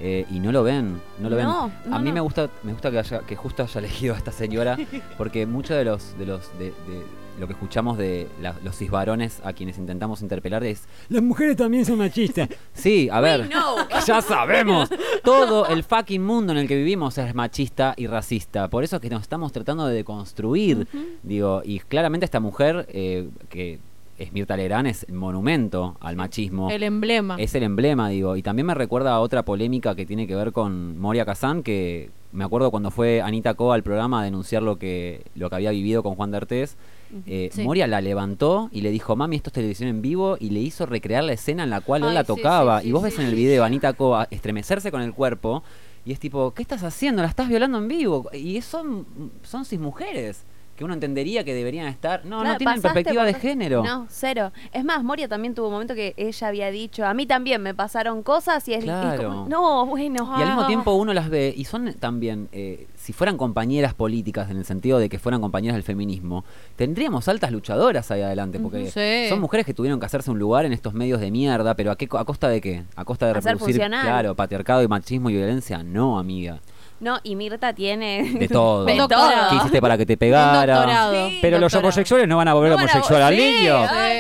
eh, 0.04 0.26
y 0.32 0.40
no 0.40 0.52
lo 0.52 0.64
ven, 0.64 1.00
no 1.20 1.30
lo 1.30 1.36
No, 1.40 1.70
ven. 1.70 1.92
no, 1.92 1.96
a 1.96 2.00
mí 2.00 2.10
no. 2.10 2.14
me 2.16 2.20
gusta, 2.22 2.50
me 2.64 2.72
gusta 2.72 2.90
que, 2.90 2.98
haya, 2.98 3.20
que 3.20 3.36
justo 3.36 3.62
haya 3.62 3.78
elegido 3.80 4.16
a 4.16 4.18
esta 4.18 4.32
señora, 4.32 4.76
porque 5.18 5.46
muchos 5.46 5.78
de 5.78 5.86
los, 5.86 6.18
de 6.18 6.26
los, 6.26 6.58
de, 6.58 6.66
de 6.66 7.04
lo 7.40 7.48
que 7.48 7.54
escuchamos 7.54 7.98
de 7.98 8.28
la- 8.42 8.56
los 8.64 8.78
cisvarones 8.78 9.42
a 9.44 9.54
quienes 9.54 9.78
intentamos 9.78 10.22
interpelar 10.22 10.64
es 10.64 10.84
las 11.10 11.24
mujeres 11.24 11.56
también 11.58 11.86
son 11.86 11.98
machistas. 11.98 12.50
Sí, 12.74 13.10
a 13.12 13.20
ver, 13.22 13.50
ya 14.08 14.22
sabemos. 14.22 14.90
Todo 15.24 15.68
el 15.68 15.84
fucking 15.84 16.24
mundo 16.24 16.52
en 16.52 16.60
el 16.60 16.68
que 16.68 16.76
vivimos 16.76 17.18
es 17.18 17.34
machista 17.36 17.94
y 17.98 18.08
racista. 18.08 18.70
Por 18.70 18.84
eso 18.84 18.96
es 18.98 19.02
que 19.02 19.10
nos 19.10 19.22
estamos 19.22 19.52
tratando 19.52 19.86
de 19.88 19.96
deconstruir. 19.96 20.88
Digo, 21.24 21.62
y 21.64 21.80
claramente 21.80 22.26
esta 22.26 22.40
mujer, 22.40 22.86
eh, 22.90 23.30
que 23.50 23.80
es 24.18 24.32
Mirta 24.34 24.56
Legrand, 24.56 24.88
es 24.88 25.04
el 25.08 25.14
monumento 25.16 25.96
al 26.00 26.16
machismo. 26.16 26.70
El 26.70 26.84
emblema. 26.84 27.36
Es 27.40 27.56
el 27.56 27.64
emblema, 27.64 28.10
digo. 28.10 28.36
Y 28.36 28.44
también 28.44 28.66
me 28.68 28.74
recuerda 28.76 29.14
a 29.14 29.20
otra 29.20 29.44
polémica 29.44 29.96
que 29.96 30.06
tiene 30.06 30.28
que 30.28 30.36
ver 30.36 30.52
con 30.52 31.00
Moria 31.00 31.26
Kazán, 31.26 31.64
que 31.64 32.10
me 32.32 32.44
acuerdo 32.44 32.72
cuando 32.72 32.92
fue 32.92 33.22
Anita 33.22 33.54
Coa 33.56 33.76
al 33.76 33.84
programa 33.84 34.22
a 34.22 34.24
denunciar 34.24 34.64
lo 34.64 34.78
que, 34.78 35.24
lo 35.36 35.50
que 35.50 35.56
había 35.56 35.72
vivido 35.72 36.04
con 36.04 36.16
Juan 36.16 36.32
D'Artés. 36.32 36.78
Eh, 37.26 37.50
Sí. 37.52 37.64
Moria 37.64 37.88
la 37.88 38.02
levantó 38.02 38.70
y 38.72 38.82
le 38.82 38.92
dijo, 38.92 39.16
mami, 39.16 39.36
esto 39.36 39.50
es 39.50 39.54
televisión 39.54 39.90
en 39.90 40.02
vivo, 40.02 40.38
y 40.40 40.50
le 40.50 40.60
hizo 40.60 40.86
recrear 40.86 41.24
la 41.24 41.34
escena 41.34 41.64
en 41.64 41.70
la 41.70 41.82
cual 41.82 42.04
él 42.04 42.14
la 42.14 42.24
tocaba. 42.24 42.80
sí, 42.80 42.84
sí, 42.84 42.90
y 42.90 42.92
vos 42.94 43.04
ves 43.04 43.20
en 43.20 43.26
el 43.26 43.36
video 43.36 43.64
a. 43.64 43.68
Anita 43.68 43.94
Coa 43.94 44.28
estremecerse 44.32 44.92
con 44.92 45.02
el 45.02 45.14
cuerpo, 45.14 45.64
y 46.06 46.12
es 46.14 46.20
tipo, 46.20 46.54
¿qué 46.54 46.62
estás 46.62 46.84
haciendo? 46.84 47.22
La 47.22 47.28
estás 47.28 47.48
violando 47.48 47.78
en 47.78 47.88
vivo. 47.88 48.30
Y 48.34 48.62
son, 48.62 49.06
son 49.44 49.66
cis 49.66 49.80
mujeres, 49.80 50.46
que 50.82 50.86
uno 50.86 50.96
entendería 50.96 51.44
que 51.44 51.54
deberían 51.54 51.86
estar. 51.86 52.26
No, 52.26 52.44
no 52.44 52.58
tienen 52.58 52.82
perspectiva 52.82 53.24
por 53.24 53.32
de 53.32 53.40
género. 53.40 53.84
No, 53.84 54.08
cero. 54.10 54.52
Es 54.74 54.84
más, 54.84 55.04
Moria 55.04 55.28
también 55.28 55.54
tuvo 55.54 55.68
un 55.68 55.74
momento 55.74 55.94
que 55.94 56.16
ella 56.18 56.48
había 56.48 56.72
dicho, 56.72 57.06
a 57.06 57.14
mí 57.14 57.28
también 57.28 57.62
me 57.62 57.76
pasaron 57.76 58.24
cosas 58.24 58.68
y 58.68 58.74
es, 58.74 58.84
Claro. 58.84 59.30
como, 59.30 59.48
no, 59.48 59.86
bueno. 59.86 60.34
Y 60.40 60.42
al 60.42 60.48
mismo 60.48 60.64
ah. 60.64 60.68
tiempo 60.68 60.94
uno 60.94 61.14
las 61.14 61.30
ve, 61.30 61.54
y 61.56 61.66
son 61.66 61.94
también, 62.00 62.50
eh, 62.52 62.88
si 62.96 63.14
fueran 63.14 63.38
compañeras 63.38 63.94
políticas, 63.94 64.50
en 64.50 64.58
el 64.58 64.66
sentido 64.66 64.98
de 64.98 65.08
que 65.08 65.20
fueran 65.20 65.40
compañeras 65.40 65.76
del 65.76 65.84
feminismo, 65.84 66.46
tendríamos 66.78 67.28
altas 67.28 67.52
luchadoras 67.52 68.10
ahí 68.10 68.24
adelante, 68.24 68.60
porque. 68.60 68.90
Sí. 68.90 69.30
son 69.30 69.40
mujeres 69.40 69.68
que 69.68 69.76
tuvieron 69.76 70.00
que 70.00 70.08
hacerse 70.08 70.32
un 70.32 70.40
lugar 70.40 70.66
en 70.66 70.74
estos 70.74 70.96
medios 70.96 71.22
de 71.22 71.30
mierda, 71.30 71.76
pero 71.76 71.92
¿a, 71.92 71.96
qué, 71.96 72.10
a 72.12 72.26
costa 72.26 72.50
de 72.50 72.60
qué? 72.60 72.86
¿A 72.96 73.06
costa 73.06 73.28
de 73.28 73.34
Hacer 73.38 73.54
reproducir, 73.54 73.86
claro, 73.86 74.34
patriarcado 74.34 74.82
y 74.82 74.88
machismo 74.88 75.30
y 75.30 75.36
violencia? 75.36 75.84
No, 75.84 76.18
amiga. 76.18 76.60
No, 77.02 77.20
y 77.24 77.36
Mirta 77.36 77.74
tiene... 77.74 78.36
De 78.40 78.48
todo. 78.48 78.86
De 78.86 78.96
Doctorado. 78.96 79.32
¿Qué 79.32 79.48
todo. 79.50 79.58
hiciste 79.58 79.82
para 79.82 79.98
que 79.98 80.06
te 80.06 80.18
pegara? 80.18 81.10
Sí. 81.12 81.40
Pero 81.42 81.58
los 81.60 81.74
homosexuales 81.74 82.28
no 82.28 82.38
van 82.38 82.48
a 82.48 82.54
volver 82.54 82.70
No 82.72 82.76
homosexual 82.78 83.22
al 83.24 83.36
sí, 83.36 83.42
niño. 83.42 83.80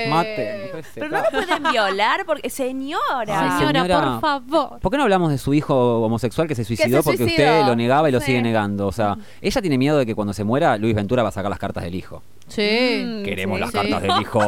Mate. 0.09 0.71
me 0.73 0.83
Pero 0.95 1.09
no 1.09 1.17
ca- 1.21 1.29
lo 1.31 1.45
pueden 1.45 1.71
violar 1.71 2.25
porque... 2.25 2.49
Señora. 2.49 3.57
Ay, 3.59 3.65
Señora, 3.67 4.01
por 4.01 4.21
favor. 4.21 4.79
¿Por 4.79 4.91
qué 4.91 4.97
no 4.97 5.03
hablamos 5.03 5.29
de 5.31 5.37
su 5.37 5.53
hijo 5.53 6.01
homosexual 6.01 6.47
que 6.47 6.55
se 6.55 6.65
suicidó 6.65 6.97
se 6.97 7.03
porque 7.03 7.17
suicidó. 7.19 7.51
usted 7.59 7.65
lo 7.67 7.75
negaba 7.75 8.09
y 8.09 8.11
lo 8.11 8.19
Sí. 8.19 8.25
sigue 8.27 8.41
negando? 8.41 8.87
O 8.87 8.91
sea, 8.91 9.15
ella 9.41 9.61
tiene 9.61 9.77
miedo 9.77 9.97
de 9.99 10.05
que 10.07 10.15
cuando 10.15 10.33
se 10.33 10.43
muera 10.43 10.75
Luis 10.77 10.95
Ventura 10.95 11.21
va 11.23 11.29
a 11.29 11.31
sacar 11.31 11.49
las 11.51 11.59
cartas 11.59 11.83
del 11.83 11.93
hijo. 11.95 12.23
Sí. 12.47 13.03
Mm, 13.05 13.23
Queremos 13.23 13.57
sí, 13.57 13.61
las 13.61 13.69
sí. 13.71 13.77
cartas 13.77 14.01
del 14.01 14.21
hijo 14.21 14.41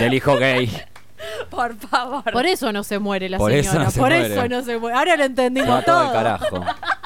del 0.00 0.14
hijo 0.14 0.36
gay. 0.36 0.70
Por 1.50 1.74
favor. 1.76 2.22
Por 2.30 2.46
eso 2.46 2.72
no 2.72 2.84
se 2.84 2.98
muere 3.00 3.28
la 3.28 3.38
Por 3.38 3.50
eso 3.52 3.70
señora. 3.72 3.84
no 3.86 3.90
se 3.90 3.98
por 4.00 4.08
muere. 4.10 4.32
eso 4.34 4.48
no 4.48 4.62
se 4.62 4.78
muere. 4.78 4.96
Ahora 4.98 5.16
lo 5.16 5.24
entendimos 5.24 5.70
va 5.70 5.82
todo 5.82 5.96
todo. 5.96 6.06
el 6.06 6.12
carajo. 6.12 6.64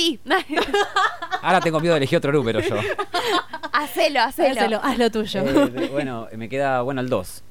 Sí. 0.00 0.18
Ahora 1.42 1.60
tengo 1.60 1.78
miedo 1.80 1.94
de 1.94 1.98
elegir 1.98 2.16
otro 2.18 2.32
número 2.32 2.60
yo. 2.60 2.76
hacelo, 3.72 4.20
hacelo. 4.22 4.60
Hacelo, 4.60 4.80
haz 4.82 4.96
lo 4.98 5.10
tuyo. 5.10 5.40
Eh, 5.42 5.88
bueno, 5.92 6.26
me 6.36 6.48
queda 6.48 6.80
bueno 6.82 7.00
el 7.02 7.08
2. 7.08 7.42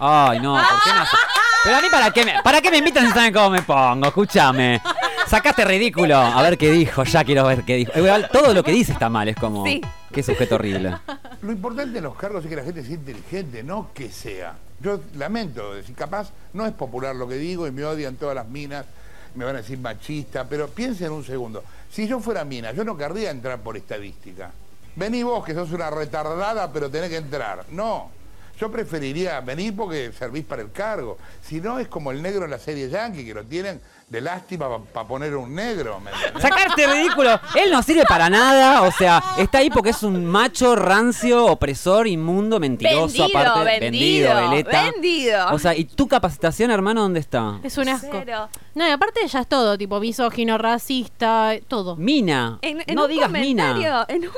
Ay, 0.00 0.40
no, 0.40 0.54
¿por 0.54 0.82
qué 0.82 0.90
no? 0.92 1.00
hace- 1.02 1.16
Pero 1.64 1.76
a 1.76 1.80
mí 1.80 1.86
para 1.90 2.10
qué 2.10 2.24
me, 2.24 2.42
para 2.42 2.60
qué 2.60 2.70
me 2.72 2.78
invitan 2.78 3.06
si 3.06 3.12
saben 3.12 3.32
cómo 3.32 3.50
me 3.50 3.62
pongo, 3.62 4.06
escúchame. 4.08 4.80
Sacaste 5.28 5.64
ridículo. 5.64 6.16
A 6.16 6.42
ver 6.42 6.58
qué 6.58 6.72
dijo, 6.72 7.04
ya 7.04 7.22
quiero 7.24 7.46
ver 7.46 7.62
qué 7.62 7.76
dijo. 7.76 7.92
Igual, 7.96 8.28
todo 8.32 8.52
lo 8.52 8.64
que 8.64 8.72
dice 8.72 8.92
está 8.92 9.08
mal, 9.08 9.28
es 9.28 9.36
como. 9.36 9.64
Sí. 9.64 9.80
Qué 10.12 10.22
sujeto 10.24 10.56
horrible. 10.56 10.96
Lo 11.40 11.52
importante 11.52 11.98
en 11.98 12.04
los 12.04 12.16
cargos 12.16 12.42
es 12.44 12.50
que 12.50 12.56
la 12.56 12.64
gente 12.64 12.82
sea 12.82 12.94
inteligente, 12.94 13.62
no 13.62 13.90
que 13.94 14.10
sea. 14.10 14.54
Yo 14.80 15.00
lamento 15.14 15.72
decir, 15.72 15.94
capaz 15.94 16.30
no 16.52 16.66
es 16.66 16.72
popular 16.72 17.14
lo 17.14 17.28
que 17.28 17.36
digo 17.36 17.68
y 17.68 17.70
me 17.70 17.84
odian 17.84 18.16
todas 18.16 18.34
las 18.34 18.48
minas, 18.48 18.84
me 19.34 19.44
van 19.44 19.56
a 19.56 19.58
decir 19.58 19.78
machista, 19.78 20.44
pero 20.48 20.68
piensen 20.68 21.12
un 21.12 21.24
segundo. 21.24 21.62
Si 21.90 22.06
yo 22.06 22.20
fuera 22.20 22.44
mina, 22.44 22.72
yo 22.72 22.84
no 22.84 22.96
querría 22.96 23.30
entrar 23.30 23.60
por 23.60 23.76
estadística. 23.76 24.50
Vení 24.96 25.22
vos 25.22 25.44
que 25.44 25.54
sos 25.54 25.72
una 25.72 25.90
retardada, 25.90 26.72
pero 26.72 26.90
tenés 26.90 27.10
que 27.10 27.16
entrar. 27.16 27.64
No. 27.70 28.10
Yo 28.58 28.70
preferiría 28.70 29.40
venir 29.40 29.74
porque 29.74 30.12
servís 30.12 30.44
para 30.44 30.62
el 30.62 30.70
cargo. 30.70 31.18
Si 31.42 31.60
no, 31.60 31.78
es 31.78 31.88
como 31.88 32.10
el 32.10 32.22
negro 32.22 32.44
en 32.44 32.50
la 32.50 32.58
serie 32.58 32.88
Yankee, 32.88 33.24
que 33.24 33.34
lo 33.34 33.44
tienen 33.44 33.80
de 34.12 34.20
lástima 34.20 34.68
para 34.92 35.08
poner 35.08 35.34
un 35.34 35.54
negro. 35.54 35.98
¿me? 35.98 36.10
Sacarte 36.38 36.86
ridículo. 36.86 37.40
Él 37.54 37.70
no 37.72 37.82
sirve 37.82 38.04
para 38.06 38.28
nada. 38.28 38.82
O 38.82 38.92
sea, 38.92 39.22
está 39.38 39.58
ahí 39.58 39.70
porque 39.70 39.88
es 39.90 40.02
un 40.02 40.26
macho 40.26 40.76
rancio, 40.76 41.46
opresor, 41.46 42.06
inmundo, 42.06 42.60
mentiroso, 42.60 43.22
Vendido, 43.22 43.40
aparte. 43.40 43.80
vendido, 43.80 44.34
veleta. 44.36 44.90
vendido. 44.92 45.46
O 45.52 45.58
sea, 45.58 45.74
¿y 45.74 45.86
tu 45.86 46.06
capacitación, 46.08 46.70
hermano, 46.70 47.00
dónde 47.00 47.20
está? 47.20 47.58
Es 47.62 47.78
un 47.78 47.88
asco. 47.88 48.08
Cero. 48.12 48.50
No, 48.74 48.86
y 48.86 48.90
aparte 48.90 49.26
ya 49.26 49.40
es 49.40 49.46
todo, 49.48 49.78
tipo 49.78 49.98
misógino, 49.98 50.58
racista, 50.58 51.54
todo. 51.66 51.96
Mina. 51.96 52.58
En, 52.60 52.84
en 52.86 52.94
no 52.94 53.04
un 53.04 53.10
digas 53.10 53.30
mina. 53.30 54.04
en 54.08 54.24
un- 54.28 54.30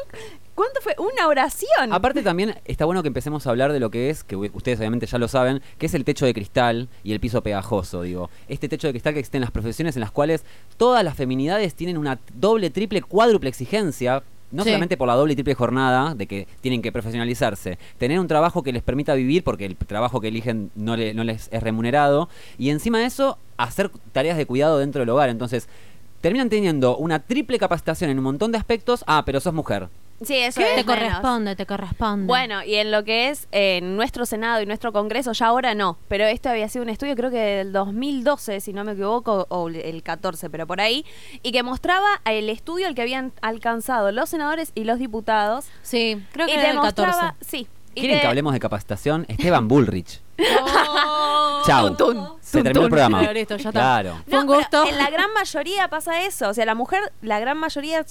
¿Cuánto 0.55 0.81
fue? 0.81 0.95
Una 0.99 1.27
oración. 1.29 1.93
Aparte 1.93 2.23
también 2.23 2.55
está 2.65 2.85
bueno 2.85 3.03
que 3.03 3.09
empecemos 3.09 3.47
a 3.47 3.51
hablar 3.51 3.73
de 3.73 3.81
lo 3.81 3.91
que 3.91 4.09
es, 4.11 4.23
que 4.23 4.37
ustedes 4.37 4.79
obviamente 4.79 5.07
ya 5.07 5.19
lo 5.19 5.27
saben, 5.29 5.61
que 5.79 5.87
es 5.87 5.95
el 5.95 6.05
techo 6.05 6.27
de 6.27 6.35
cristal 6.35 6.89
y 7.03 7.13
el 7.13 7.21
piso 7.21 7.43
pegajoso, 7.43 8.03
digo. 8.03 8.31
Este 8.49 8.69
techo 8.69 8.87
de 8.87 8.93
cristal 8.93 9.15
que 9.15 9.21
existe 9.21 9.37
en 9.37 9.43
las 9.43 9.51
profesiones 9.51 9.97
en 9.97 10.01
las 10.01 10.13
cuales 10.13 10.45
todas 10.77 11.03
las 11.03 11.17
feminidades 11.17 11.75
tienen 11.75 11.99
una 11.99 12.21
doble, 12.35 12.71
triple, 12.71 13.03
cuádruple 13.03 13.49
exigencia. 13.51 14.23
no 14.53 14.63
Sí. 14.63 14.69
solamente 14.69 14.97
por 14.97 15.09
la 15.09 15.15
doble 15.15 15.33
y 15.33 15.37
triple 15.37 15.55
jornada 15.55 16.15
de 16.15 16.29
que 16.29 16.47
tienen 16.61 16.81
que 16.81 16.93
profesionalizarse, 16.93 17.77
tener 17.99 18.21
un 18.21 18.29
trabajo 18.29 18.63
que 18.63 18.73
les 18.73 18.85
permita 18.85 19.15
vivir 19.15 19.43
porque 19.43 19.65
el 19.67 19.75
trabajo 19.75 20.21
que 20.21 20.29
eligen 20.29 20.71
no, 20.77 20.97
le- 20.97 21.13
no 21.13 21.25
les 21.25 21.49
es 21.51 21.61
remunerado 21.61 22.29
y 22.57 22.71
encima 22.71 23.01
de 23.01 23.07
eso 23.07 23.37
hacer 23.57 23.91
tareas 24.13 24.37
de 24.37 24.47
cuidado 24.47 24.79
dentro 24.79 25.01
del 25.01 25.09
hogar. 25.09 25.29
Entonces, 25.29 25.69
terminan 26.21 26.51
teniendo 26.51 26.97
una 26.97 27.19
triple 27.19 27.59
capacitación 27.59 28.11
en 28.11 28.19
un 28.19 28.25
montón 28.25 28.53
de 28.53 28.59
aspectos. 28.59 29.03
Ah, 29.09 29.25
pero 29.27 29.41
sos 29.41 29.55
mujer. 29.55 29.89
Sí, 30.23 30.37
eso 30.37 30.61
¿Qué? 30.61 30.67
es 30.77 30.77
Te 30.77 30.85
menos. 30.85 31.05
corresponde, 31.09 31.57
te 31.57 31.67
corresponde. 31.67 32.27
Bueno, 32.27 32.63
y 32.63 32.77
en 32.77 32.91
lo 32.93 33.05
que 33.05 33.29
es 33.31 33.49
eh, 33.53 33.81
nuestro 33.83 34.25
Senado 34.27 34.63
y 34.63 34.67
nuestro 34.67 34.93
Congreso, 34.93 35.33
ya 35.33 35.47
ahora 35.47 35.75
no, 35.75 35.99
pero 36.09 36.25
esto 36.25 36.49
había 36.49 36.69
sido 36.69 36.83
un 36.85 36.89
estudio 36.89 37.15
creo 37.17 37.31
que 37.31 37.37
del 37.39 37.73
2012, 37.73 38.61
si 38.61 38.73
no 38.73 38.85
me 38.85 38.93
equivoco, 38.93 39.47
o 39.51 39.69
el 39.69 40.03
14, 40.03 40.49
pero 40.51 40.67
por 40.67 40.81
ahí, 40.81 41.05
y 41.43 41.53
que 41.53 41.63
mostraba 41.63 42.21
el 42.25 42.49
estudio 42.49 42.87
al 42.87 42.95
que 42.95 43.03
habían 43.03 43.33
alcanzado 43.43 44.13
los 44.13 44.29
senadores 44.31 44.73
y 44.75 44.85
los 44.85 44.99
diputados. 44.99 45.67
Sí, 45.83 46.23
creo 46.33 46.47
que 46.47 46.53
y 46.53 46.57
era 46.57 46.71
el 46.71 46.77
mostraba, 46.77 47.13
14. 47.39 47.45
sí. 47.45 47.69
y 47.95 48.01
¿Quieren 48.01 48.19
te- 48.19 48.23
que 48.23 48.27
hablemos 48.29 48.53
de 48.53 48.61
capacitación? 48.61 49.27
Esteban 49.29 49.69
Bullrich. 49.69 50.21
Oh. 50.39 51.63
Tun, 51.97 52.29
Se 52.41 52.63
terminó 52.63 52.85
el 52.87 52.91
programa. 52.91 53.23
Ya 53.33 53.41
está. 53.41 53.71
Claro. 53.71 54.13
Un 54.13 54.17
No, 54.17 54.25
pero 54.27 54.43
gusto. 54.45 54.87
En 54.87 54.99
la 54.99 55.11
gran 55.11 55.33
mayoría 55.33 55.89
pasa 55.89 56.23
eso. 56.23 56.49
O 56.49 56.55
sea, 56.55 56.67
la 56.67 56.75
mujer, 56.75 57.13
la 57.23 57.41
gran 57.41 57.57
mayoría 57.59 58.05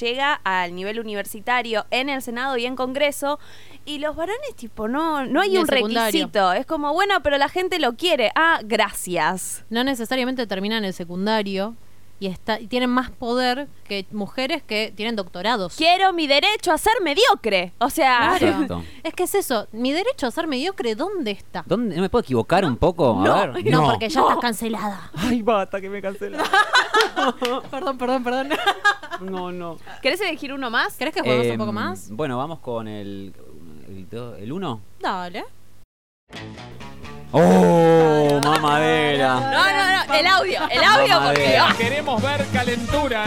llega 0.00 0.40
al 0.44 0.74
nivel 0.74 1.00
universitario 1.00 1.86
en 1.90 2.08
el 2.08 2.22
Senado 2.22 2.56
y 2.56 2.66
en 2.66 2.76
Congreso. 2.76 3.38
Y 3.84 3.98
los 3.98 4.16
varones, 4.16 4.54
tipo, 4.56 4.88
no, 4.88 5.26
no 5.26 5.40
hay 5.40 5.58
un 5.58 5.66
secundario. 5.66 6.06
requisito. 6.06 6.52
Es 6.52 6.64
como, 6.66 6.92
bueno, 6.94 7.22
pero 7.22 7.36
la 7.38 7.48
gente 7.48 7.78
lo 7.78 7.94
quiere. 7.96 8.30
Ah, 8.34 8.60
gracias. 8.64 9.64
No 9.68 9.84
necesariamente 9.84 10.46
terminan 10.46 10.84
el 10.84 10.94
secundario 10.94 11.76
y, 12.20 12.26
está, 12.28 12.60
y 12.60 12.66
tienen 12.68 12.90
más 12.90 13.10
poder 13.10 13.68
que 13.84 14.06
mujeres 14.12 14.62
que 14.62 14.92
tienen 14.96 15.16
doctorados. 15.16 15.74
Quiero 15.76 16.12
mi 16.12 16.26
derecho 16.26 16.72
a 16.72 16.78
ser 16.78 16.94
mediocre. 17.02 17.72
O 17.78 17.90
sea. 17.90 18.36
Exacto. 18.40 18.82
Es 19.02 19.12
que 19.14 19.24
es 19.24 19.34
eso. 19.34 19.66
Mi 19.72 19.92
derecho 19.92 20.26
a 20.26 20.30
ser 20.30 20.46
mediocre, 20.46 20.94
¿dónde 20.94 21.32
está? 21.32 21.64
¿Dónde? 21.66 21.96
¿No 21.96 22.02
me 22.02 22.08
puedo 22.08 22.22
equivocar 22.22 22.64
un 22.64 22.76
poco? 22.76 23.20
A 23.20 23.24
No, 23.24 23.52
ver. 23.52 23.64
no, 23.70 23.84
porque 23.90 24.08
ya 24.08 24.20
estás 24.20 24.38
cancelada. 24.38 25.10
Ay, 25.16 25.42
bata, 25.42 25.80
que 25.80 25.90
me 25.90 26.00
cancela. 26.00 26.42
perdón, 27.70 27.98
perdón, 27.98 28.24
perdón. 28.24 28.48
No, 29.20 29.52
no. 29.52 29.78
¿querés 30.02 30.20
elegir 30.20 30.52
uno 30.52 30.70
más? 30.70 30.96
¿Querés 30.96 31.14
que 31.14 31.20
juguemos 31.20 31.46
un 31.46 31.52
Em, 31.52 31.58
poco 31.58 31.72
más? 31.72 32.10
Bueno, 32.10 32.38
vamos 32.38 32.58
con 32.60 32.88
el. 32.88 33.32
¿El 34.38 34.52
1? 34.52 34.80
Dale. 35.00 35.44
¡Oh! 37.32 38.40
Mamadera. 38.44 39.34
No, 39.34 39.50
no, 39.50 40.06
no. 40.06 40.14
El 40.14 40.26
audio. 40.26 40.60
El 40.70 40.84
audio 40.84 41.14
porque. 41.26 41.56
Mamadera. 41.58 41.74
Queremos 41.76 42.22
ver 42.22 42.46
calentura. 42.52 43.24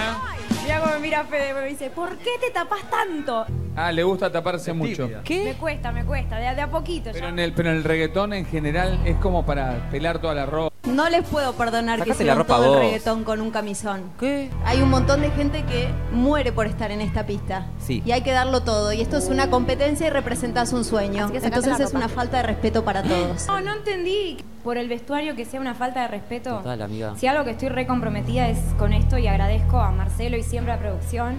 Mira 0.63 0.79
cómo 0.81 0.93
me 0.93 0.99
mira 0.99 1.23
Fede, 1.25 1.53
me 1.53 1.65
dice, 1.67 1.89
¿por 1.89 2.17
qué 2.17 2.31
te 2.41 2.51
tapas 2.51 2.81
tanto? 2.89 3.45
Ah, 3.75 3.91
le 3.91 4.03
gusta 4.03 4.31
taparse 4.31 4.73
mucho. 4.73 5.09
Me 5.29 5.53
cuesta, 5.53 5.91
me 5.91 6.03
cuesta, 6.03 6.37
de, 6.39 6.47
a- 6.47 6.55
de 6.55 6.61
a 6.61 6.69
poquito 6.69 7.11
Pero 7.13 7.25
ya. 7.27 7.29
en, 7.29 7.39
el, 7.39 7.53
pero 7.53 7.69
en 7.69 7.77
el 7.77 7.83
reggaetón 7.83 8.33
en 8.33 8.45
general 8.45 8.99
es 9.05 9.15
como 9.17 9.45
para 9.45 9.89
pelar 9.91 10.19
toda 10.19 10.33
la 10.35 10.45
ropa. 10.45 10.75
No 10.87 11.09
les 11.09 11.27
puedo 11.27 11.53
perdonar 11.53 11.99
que 11.99 12.05
Sacate 12.05 12.23
la 12.23 12.33
sigan 12.33 12.37
ropa 12.37 12.55
todo 12.57 12.73
el 12.75 12.79
reggaetón 12.79 13.23
con 13.23 13.41
un 13.41 13.51
camisón. 13.51 14.03
¿Qué? 14.19 14.49
Hay 14.65 14.81
un 14.81 14.89
montón 14.89 15.21
de 15.21 15.31
gente 15.31 15.63
que 15.63 15.89
muere 16.11 16.51
por 16.51 16.65
estar 16.67 16.91
en 16.91 17.01
esta 17.01 17.25
pista. 17.25 17.67
Sí. 17.79 18.01
Y 18.05 18.11
hay 18.11 18.21
que 18.21 18.31
darlo 18.31 18.61
todo. 18.61 18.93
Y 18.93 19.01
esto 19.01 19.17
es 19.17 19.27
una 19.27 19.49
competencia 19.49 20.07
y 20.07 20.09
representas 20.09 20.73
un 20.73 20.83
sueño. 20.83 21.29
Entonces 21.33 21.79
es 21.79 21.93
una 21.93 22.09
falta 22.09 22.37
de 22.37 22.43
respeto 22.43 22.83
para 22.83 23.03
todos. 23.03 23.47
No, 23.47 23.61
no 23.61 23.73
entendí 23.73 24.37
por 24.63 24.77
el 24.77 24.87
vestuario 24.89 25.35
que 25.35 25.45
sea 25.45 25.59
una 25.59 25.75
falta 25.75 26.01
de 26.01 26.07
respeto. 26.07 26.57
Total, 26.57 26.81
amiga. 26.81 27.13
Si 27.17 27.27
algo 27.27 27.43
que 27.43 27.51
estoy 27.51 27.69
re 27.69 27.87
comprometida 27.87 28.49
es 28.49 28.59
con 28.77 28.93
esto 28.93 29.17
y 29.17 29.27
agradezco 29.27 29.79
a 29.79 29.91
Marcelo 29.91 30.37
y 30.37 30.43
siempre 30.43 30.73
a 30.73 30.79
producción. 30.79 31.35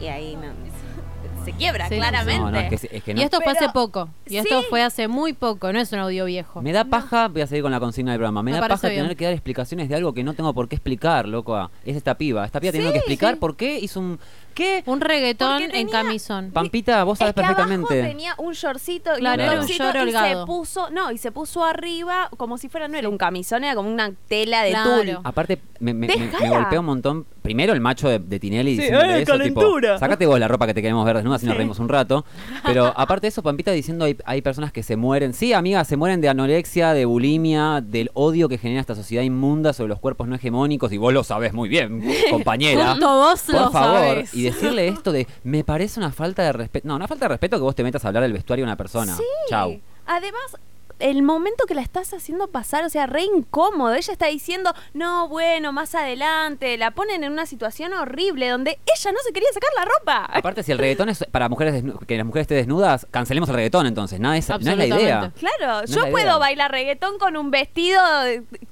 Y 0.00 0.06
ahí 0.06 0.36
no, 0.36 0.67
se 1.52 1.56
quiebra, 1.56 1.88
Sí. 1.88 1.96
claramente. 1.96 2.40
No, 2.40 2.50
no, 2.50 2.58
es 2.58 2.68
que, 2.80 2.96
es 2.96 3.02
que 3.02 3.14
no. 3.14 3.20
Y 3.20 3.24
esto 3.24 3.40
fue 3.40 3.52
hace 3.52 3.68
poco. 3.70 4.08
Y 4.26 4.36
esto 4.36 4.62
fue 4.68 4.82
hace 4.82 5.08
muy 5.08 5.32
poco, 5.32 5.72
no 5.72 5.80
es 5.80 5.90
un 5.92 5.98
audio 6.00 6.24
viejo. 6.26 6.60
Me 6.62 6.72
da 6.72 6.84
paja, 6.84 7.28
voy 7.28 7.42
a 7.42 7.46
seguir 7.46 7.62
con 7.62 7.72
la 7.72 7.80
consigna 7.80 8.12
del 8.12 8.18
programa, 8.18 8.42
me, 8.42 8.52
Me 8.52 8.60
da 8.60 8.68
paja 8.68 8.88
bien. 8.88 9.02
tener 9.02 9.16
que 9.16 9.24
dar 9.24 9.32
explicaciones 9.34 9.88
de 9.88 9.94
algo 9.94 10.12
que 10.14 10.24
no 10.24 10.34
tengo 10.34 10.52
por 10.54 10.68
qué 10.68 10.76
explicar, 10.76 11.26
loco. 11.28 11.70
Es 11.84 11.96
esta 11.96 12.16
piba. 12.16 12.44
Esta 12.44 12.60
piba 12.60 12.72
teniendo 12.72 12.92
que 12.92 12.98
explicar 12.98 13.38
por 13.38 13.56
qué 13.56 13.78
hizo 13.78 14.00
un... 14.00 14.18
¿Qué? 14.58 14.82
Un 14.86 15.00
reggaetón 15.00 15.62
en 15.72 15.88
camisón. 15.88 16.50
Pampita, 16.50 17.04
vos 17.04 17.18
sabés 17.18 17.30
es 17.30 17.34
que 17.36 17.40
abajo 17.46 17.62
perfectamente. 17.68 18.08
tenía 18.08 18.34
un 18.38 18.54
shortcito 18.54 19.12
y 19.16 19.20
Claro, 19.20 19.40
un 19.44 19.48
era 19.48 19.52
un 19.54 19.60
topsito 19.60 19.84
short 19.84 19.96
y 19.96 19.98
se 20.00 20.04
holgado. 20.16 20.46
puso, 20.46 20.90
no, 20.90 21.12
y 21.12 21.18
se 21.18 21.30
puso 21.30 21.64
arriba 21.64 22.28
como 22.36 22.58
si 22.58 22.68
fuera, 22.68 22.88
no 22.88 22.98
era 22.98 23.08
un 23.08 23.18
camisón, 23.18 23.62
era 23.62 23.76
como 23.76 23.88
una 23.88 24.10
tela 24.26 24.64
de 24.64 24.70
Claro. 24.70 24.96
tul. 24.96 25.18
Aparte, 25.22 25.60
me, 25.78 25.94
me- 25.94 26.08
me- 26.08 26.16
me 26.16 26.26
Déjala. 26.26 26.48
golpea 26.48 26.80
un 26.80 26.86
montón. 26.86 27.26
Primero 27.40 27.72
el 27.72 27.80
macho 27.80 28.08
de, 28.10 28.18
de 28.18 28.40
Tinelli 28.40 28.72
Sí, 28.74 28.80
diciéndole 28.82 29.14
¡ay, 29.14 29.22
eso, 29.22 29.32
calentura! 29.32 29.88
tipo, 29.94 29.98
sacate 30.00 30.26
vos 30.26 30.38
la 30.38 30.48
ropa 30.48 30.66
que 30.66 30.74
te 30.74 30.82
queremos 30.82 31.06
ver 31.06 31.16
desnuda, 31.16 31.36
así 31.36 31.46
nos 31.46 31.54
Sí. 31.54 31.58
reímos 31.58 31.78
un 31.78 31.88
rato. 31.88 32.26
Pero 32.66 32.92
aparte 32.94 33.22
de 33.22 33.28
eso, 33.28 33.42
Pampita 33.42 33.70
diciendo 33.70 34.04
hay, 34.04 34.18
hay 34.26 34.42
personas 34.42 34.70
que 34.72 34.82
se 34.82 34.96
mueren. 34.96 35.32
Sí, 35.32 35.52
amiga, 35.54 35.82
se 35.84 35.96
mueren 35.96 36.20
de 36.20 36.28
anorexia, 36.28 36.92
de 36.92 37.06
bulimia, 37.06 37.80
del 37.80 38.10
odio 38.12 38.48
que 38.50 38.58
genera 38.58 38.80
esta 38.80 38.94
sociedad 38.96 39.22
inmunda 39.22 39.72
sobre 39.72 39.88
los 39.90 39.98
cuerpos 40.00 40.28
no 40.28 40.34
hegemónicos, 40.34 40.92
y 40.92 40.98
vos 40.98 41.12
lo 41.14 41.22
sabés 41.24 41.54
muy 41.54 41.68
bien, 41.70 42.02
compañera. 42.30 42.90
Justo 42.90 43.06
vos 43.08 43.40
Por 43.42 43.54
lo 43.54 43.70
favor. 43.70 43.98
sabés. 44.00 44.34
Y 44.34 44.42
decirle 44.50 44.88
esto 44.88 45.12
de, 45.12 45.26
me 45.44 45.64
parece 45.64 46.00
una 46.00 46.12
falta 46.12 46.42
de 46.42 46.52
respeto. 46.52 46.88
No, 46.88 46.96
una 46.96 47.08
falta 47.08 47.26
de 47.26 47.30
respeto 47.30 47.56
que 47.56 47.62
vos 47.62 47.74
te 47.74 47.82
metas 47.82 48.04
a 48.04 48.08
hablar 48.08 48.22
del 48.22 48.32
vestuario 48.32 48.64
de 48.64 48.68
una 48.68 48.76
persona. 48.76 49.16
Sí. 49.16 49.24
Chau. 49.48 49.80
Además, 50.06 50.56
el 50.98 51.22
momento 51.22 51.64
que 51.66 51.74
la 51.74 51.82
estás 51.82 52.12
haciendo 52.14 52.48
pasar, 52.48 52.84
o 52.84 52.88
sea, 52.88 53.06
re 53.06 53.22
incómodo. 53.22 53.94
Ella 53.94 54.12
está 54.12 54.26
diciendo, 54.26 54.72
no, 54.94 55.28
bueno, 55.28 55.72
más 55.72 55.94
adelante. 55.94 56.76
La 56.78 56.90
ponen 56.92 57.24
en 57.24 57.32
una 57.32 57.46
situación 57.46 57.92
horrible 57.92 58.48
donde 58.48 58.78
ella 58.96 59.12
no 59.12 59.18
se 59.24 59.32
quería 59.32 59.48
sacar 59.52 59.70
la 59.76 59.84
ropa. 59.84 60.24
Aparte, 60.32 60.62
si 60.62 60.72
el 60.72 60.78
reggaetón 60.78 61.08
es 61.08 61.24
para 61.30 61.48
mujeres 61.48 61.82
que 62.06 62.16
las 62.16 62.26
mujeres 62.26 62.44
estén 62.44 62.58
desnudas, 62.58 63.06
cancelemos 63.10 63.48
el 63.48 63.54
reggaetón 63.56 63.86
entonces. 63.86 64.18
No 64.20 64.32
es 64.32 64.48
la 64.48 64.86
idea. 64.86 65.32
Claro, 65.38 65.80
No 65.82 65.86
yo 65.86 66.00
puedo 66.10 66.18
idea. 66.26 66.36
bailar 66.38 66.70
reggaetón 66.70 67.18
con 67.18 67.36
un 67.36 67.50
vestido 67.50 68.00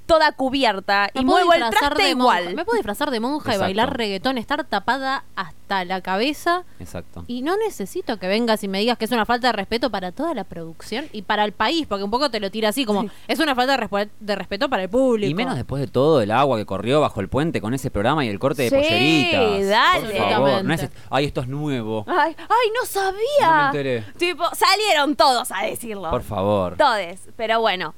toda 0.06 0.32
cubierta 0.32 1.10
Me 1.14 1.22
y 1.22 1.24
muevo 1.24 1.52
el 1.52 1.60
disfrazar 1.60 1.94
traste 1.94 2.08
de 2.08 2.14
monja- 2.14 2.40
igual. 2.40 2.54
Me 2.54 2.64
puedo 2.64 2.76
disfrazar 2.76 3.10
de 3.10 3.20
monja 3.20 3.46
y 3.50 3.54
Exacto. 3.54 3.62
bailar 3.64 3.96
reggaetón, 3.96 4.38
estar 4.38 4.62
tapada 4.64 5.24
hasta 5.34 5.84
la 5.84 6.00
cabeza. 6.00 6.64
Exacto. 6.78 7.24
Y 7.26 7.42
no 7.42 7.56
necesito 7.56 8.18
que 8.18 8.28
vengas 8.28 8.62
y 8.62 8.68
me 8.68 8.78
digas 8.78 8.98
que 8.98 9.04
es 9.04 9.10
una 9.10 9.26
falta 9.26 9.48
de 9.48 9.52
respeto 9.52 9.90
para 9.90 10.12
toda 10.12 10.32
la 10.34 10.44
producción 10.44 11.06
y 11.12 11.22
para 11.22 11.44
el 11.44 11.52
país, 11.52 11.86
porque 11.88 12.04
un 12.04 12.10
poco 12.10 12.15
te 12.30 12.40
lo 12.40 12.50
tira 12.50 12.70
así, 12.70 12.84
como 12.84 13.06
es 13.28 13.38
una 13.38 13.54
falta 13.54 13.76
de, 13.76 13.86
respe- 13.86 14.10
de 14.20 14.34
respeto 14.36 14.68
para 14.68 14.82
el 14.82 14.88
público. 14.88 15.30
Y 15.30 15.34
menos 15.34 15.54
después 15.56 15.80
de 15.80 15.86
todo 15.88 16.20
el 16.20 16.30
agua 16.30 16.56
que 16.58 16.66
corrió 16.66 17.00
bajo 17.00 17.20
el 17.20 17.28
puente 17.28 17.60
con 17.60 17.74
ese 17.74 17.90
programa 17.90 18.24
y 18.24 18.28
el 18.28 18.38
corte 18.38 18.62
de 18.62 18.70
Sí, 18.70 18.76
polleritas. 18.76 19.68
dale. 19.68 20.18
Por 20.18 20.30
favor, 20.30 20.64
no 20.64 20.74
es, 20.74 20.88
ay, 21.10 21.24
esto 21.26 21.40
es 21.42 21.48
nuevo. 21.48 22.04
Ay, 22.08 22.34
ay, 22.38 22.70
no 22.78 22.86
sabía. 22.86 23.16
No 23.48 23.56
me 23.60 23.66
enteré. 23.66 24.04
Tipo, 24.18 24.44
salieron 24.54 25.16
todos 25.16 25.50
a 25.52 25.64
decirlo. 25.64 26.10
Por 26.10 26.22
favor. 26.22 26.76
Todes, 26.76 27.28
pero 27.36 27.60
bueno. 27.60 27.94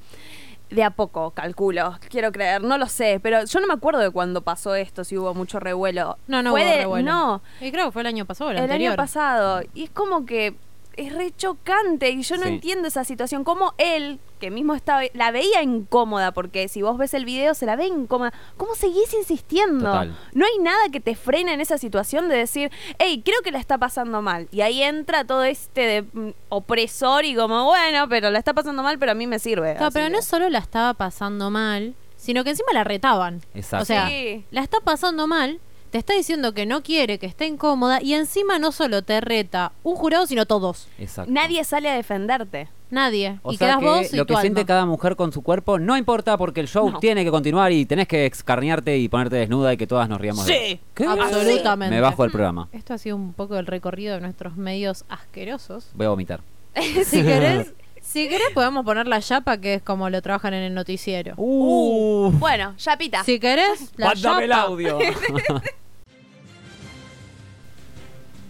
De 0.70 0.84
a 0.84 0.90
poco, 0.90 1.30
calculo, 1.30 1.96
quiero 2.10 2.30
creer, 2.30 2.62
no 2.62 2.76
lo 2.76 2.84
sé, 2.88 3.20
pero 3.22 3.42
yo 3.46 3.58
no 3.60 3.66
me 3.66 3.72
acuerdo 3.72 4.00
de 4.00 4.10
cuándo 4.10 4.42
pasó 4.42 4.74
esto, 4.74 5.02
si 5.02 5.16
hubo 5.16 5.32
mucho 5.32 5.58
revuelo. 5.58 6.18
No, 6.26 6.42
no 6.42 6.50
Fue 6.50 6.62
hubo 6.62 6.70
revuelo. 6.76 7.10
No, 7.10 7.42
Y 7.62 7.70
creo 7.72 7.86
que 7.86 7.92
fue 7.92 8.02
el 8.02 8.06
año 8.08 8.26
pasado, 8.26 8.50
el, 8.50 8.58
el 8.58 8.62
anterior. 8.64 8.90
año 8.90 8.96
pasado. 8.98 9.62
Y 9.72 9.84
es 9.84 9.90
como 9.90 10.26
que 10.26 10.56
es 10.98 11.12
re 11.14 11.32
chocante 11.36 12.10
y 12.10 12.22
yo 12.22 12.36
no 12.36 12.42
Sí. 12.42 12.48
entiendo 12.48 12.88
esa 12.88 13.04
situación. 13.04 13.44
Como 13.44 13.74
él, 13.78 14.18
que 14.40 14.50
mismo 14.50 14.74
estaba, 14.74 15.02
la 15.14 15.30
veía 15.30 15.62
incómoda, 15.62 16.32
porque 16.32 16.68
si 16.68 16.82
vos 16.82 16.98
ves 16.98 17.14
el 17.14 17.24
video 17.24 17.54
se 17.54 17.66
la 17.66 17.76
ve 17.76 17.86
incómoda. 17.86 18.32
¿Cómo 18.56 18.74
seguís 18.74 19.12
insistiendo? 19.14 19.84
Total. 19.86 20.16
No 20.34 20.44
hay 20.44 20.58
nada 20.62 20.88
que 20.92 21.00
te 21.00 21.14
frene 21.14 21.52
en 21.54 21.60
esa 21.60 21.78
situación 21.78 22.28
de 22.28 22.36
decir, 22.36 22.70
hey, 22.98 23.22
creo 23.24 23.40
que 23.42 23.50
la 23.52 23.58
está 23.58 23.78
pasando 23.78 24.22
mal. 24.22 24.48
Y 24.52 24.60
ahí 24.60 24.82
entra 24.82 25.24
todo 25.24 25.44
este 25.44 25.80
de, 25.80 26.02
mm, 26.02 26.30
opresor 26.50 27.24
y 27.24 27.34
como, 27.34 27.64
bueno, 27.64 28.08
pero 28.08 28.30
la 28.30 28.38
está 28.38 28.52
pasando 28.54 28.82
mal, 28.82 28.98
pero 28.98 29.12
a 29.12 29.14
mí 29.14 29.26
me 29.26 29.38
sirve. 29.38 29.72
Claro, 29.72 29.86
Así 29.86 29.94
pero 29.94 30.06
que- 30.06 30.12
no 30.12 30.22
solo 30.22 30.48
la 30.50 30.58
estaba 30.58 30.94
pasando 30.94 31.50
mal, 31.50 31.94
sino 32.16 32.42
que 32.44 32.50
encima 32.50 32.72
la 32.72 32.84
retaban. 32.84 33.42
Exacto. 33.54 33.82
O 33.82 33.86
sea, 33.86 34.08
Sí. 34.08 34.44
la 34.50 34.62
está 34.62 34.80
pasando 34.80 35.26
mal, 35.28 35.60
te 35.90 35.98
está 35.98 36.14
diciendo 36.14 36.52
que 36.54 36.66
no 36.66 36.82
quiere, 36.82 37.18
que 37.18 37.26
está 37.26 37.44
incómoda, 37.46 38.00
y 38.02 38.14
encima 38.14 38.58
no 38.58 38.72
solo 38.72 39.02
te 39.02 39.20
reta 39.20 39.72
un 39.82 39.96
jurado, 39.96 40.26
sino 40.26 40.46
todos. 40.46 40.88
Exacto. 40.98 41.30
Nadie 41.32 41.62
sale 41.64 41.88
a 41.90 41.94
defenderte. 41.94 42.68
Nadie. 42.90 43.38
O 43.42 43.52
y 43.52 43.58
sea 43.58 43.66
quedas 43.68 43.78
que 43.80 43.84
vos 43.84 44.12
y 44.14 44.16
lo 44.16 44.24
tu 44.24 44.34
que 44.34 44.40
siente 44.40 44.64
cada 44.64 44.86
mujer 44.86 45.14
con 45.14 45.30
su 45.30 45.42
cuerpo 45.42 45.78
no 45.78 45.98
importa 45.98 46.38
porque 46.38 46.60
el 46.60 46.68
show 46.68 46.90
No. 46.90 46.98
tiene 47.00 47.22
que 47.22 47.30
continuar 47.30 47.70
y 47.70 47.84
tenés 47.84 48.08
que 48.08 48.24
escarnearte 48.24 48.96
y 48.96 49.10
ponerte 49.10 49.36
desnuda 49.36 49.74
y 49.74 49.76
que 49.76 49.86
todas 49.86 50.08
nos 50.08 50.18
riamos 50.18 50.46
de 50.46 50.54
Sí, 50.54 50.74
vos. 50.74 50.80
¿Qué? 50.94 51.04
absolutamente. 51.04 51.94
Me 51.94 52.00
bajo 52.00 52.24
el 52.24 52.30
programa. 52.30 52.68
Esto 52.72 52.94
ha 52.94 52.98
sido 52.98 53.16
un 53.16 53.34
poco 53.34 53.58
el 53.58 53.66
recorrido 53.66 54.14
de 54.14 54.22
nuestros 54.22 54.56
medios 54.56 55.04
asquerosos. 55.10 55.88
Voy 55.94 56.06
a 56.06 56.08
vomitar. 56.10 56.40
si 57.04 57.22
querés, 57.22 57.74
si 58.08 58.28
querés 58.28 58.48
podemos 58.54 58.84
poner 58.84 59.06
la 59.06 59.20
chapa, 59.20 59.58
que 59.58 59.74
es 59.74 59.82
como 59.82 60.08
lo 60.08 60.22
trabajan 60.22 60.54
en 60.54 60.62
el 60.62 60.74
noticiero. 60.74 61.34
Uh. 61.36 62.32
Bueno, 62.38 62.74
Yapita. 62.78 63.22
Si 63.24 63.38
querés, 63.38 63.92
la 63.96 64.06
Mándame 64.08 64.44
el 64.44 64.52
audio. 64.52 64.98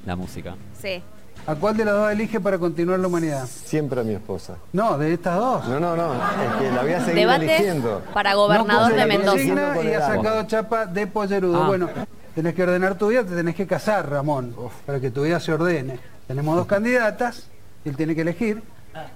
la 0.07 0.17
música. 0.17 0.55
Sí. 0.81 1.03
¿A 1.47 1.55
cuál 1.57 1.77
de 1.77 1.85
las 1.85 1.95
dos 1.95 2.13
elige 2.13 2.41
para 2.41 2.59
continuar 2.59 3.01
la 3.01 3.09
humanidad? 3.09 3.47
Siempre 3.47 4.01
a 4.01 4.05
mi 4.05 4.13
esposa. 4.13 4.57
No, 4.73 4.97
de 4.97 5.15
estas 5.15 5.37
dos. 5.37 5.67
No, 5.67 5.81
no, 5.81 5.97
no, 5.97 6.15
es 6.15 6.21
que 6.61 6.71
la 6.71 6.83
voy 6.83 6.93
a 6.93 7.01
seguir 7.01 7.15
Debate 7.15 7.57
eligiendo. 7.57 8.03
para 8.13 8.35
gobernador 8.35 8.91
No 8.93 8.97
de 8.97 9.07
Mendoza. 9.07 9.83
Y 9.83 9.93
ha 9.93 10.07
sacado 10.07 10.47
chapa 10.47 10.87
de 10.87 11.07
pollerudo. 11.07 11.65
Ah. 11.65 11.67
Bueno, 11.67 11.89
tenés 12.35 12.55
que 12.55 12.63
ordenar 12.63 12.97
tu 12.97 13.09
vida, 13.09 13.25
te 13.25 13.35
tenés 13.35 13.57
que 13.57 13.67
casar, 13.67 14.09
Ramón, 14.09 14.55
para 14.87 15.01
que 15.01 15.11
tu 15.11 15.25
vida 15.25 15.41
se 15.41 15.53
ordene. 15.53 15.99
Tenemos 16.29 16.55
dos 16.55 16.67
candidatas, 16.67 17.49
él 17.85 17.97
tiene 17.97 18.15
que 18.15 18.21
elegir, 18.21 18.63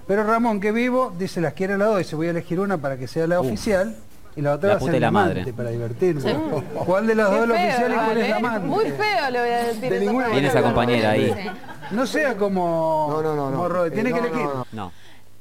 pero 0.07 0.23
Ramón, 0.23 0.59
que 0.59 0.71
vivo, 0.71 1.13
dice 1.17 1.41
las 1.41 1.53
quiere 1.53 1.77
las 1.77 1.87
dos, 1.89 1.97
dice 1.99 2.15
voy 2.15 2.27
a 2.27 2.29
elegir 2.31 2.59
una 2.59 2.77
para 2.77 2.97
que 2.97 3.07
sea 3.07 3.27
la 3.27 3.39
Uf. 3.41 3.47
oficial 3.47 3.95
y 4.35 4.41
la 4.41 4.53
otra 4.53 4.69
La 4.69 4.75
va 4.75 4.81
a 4.81 4.91
ser 4.91 5.01
la 5.01 5.11
madre. 5.11 5.53
para 5.53 5.69
divertirme. 5.69 6.21
Sí. 6.21 6.35
¿Cuál 6.85 7.05
de 7.07 7.15
las 7.15 7.29
dos 7.29 7.41
es 7.41 7.47
la 7.47 7.53
oficial 7.53 7.91
y 7.91 7.95
cuál 7.95 8.17
es 8.17 8.29
la 8.29 8.35
¿eh? 8.35 8.39
amante? 8.39 8.67
Muy 8.67 8.85
feo 8.85 9.29
le 9.31 9.39
voy 9.39 9.49
a 9.49 9.57
decir. 9.57 9.81
De 9.81 9.87
esa 9.97 9.99
ninguna 10.05 10.61
compañera 10.61 11.09
ahí. 11.11 11.51
No 11.91 12.07
sea 12.07 12.35
como 12.35 13.07
No, 13.11 13.21
no, 13.21 13.35
no, 13.35 13.51
no. 13.51 13.57
Morroy, 13.57 13.91
tiene 13.91 14.09
Eh, 14.09 14.13
que 14.13 14.19
no, 14.21 14.25
elegir. 14.27 14.45
no, 14.45 14.65
no. 14.71 14.91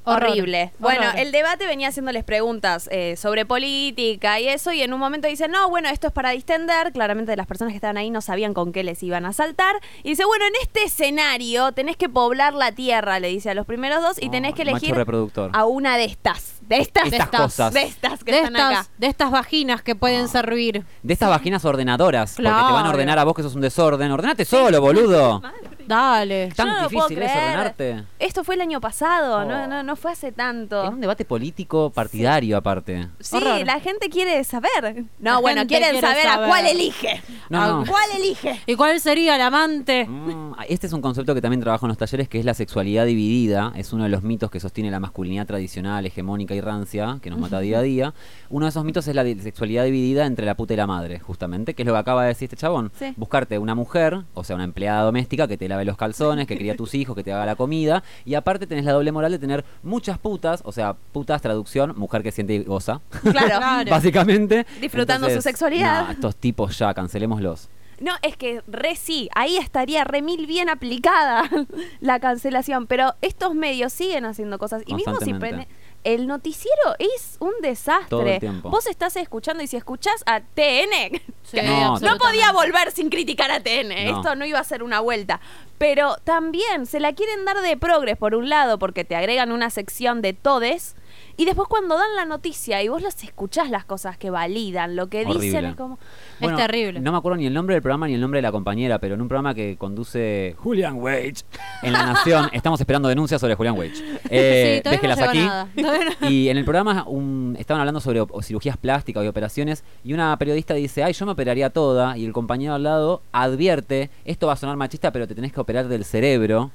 Horrible. 0.04 0.72
Bueno, 0.78 1.02
Horror. 1.08 1.18
el 1.20 1.32
debate 1.32 1.66
venía 1.66 1.88
haciéndoles 1.88 2.24
preguntas 2.24 2.88
eh, 2.90 3.16
sobre 3.16 3.46
política 3.46 4.40
y 4.40 4.48
eso, 4.48 4.72
y 4.72 4.82
en 4.82 4.92
un 4.92 5.00
momento 5.00 5.28
dicen, 5.28 5.50
no, 5.50 5.68
bueno, 5.70 5.88
esto 5.88 6.08
es 6.08 6.12
para 6.12 6.30
distender. 6.30 6.92
Claramente 6.92 7.36
las 7.36 7.46
personas 7.46 7.72
que 7.72 7.76
estaban 7.76 7.96
ahí 7.96 8.10
no 8.10 8.20
sabían 8.20 8.54
con 8.54 8.72
qué 8.72 8.82
les 8.84 9.02
iban 9.02 9.24
a 9.26 9.32
saltar. 9.32 9.76
Y 10.02 10.10
dice, 10.10 10.24
bueno, 10.24 10.44
en 10.46 10.52
este 10.62 10.84
escenario 10.84 11.72
tenés 11.72 11.96
que 11.96 12.08
poblar 12.08 12.54
la 12.54 12.72
tierra, 12.72 13.20
le 13.20 13.28
dice 13.28 13.50
a 13.50 13.54
los 13.54 13.66
primeros 13.66 14.02
dos, 14.02 14.16
y 14.20 14.30
tenés 14.30 14.54
que 14.54 14.62
elegir 14.62 14.94
reproductor. 14.94 15.50
a 15.54 15.64
una 15.66 15.96
de 15.96 16.04
estas. 16.04 16.60
De 16.62 16.78
estas, 16.78 17.12
Estas 17.12 17.28
cosas. 17.28 17.74
De 17.74 17.82
estas 17.82 18.24
que 18.24 18.32
de 18.32 18.38
están 18.38 18.54
estas, 18.56 18.72
acá. 18.72 18.88
de 18.96 19.06
estas 19.08 19.30
vaginas 19.30 19.82
que 19.82 19.94
pueden 19.94 20.28
servir. 20.28 20.84
De 21.02 21.12
estas 21.12 21.28
vaginas 21.28 21.64
ordenadoras, 21.64 22.34
porque 22.36 22.48
te 22.48 22.50
van 22.50 22.86
a 22.86 22.90
ordenar 22.90 23.18
a 23.18 23.24
vos 23.24 23.34
que 23.34 23.42
sos 23.42 23.54
un 23.54 23.60
desorden. 23.60 24.10
Ordenate 24.10 24.44
solo, 24.44 24.80
boludo. 24.80 25.42
Dale. 25.86 26.48
Tan 26.56 26.66
no 26.68 26.82
lo 26.82 26.90
puedo 26.90 27.08
difícil 27.08 27.22
es 27.24 27.30
ordenarte. 27.36 28.04
Esto 28.18 28.44
fue 28.44 28.54
el 28.54 28.60
año 28.60 28.80
pasado, 28.80 29.38
Oh. 29.38 29.44
no, 29.44 29.66
no, 29.66 29.82
no 29.82 29.96
fue 29.96 30.12
hace 30.12 30.32
tanto. 30.32 30.84
En 30.84 30.94
un 30.94 31.00
debate 31.00 31.24
político 31.24 31.90
partidario 31.90 32.56
aparte. 32.56 33.08
Sí, 33.20 33.36
Horror. 33.36 33.64
la 33.66 33.80
gente 33.80 34.08
quiere 34.08 34.42
saber. 34.44 35.06
La 35.20 35.32
No, 35.34 35.40
bueno, 35.40 35.66
quieren 35.66 35.90
quiere 35.90 36.00
saber, 36.06 36.26
a 36.28 36.46
cuál 36.46 36.66
elige. 36.66 37.22
No, 37.48 37.62
¿A 37.62 37.66
no. 37.68 37.84
cuál 37.86 38.04
elige? 38.16 38.60
¿Y 38.66 38.74
cuál 38.76 38.98
sería 39.00 39.36
el 39.36 39.42
amante? 39.42 40.06
Mm, 40.06 40.54
Este 40.68 40.86
es 40.86 40.92
un 40.92 41.00
concepto 41.02 41.34
que 41.34 41.40
también 41.40 41.60
trabajo 41.60 41.86
en 41.86 41.88
los 41.88 41.98
talleres, 41.98 42.28
que 42.28 42.38
es 42.38 42.44
la 42.44 42.54
sexualidad 42.54 43.04
dividida. 43.06 43.72
Es 43.76 43.92
uno 43.92 44.04
de 44.04 44.10
los 44.10 44.22
mitos 44.22 44.50
que 44.50 44.60
sostiene 44.60 44.90
la 44.90 45.00
masculinidad 45.00 45.46
tradicional, 45.46 46.04
hegemónica 46.06 46.54
y 46.54 46.60
rancia, 46.60 47.18
que 47.22 47.30
nos 47.30 47.38
mata 47.38 47.60
día 47.60 47.78
a 47.78 47.82
día. 47.82 48.14
Uno 48.50 48.66
de 48.66 48.70
esos 48.70 48.84
mitos 48.84 49.06
es 49.08 49.14
la 49.14 49.22
sexualidad 49.24 49.84
dividida 49.84 50.26
entre 50.26 50.46
la 50.46 50.54
puta 50.54 50.74
y 50.74 50.76
la 50.76 50.86
madre, 50.86 51.18
justamente, 51.18 51.74
que 51.74 51.82
es 51.82 51.86
lo 51.86 51.92
que 51.94 51.98
acaba 51.98 52.22
de 52.22 52.28
decir 52.28 52.46
este 52.46 52.56
chabón. 52.56 52.92
Sí. 52.98 53.12
Buscarte 53.16 53.58
una 53.58 53.74
mujer, 53.74 54.20
o 54.34 54.44
sea, 54.44 54.56
una 54.56 54.64
empleada 54.64 55.02
doméstica 55.02 55.48
que 55.48 55.56
te 55.56 55.68
lave 55.72 55.84
los 55.84 55.96
calzones, 55.96 56.46
que 56.46 56.56
cría 56.56 56.74
a 56.74 56.76
tus 56.76 56.94
hijos, 56.94 57.16
que 57.16 57.24
te 57.24 57.32
haga 57.32 57.46
la 57.46 57.56
comida. 57.56 58.02
Y 58.24 58.34
aparte 58.34 58.66
tenés 58.66 58.84
la 58.84 58.92
doble 58.92 59.10
moral 59.12 59.32
de 59.32 59.38
tener 59.38 59.64
muchas 59.82 60.18
putas, 60.18 60.62
o 60.64 60.72
sea, 60.72 60.94
putas, 60.94 61.42
traducción, 61.42 61.94
mujer 61.96 62.22
que 62.22 62.30
siente 62.30 62.54
y 62.54 62.64
goza. 62.64 63.00
Claro. 63.22 63.90
Básicamente. 63.90 64.66
Disfrutando 64.80 65.28
su 65.30 65.42
sexualidad. 65.42 66.04
nah, 66.04 66.12
estos 66.12 66.36
tipos 66.36 66.78
ya, 66.78 66.94
cancelémoslos. 66.94 67.68
No, 68.00 68.12
es 68.22 68.36
que 68.36 68.62
re 68.66 68.96
sí, 68.96 69.28
ahí 69.34 69.56
estaría 69.58 70.02
re 70.02 70.22
mil 70.22 70.46
bien 70.46 70.68
aplicada 70.68 71.48
la 72.00 72.18
cancelación, 72.18 72.88
pero 72.88 73.14
estos 73.22 73.54
medios 73.54 73.92
siguen 73.92 74.24
haciendo 74.24 74.58
cosas. 74.58 74.82
Y 74.86 74.94
mismo 74.94 75.20
si 75.20 75.32
prende- 75.34 75.68
el 76.04 76.26
noticiero 76.26 76.96
es 76.98 77.36
un 77.40 77.52
desastre. 77.62 78.08
Todo 78.08 78.26
el 78.26 78.40
tiempo. 78.40 78.70
Vos 78.70 78.86
estás 78.86 79.16
escuchando 79.16 79.62
y 79.62 79.66
si 79.66 79.76
escuchás 79.76 80.22
a 80.26 80.40
TN, 80.40 81.20
Sí, 81.42 81.58
No, 81.60 82.18
podía 82.18 82.52
volver 82.52 82.92
sin 82.92 83.10
criticar 83.10 83.50
a 83.50 83.60
TN. 83.60 83.88
No. 83.88 84.16
Esto 84.18 84.34
no 84.36 84.44
iba 84.44 84.58
a 84.58 84.64
ser 84.64 84.82
una 84.82 85.00
vuelta. 85.00 85.40
Pero 85.78 86.16
también 86.24 86.86
se 86.86 87.00
la 87.00 87.12
quieren 87.12 87.44
dar 87.44 87.60
de 87.60 87.76
progres 87.76 88.16
por 88.16 88.34
un 88.34 88.48
lado 88.48 88.78
porque 88.78 89.04
te 89.04 89.16
agregan 89.16 89.52
una 89.52 89.70
sección 89.70 90.22
de 90.22 90.32
todes. 90.32 90.94
Y 91.42 91.44
después 91.44 91.66
cuando 91.66 91.96
dan 91.96 92.14
la 92.14 92.24
noticia 92.24 92.80
y 92.84 92.88
vos 92.88 93.02
las 93.02 93.20
escuchás 93.24 93.68
las 93.68 93.84
cosas 93.84 94.16
que 94.16 94.30
validan, 94.30 94.94
lo 94.94 95.08
que 95.08 95.24
dicen 95.24 95.64
es 95.64 95.74
como... 95.74 95.98
Bueno, 96.38 96.56
terrible. 96.56 97.00
No 97.00 97.10
me 97.10 97.18
acuerdo 97.18 97.36
ni 97.38 97.46
el 97.46 97.52
nombre 97.52 97.74
del 97.74 97.82
programa 97.82 98.06
ni 98.06 98.14
el 98.14 98.20
nombre 98.20 98.38
de 98.38 98.42
la 98.42 98.52
compañera, 98.52 99.00
pero 99.00 99.16
en 99.16 99.22
un 99.22 99.26
programa 99.26 99.52
que 99.52 99.76
conduce 99.76 100.54
Julian 100.58 100.94
Wage 101.00 101.42
en 101.82 101.94
La 101.94 102.06
Nación, 102.06 102.48
estamos 102.52 102.78
esperando 102.78 103.08
denuncias 103.08 103.40
sobre 103.40 103.56
Julian 103.56 103.76
Wage. 103.76 104.20
Eh, 104.30 104.76
Sí, 104.76 104.82
no 104.84 104.90
déjelas 104.92 105.18
llegó 105.18 105.30
aquí. 105.30 105.82
no. 106.20 106.28
Y 106.30 106.48
en 106.48 106.58
el 106.58 106.64
programa 106.64 107.02
un- 107.08 107.56
estaban 107.58 107.80
hablando 107.80 108.00
sobre 108.00 108.20
o 108.20 108.40
cirugías 108.42 108.76
plásticas 108.76 109.24
y 109.24 109.26
operaciones 109.26 109.82
y 110.04 110.12
una 110.12 110.36
periodista 110.38 110.74
dice, 110.74 111.02
ay, 111.02 111.12
yo 111.12 111.26
me 111.26 111.32
operaría 111.32 111.70
toda 111.70 112.16
y 112.16 112.24
el 112.24 112.32
compañero 112.32 112.74
al 112.74 112.84
lado 112.84 113.20
advierte, 113.32 114.10
esto 114.24 114.46
va 114.46 114.52
a 114.52 114.56
sonar 114.56 114.76
machista, 114.76 115.10
pero 115.10 115.26
te 115.26 115.34
tenés 115.34 115.52
que 115.52 115.60
operar 115.60 115.88
del 115.88 116.04
cerebro. 116.04 116.70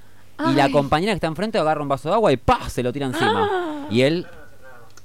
Y 0.52 0.54
la 0.54 0.70
compañera 0.70 1.14
que 1.14 1.16
está 1.16 1.26
enfrente 1.26 1.58
agarra 1.58 1.82
un 1.82 1.88
vaso 1.88 2.10
de 2.10 2.16
agua 2.16 2.32
y 2.32 2.38
¡pah! 2.38 2.70
se 2.70 2.84
lo 2.84 2.94
tira 2.94 3.08
encima. 3.08 3.88
Y 3.90 4.02
él 4.02 4.28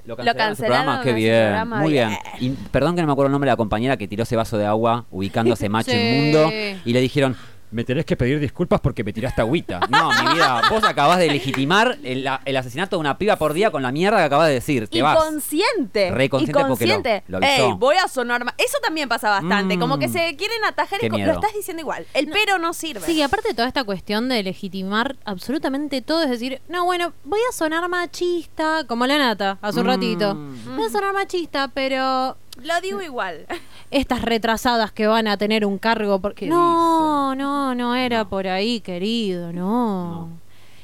lo 0.05 0.16
cancelaron, 0.16 0.57
su 0.57 0.62
cancelaron 0.62 0.84
programa. 0.84 1.03
Qué 1.05 1.12
bien, 1.12 1.42
programa, 1.44 1.80
muy 1.80 1.92
bien. 1.92 2.09
bien. 2.09 2.20
Y 2.40 2.50
perdón 2.70 2.96
que 2.96 3.03
no 3.03 3.07
me 3.07 3.12
acuerdo 3.12 3.26
el 3.28 3.32
nombre 3.32 3.48
de 3.48 3.53
la 3.53 3.57
compañera 3.57 3.96
que 3.96 4.09
tiró 4.09 4.24
ese 4.24 4.36
vaso 4.36 4.59
de 4.59 4.66
agua 4.66 5.05
ubicando 5.11 5.53
a 5.53 5.55
ese 5.55 5.68
macho 5.68 5.90
Sí. 5.92 5.96
inmundo 5.96 6.50
y 6.84 6.92
le 6.92 7.00
dijeron, 7.00 7.36
me 7.73 7.85
tenés 7.85 8.05
que 8.07 8.16
pedir 8.16 8.39
disculpas 8.41 8.81
porque 8.81 9.03
me 9.05 9.12
tiraste 9.12 9.41
agüita. 9.41 9.81
No, 9.91 10.11
mi 10.11 10.35
vida, 10.35 10.62
vos 10.70 10.85
acabás 10.85 11.18
de 11.18 11.27
legitimar 11.29 11.99
el, 12.03 12.29
el 12.45 12.57
asesinato 12.57 12.97
de 12.97 13.01
una 13.01 13.18
piba 13.18 13.37
por 13.37 13.53
día 13.53 13.70
con 13.70 13.83
la 13.83 13.93
mierda 13.93 14.18
que 14.18 14.25
acabas 14.25 14.49
de 14.49 14.55
decir. 14.55 14.89
Te 14.89 15.03
vas. 15.03 15.16
Inconsciente. 15.16 16.11
Re 16.11 16.29
consciente 16.29 16.64
porque 16.66 16.87
lo- 16.87 17.39
lo 17.39 17.47
avisó. 17.47 17.66
Ey, 17.66 17.73
voy 17.77 17.97
a 17.97 18.09
sonar 18.09 18.45
ma- 18.45 18.55
Eso 18.59 18.79
también 18.83 19.09
pasa 19.09 19.29
bastante. 19.31 19.77
Mm. 19.77 19.81
Como 19.81 19.99
que 19.99 20.09
se 20.09 20.35
quieren 20.37 20.64
atajar 20.64 20.99
Qué 21.01 21.07
y 21.07 21.11
lo 21.11 21.33
estás 21.33 21.53
diciendo 21.55 21.81
igual. 21.81 22.07
El 22.14 22.29
pero 22.29 22.59
no 22.59 22.73
sirve. 22.73 23.05
Sí, 23.07 23.12
y 23.12 23.23
aparte 23.23 23.49
de 23.49 23.55
toda 23.55 23.68
esta 23.68 23.85
cuestión 23.85 24.29
de 24.29 24.43
legitimar 24.43 25.16
absolutamente 25.25 26.01
todo, 26.03 26.23
es 26.23 26.31
decir, 26.31 26.61
no, 26.68 26.85
bueno, 26.85 27.12
voy 27.25 27.41
a 27.49 27.53
sonar 27.53 27.89
machista, 27.89 28.85
como 28.87 29.07
la 29.07 29.18
nata, 29.18 29.59
hace 29.62 29.81
un 29.81 29.87
Mm. 29.87 29.89
ratito. 29.89 30.35
Voy 30.77 30.87
a 30.87 30.91
sonar 30.91 31.12
machista, 31.12 31.68
pero 31.75 32.37
Lo 32.61 32.80
digo 32.80 33.00
igual. 33.00 33.46
estas 33.90 34.22
retrasadas 34.22 34.92
que 34.92 35.07
van 35.07 35.26
a 35.28 35.36
tener 35.36 35.64
un 35.64 35.78
cargo 35.78 36.20
porque 36.20 36.46
¿Qué 36.46 36.50
no, 36.50 37.34
no, 37.34 37.74
no 37.74 37.94
era 37.94 38.24
por 38.24 38.46
ahí, 38.46 38.80
querido, 38.80 39.53
no. 39.53 40.28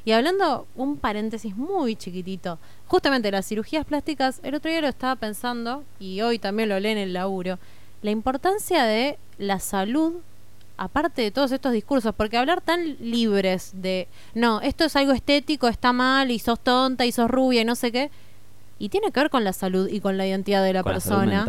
Y 0.04 0.12
hablando 0.12 0.66
un 0.74 0.96
paréntesis 0.96 1.54
muy 1.54 1.94
chiquitito, 1.94 2.58
justamente 2.86 3.30
las 3.30 3.46
cirugías 3.46 3.84
plásticas, 3.84 4.40
el 4.42 4.54
otro 4.54 4.70
día 4.70 4.80
lo 4.80 4.88
estaba 4.88 5.16
pensando 5.16 5.84
y 6.00 6.22
hoy 6.22 6.38
también 6.38 6.70
lo 6.70 6.80
leen 6.80 6.96
en 6.96 7.08
el 7.08 7.12
laburo, 7.12 7.58
la 8.00 8.10
importancia 8.10 8.84
de 8.84 9.18
la 9.36 9.60
salud 9.60 10.14
aparte 10.78 11.22
de 11.22 11.30
todos 11.30 11.52
estos 11.52 11.72
discursos, 11.72 12.14
porque 12.16 12.38
hablar 12.38 12.60
tan 12.60 12.96
libres 13.00 13.72
de, 13.74 14.08
no, 14.34 14.60
esto 14.60 14.84
es 14.84 14.96
algo 14.96 15.12
estético, 15.12 15.68
está 15.68 15.92
mal 15.92 16.30
y 16.30 16.38
sos 16.38 16.60
tonta 16.60 17.04
y 17.04 17.12
sos 17.12 17.28
rubia 17.28 17.62
y 17.62 17.64
no 17.64 17.74
sé 17.74 17.92
qué, 17.92 18.10
y 18.78 18.88
tiene 18.90 19.10
que 19.10 19.20
ver 19.20 19.30
con 19.30 19.44
la 19.44 19.52
salud 19.52 19.88
y 19.88 20.00
con 20.00 20.16
la 20.16 20.26
identidad 20.26 20.62
de 20.64 20.72
la 20.72 20.82
Con 20.82 20.92
persona 20.92 21.44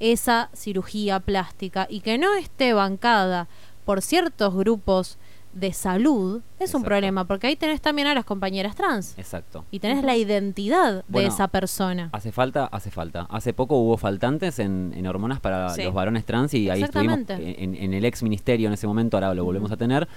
esa 0.00 0.50
cirugía 0.54 1.20
plástica 1.20 1.86
y 1.88 2.00
que 2.00 2.18
no 2.18 2.34
esté 2.34 2.72
bancada 2.74 3.46
por 3.84 4.02
ciertos 4.02 4.54
grupos 4.54 5.18
de 5.52 5.72
salud 5.72 6.42
es 6.58 6.74
un 6.74 6.82
problema 6.82 7.26
porque 7.26 7.46
ahí 7.46 7.54
tenés 7.54 7.80
también 7.80 8.08
a 8.08 8.14
las 8.14 8.24
compañeras 8.24 8.74
trans 8.74 9.14
Exacto. 9.16 9.64
y 9.70 9.78
tenés 9.78 10.02
la 10.02 10.16
identidad 10.16 11.04
Bueno, 11.06 11.28
de 11.28 11.32
esa 11.32 11.46
persona. 11.46 12.08
Hace 12.12 12.32
falta, 12.32 12.66
hace 12.66 12.90
falta. 12.90 13.28
Hace 13.30 13.52
poco 13.52 13.76
hubo 13.76 13.96
faltantes 13.96 14.58
en, 14.58 14.92
en 14.96 15.06
hormonas 15.06 15.38
para 15.38 15.68
Sí. 15.70 15.84
los 15.84 15.94
varones 15.94 16.24
trans 16.24 16.52
y 16.54 16.68
ahí 16.70 16.82
estuvimos 16.82 17.18
Exactamente. 17.20 17.62
en, 17.62 17.76
en 17.76 17.94
el 17.94 18.04
ex 18.04 18.24
ministerio 18.24 18.66
en 18.66 18.74
ese 18.74 18.88
momento, 18.88 19.16
ahora 19.16 19.32
lo 19.32 19.44
volvemos 19.44 19.70
a 19.70 19.76
tener, 19.76 20.08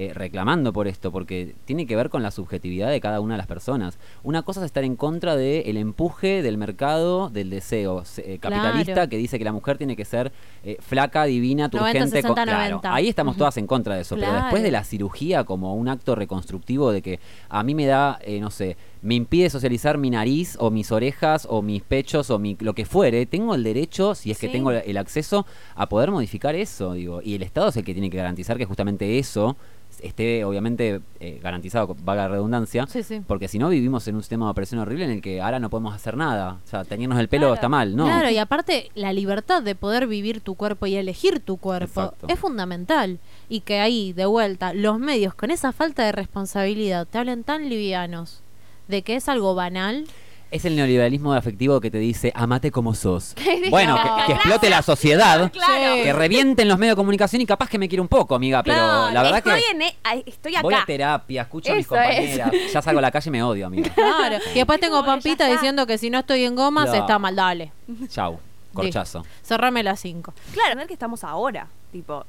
eh, 0.00 0.12
reclamando 0.14 0.72
por 0.72 0.86
esto, 0.86 1.10
porque 1.10 1.56
tiene 1.64 1.84
que 1.86 1.96
ver 1.96 2.08
con 2.08 2.22
la 2.22 2.30
subjetividad 2.30 2.88
de 2.88 3.00
cada 3.00 3.20
una 3.20 3.34
de 3.34 3.38
las 3.38 3.48
personas. 3.48 3.98
Una 4.22 4.42
cosa 4.42 4.60
es 4.60 4.66
estar 4.66 4.84
en 4.84 4.94
contra 4.94 5.34
del 5.36 5.76
empuje 5.76 6.40
del 6.42 6.56
mercado, 6.56 7.30
del 7.30 7.50
deseo 7.50 8.04
se- 8.04 8.34
eh, 8.34 8.38
capitalista 8.38 8.92
Claro. 8.92 9.08
que 9.10 9.16
dice 9.16 9.38
que 9.38 9.44
la 9.44 9.52
mujer 9.52 9.76
tiene 9.76 9.96
que 9.96 10.04
ser 10.04 10.30
eh, 10.64 10.76
flaca, 10.80 11.24
divina, 11.24 11.64
90, 11.68 11.78
turgente. 11.78 12.22
con- 12.22 12.36
60, 12.36 12.42
claro, 12.44 12.70
90. 12.76 12.94
ahí 12.94 13.08
estamos 13.08 13.36
todas 13.36 13.56
en 13.56 13.66
contra 13.66 13.94
de 13.96 14.02
eso, 14.02 14.16
pero 14.16 14.32
después 14.32 14.62
de 14.62 14.70
la 14.70 14.84
cirugía 14.84 15.42
como 15.44 15.74
un 15.74 15.88
acto 15.88 16.14
reconstructivo 16.14 16.92
de 16.92 17.02
que 17.02 17.20
a 17.48 17.62
mí 17.62 17.74
me 17.74 17.86
da, 17.86 18.18
eh, 18.22 18.40
no 18.40 18.50
sé, 18.50 18.76
me 19.02 19.14
impide 19.14 19.50
socializar 19.50 19.98
mi 19.98 20.10
nariz 20.10 20.56
o 20.60 20.70
mis 20.70 20.90
orejas 20.92 21.46
o 21.50 21.62
mis 21.62 21.82
pechos 21.82 22.30
o 22.30 22.38
mi, 22.38 22.56
lo 22.60 22.74
que 22.74 22.84
fuere, 22.84 23.26
tengo 23.26 23.54
el 23.54 23.62
derecho, 23.64 24.14
si 24.14 24.30
es 24.30 24.38
que 24.38 24.46
Sí. 24.46 24.52
tengo 24.52 24.70
el 24.72 24.96
acceso, 24.96 25.46
a 25.74 25.88
poder 25.88 26.10
modificar 26.10 26.54
eso, 26.54 26.92
digo. 26.94 27.20
Y 27.22 27.34
el 27.34 27.42
Estado 27.42 27.68
es 27.68 27.76
el 27.76 27.84
que 27.84 27.92
tiene 27.94 28.10
que 28.10 28.16
garantizar 28.16 28.58
que 28.58 28.64
justamente 28.64 29.18
eso 29.18 29.56
esté 30.02 30.44
obviamente 30.44 31.00
eh, 31.20 31.40
garantizado, 31.42 31.96
valga 32.02 32.22
la 32.24 32.28
redundancia, 32.28 32.86
Sí, 32.86 33.02
sí. 33.02 33.20
porque 33.26 33.48
si 33.48 33.58
no 33.58 33.68
vivimos 33.68 34.06
en 34.08 34.14
un 34.16 34.22
sistema 34.22 34.46
de 34.46 34.50
opresión 34.52 34.80
horrible 34.80 35.04
en 35.04 35.10
el 35.10 35.22
que 35.22 35.40
ahora 35.40 35.58
no 35.58 35.70
podemos 35.70 35.94
hacer 35.94 36.16
nada. 36.16 36.58
O 36.64 36.68
sea, 36.68 36.84
teñirnos 36.84 37.18
el 37.18 37.28
pelo 37.28 37.42
Claro. 37.46 37.54
está 37.54 37.68
mal, 37.68 37.96
¿no? 37.96 38.04
Claro, 38.06 38.30
y 38.30 38.38
aparte 38.38 38.90
la 38.94 39.12
libertad 39.12 39.62
de 39.62 39.74
poder 39.74 40.06
vivir 40.06 40.40
tu 40.40 40.54
cuerpo 40.54 40.86
y 40.86 40.94
elegir 40.96 41.40
tu 41.40 41.56
cuerpo 41.56 42.02
Exacto. 42.02 42.26
es 42.28 42.38
fundamental. 42.38 43.18
Y 43.48 43.60
que 43.60 43.80
ahí, 43.80 44.12
de 44.12 44.26
vuelta, 44.26 44.72
los 44.74 44.98
medios 44.98 45.34
con 45.34 45.50
esa 45.50 45.72
falta 45.72 46.04
de 46.04 46.12
responsabilidad 46.12 47.06
te 47.06 47.18
hablen 47.18 47.44
tan 47.44 47.68
livianos 47.68 48.40
de 48.88 49.02
que 49.02 49.16
es 49.16 49.28
algo 49.28 49.54
banal. 49.54 50.06
Es 50.50 50.64
el 50.64 50.76
neoliberalismo 50.76 51.34
afectivo 51.34 51.78
que 51.80 51.90
te 51.90 51.98
dice, 51.98 52.32
amate 52.34 52.70
como 52.70 52.94
sos. 52.94 53.34
Bueno, 53.70 53.96
que, 54.02 54.26
que 54.26 54.32
explote 54.32 54.70
la 54.70 54.80
sociedad, 54.82 55.52
Claro. 55.52 56.02
que 56.02 56.12
revienten 56.14 56.68
los 56.68 56.78
medios 56.78 56.94
de 56.94 56.96
comunicación 57.00 57.42
y 57.42 57.46
capaz 57.46 57.68
que 57.68 57.78
me 57.78 57.86
quiere 57.88 58.00
un 58.00 58.08
poco, 58.08 58.34
amiga, 58.34 58.62
pero 58.62 58.76
No, 58.78 59.10
la 59.10 59.22
verdad 59.22 59.38
estoy 59.38 59.60
que 59.60 59.70
en 59.72 59.82
e- 59.82 59.96
estoy 60.26 60.54
acá. 60.54 60.62
voy 60.62 60.74
a 60.74 60.84
terapia, 60.86 61.42
escucho 61.42 61.70
a 61.72 61.76
mis 61.76 61.84
Eso 61.84 61.96
es. 61.96 62.00
compañeras, 62.00 62.52
ya 62.72 62.80
salgo 62.82 62.98
a 62.98 63.02
la 63.02 63.10
calle 63.10 63.28
y 63.28 63.30
me 63.32 63.42
odio, 63.42 63.66
amiga. 63.66 63.90
Claro. 63.94 64.38
Y 64.52 64.54
después 64.56 64.80
tengo 64.80 64.96
Bueno, 64.96 65.06
ya 65.06 65.12
Pampita 65.12 65.44
está. 65.44 65.52
diciendo 65.52 65.86
que 65.86 65.98
si 65.98 66.08
no 66.08 66.20
estoy 66.20 66.44
en 66.44 66.56
gomas 66.56 66.86
No. 66.88 66.94
está 66.94 67.18
mal, 67.18 67.36
dale. 67.36 67.72
Chau, 68.08 68.38
corchazo. 68.72 69.26
Cerrame 69.42 69.82
las 69.82 70.00
5. 70.00 70.32
Claro, 70.54 70.76
ver 70.76 70.86
que 70.86 70.94
estamos 70.94 71.24
ahora. 71.24 71.66
Tipo, 71.92 72.24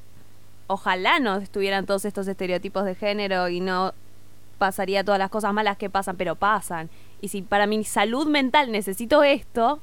ojalá 0.67 1.19
no 1.19 1.37
estuvieran 1.37 1.85
todos 1.85 2.03
estos 2.05 2.27
estereotipos 2.27 2.83
de 2.85 2.95
género 2.95 3.47
y 3.49 3.59
no 3.61 3.93
pasaría 4.59 5.03
todas 5.03 5.17
las 5.17 5.31
cosas 5.31 5.51
malas 5.53 5.77
que 5.77 5.89
pasan, 5.89 6.15
pero 6.17 6.35
pasan. 6.35 6.89
Y 7.21 7.29
si 7.29 7.41
para 7.41 7.65
mi 7.65 7.83
salud 7.83 8.27
mental 8.27 8.71
necesito 8.71 9.23
esto, 9.23 9.79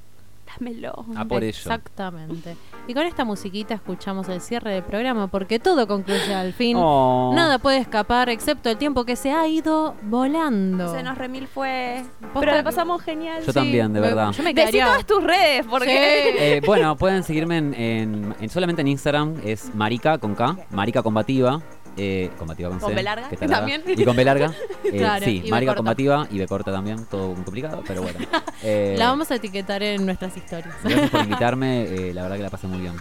dámelo. 0.61 1.05
A 1.17 1.25
por 1.25 1.43
ello. 1.43 1.49
Exactamente. 1.51 2.57
Y 2.89 2.95
con 2.95 3.03
esta 3.05 3.25
musiquita 3.25 3.75
escuchamos 3.75 4.29
el 4.29 4.41
cierre 4.41 4.71
del 4.75 4.85
programa 4.85 5.27
porque 5.27 5.59
todo 5.59 5.89
concluye 5.89 6.33
al 6.33 6.53
fin. 6.53 6.77
Oh. 6.79 7.33
Nada 7.35 7.59
puede 7.59 7.79
escapar 7.79 8.29
excepto 8.29 8.71
el 8.71 8.77
tiempo 8.77 9.05
que 9.05 9.17
se 9.17 9.33
ha 9.33 9.49
ido 9.49 9.97
volando. 10.03 10.95
Se 10.95 11.03
nos 11.03 11.19
remil 11.19 11.49
fue. 11.49 12.05
Pero 12.33 12.53
la 12.55 12.63
pasamos 12.63 13.03
genial. 13.03 13.43
Yo 13.45 13.53
también, 13.53 13.93
de 13.93 13.99
verdad. 14.01 14.31
Yo 14.31 14.45
me 14.45 14.55
Decí 14.55 14.79
todas 14.79 15.05
tus 15.05 15.23
redes, 15.23 15.67
porque. 15.69 16.37
Eh, 16.39 16.61
bueno, 16.65 16.97
pueden 16.97 17.23
seguirme 17.25 17.57
en, 17.59 17.75
en- 17.75 18.35
en- 18.39 18.49
solamente 18.51 18.83
en 18.83 18.89
Instagram, 18.89 19.35
es 19.45 19.75
Marica 19.75 20.19
con 20.19 20.35
K, 20.37 20.57
Marica 20.71 21.03
Combativa. 21.03 21.61
Eh, 21.97 22.31
combativa 22.39 22.69
con, 22.69 22.79
Con 22.79 22.91
C, 22.91 22.95
B 22.95 23.03
larga, 23.03 23.29
que 23.31 23.37
también. 23.49 23.83
Y 23.87 24.05
con 24.05 24.17
B 24.17 24.25
larga. 24.25 24.53
Eh, 24.85 24.99
Claro, 24.99 25.25
sí, 25.25 25.43
y 25.45 25.51
Marica. 25.51 25.75
Combativa 25.75 26.29
y 26.31 26.39
B 26.39 26.47
corta 26.47 26.71
también, 26.71 27.07
todo 27.07 27.29
muy 27.35 27.43
complicado, 27.45 27.83
pero 27.87 28.03
bueno. 28.03 28.19
Eh, 28.63 28.95
La 28.99 29.09
vamos 29.09 29.31
a 29.31 29.35
etiquetar 29.35 29.83
en 29.83 30.07
nuestras 30.07 30.37
historias. 30.37 30.75
Gracias 30.83 31.11
por 31.11 31.21
invitarme, 31.25 31.83
eh, 31.85 32.15
la 32.15 32.23
verdad 32.23 32.37
que 32.37 32.43
la 32.43 32.51
pasé 32.51 32.67
muy 32.67 32.79
bien. 32.79 32.95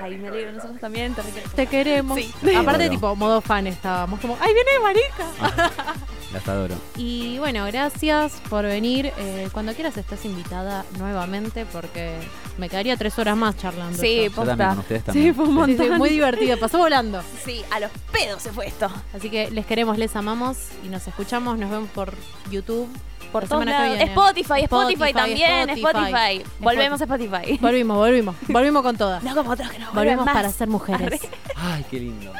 Ay, 0.00 0.16
me 0.18 0.28
alegro, 0.28 0.52
nosotros 0.52 0.80
también 0.80 1.14
te. 1.14 1.22
Te 1.22 1.66
queremos. 1.66 2.18
Sí. 2.18 2.32
Aparte, 2.56 2.88
tipo, 2.90 3.14
modo 3.16 3.40
fan 3.40 3.66
estábamos 3.66 4.18
como, 4.20 4.36
¡ay, 4.40 4.52
viene 4.52 4.70
marica! 4.82 5.72
Las 6.32 6.48
adoro. 6.48 6.74
Y 6.96 7.38
bueno, 7.38 7.64
gracias 7.66 8.40
por 8.50 8.64
venir. 8.64 9.12
Eh, 9.18 9.48
cuando 9.52 9.72
quieras 9.72 9.96
estás 9.96 10.24
invitada 10.24 10.84
nuevamente 10.98 11.64
porque 11.66 12.18
me 12.58 12.68
quedaría 12.68 12.96
tres 12.96 13.16
horas 13.20 13.36
más 13.36 13.56
charlando. 13.56 13.96
Sí, 14.02 14.28
yo. 14.34 14.44
También, 14.44 14.84
Sí, 15.12 15.32
fue 15.32 15.44
un 15.44 15.54
montón. 15.54 15.86
sí, 15.86 15.90
muy 15.92 16.08
divertido, 16.10 16.58
pasó 16.58 16.78
volando. 16.78 17.22
Sí, 17.44 17.64
a 17.70 17.78
los 17.78 17.90
pedos 18.10 18.42
se 18.42 18.50
fue 18.50 18.66
esto. 18.66 18.90
Así 19.14 19.30
que 19.30 19.48
les 19.52 19.64
queremos, 19.64 19.96
les 19.96 20.16
amamos 20.16 20.56
y 20.84 20.88
nos 20.88 21.06
escuchamos, 21.06 21.56
nos 21.56 21.70
vemos 21.70 21.88
por 21.90 22.12
YouTube. 22.50 22.88
Por 23.30 23.42
la 23.44 23.48
todos 23.48 23.62
semana 23.64 23.78
que 23.78 23.82
lados. 23.82 23.96
viene. 23.96 24.12
Spotify, 24.12 24.62
Spotify, 24.62 25.12
también, 25.12 25.70
Spotify. 25.70 26.04
Spotify. 26.38 26.44
Volvemos 26.60 27.00
a 27.00 27.04
Spotify. 27.04 27.58
Volvimos, 27.60 27.96
volvimos, 27.96 28.36
volvimos 28.46 28.82
con 28.84 28.96
todas. 28.96 29.24
No 29.24 29.34
como 29.34 29.50
otros 29.50 29.68
que 29.70 29.78
no 29.80 29.83
Volvemos 29.92 30.24
más. 30.26 30.34
para 30.34 30.50
ser 30.50 30.68
mujeres. 30.68 31.20
Ay, 31.56 31.84
qué 31.90 32.00
lindo. 32.00 32.32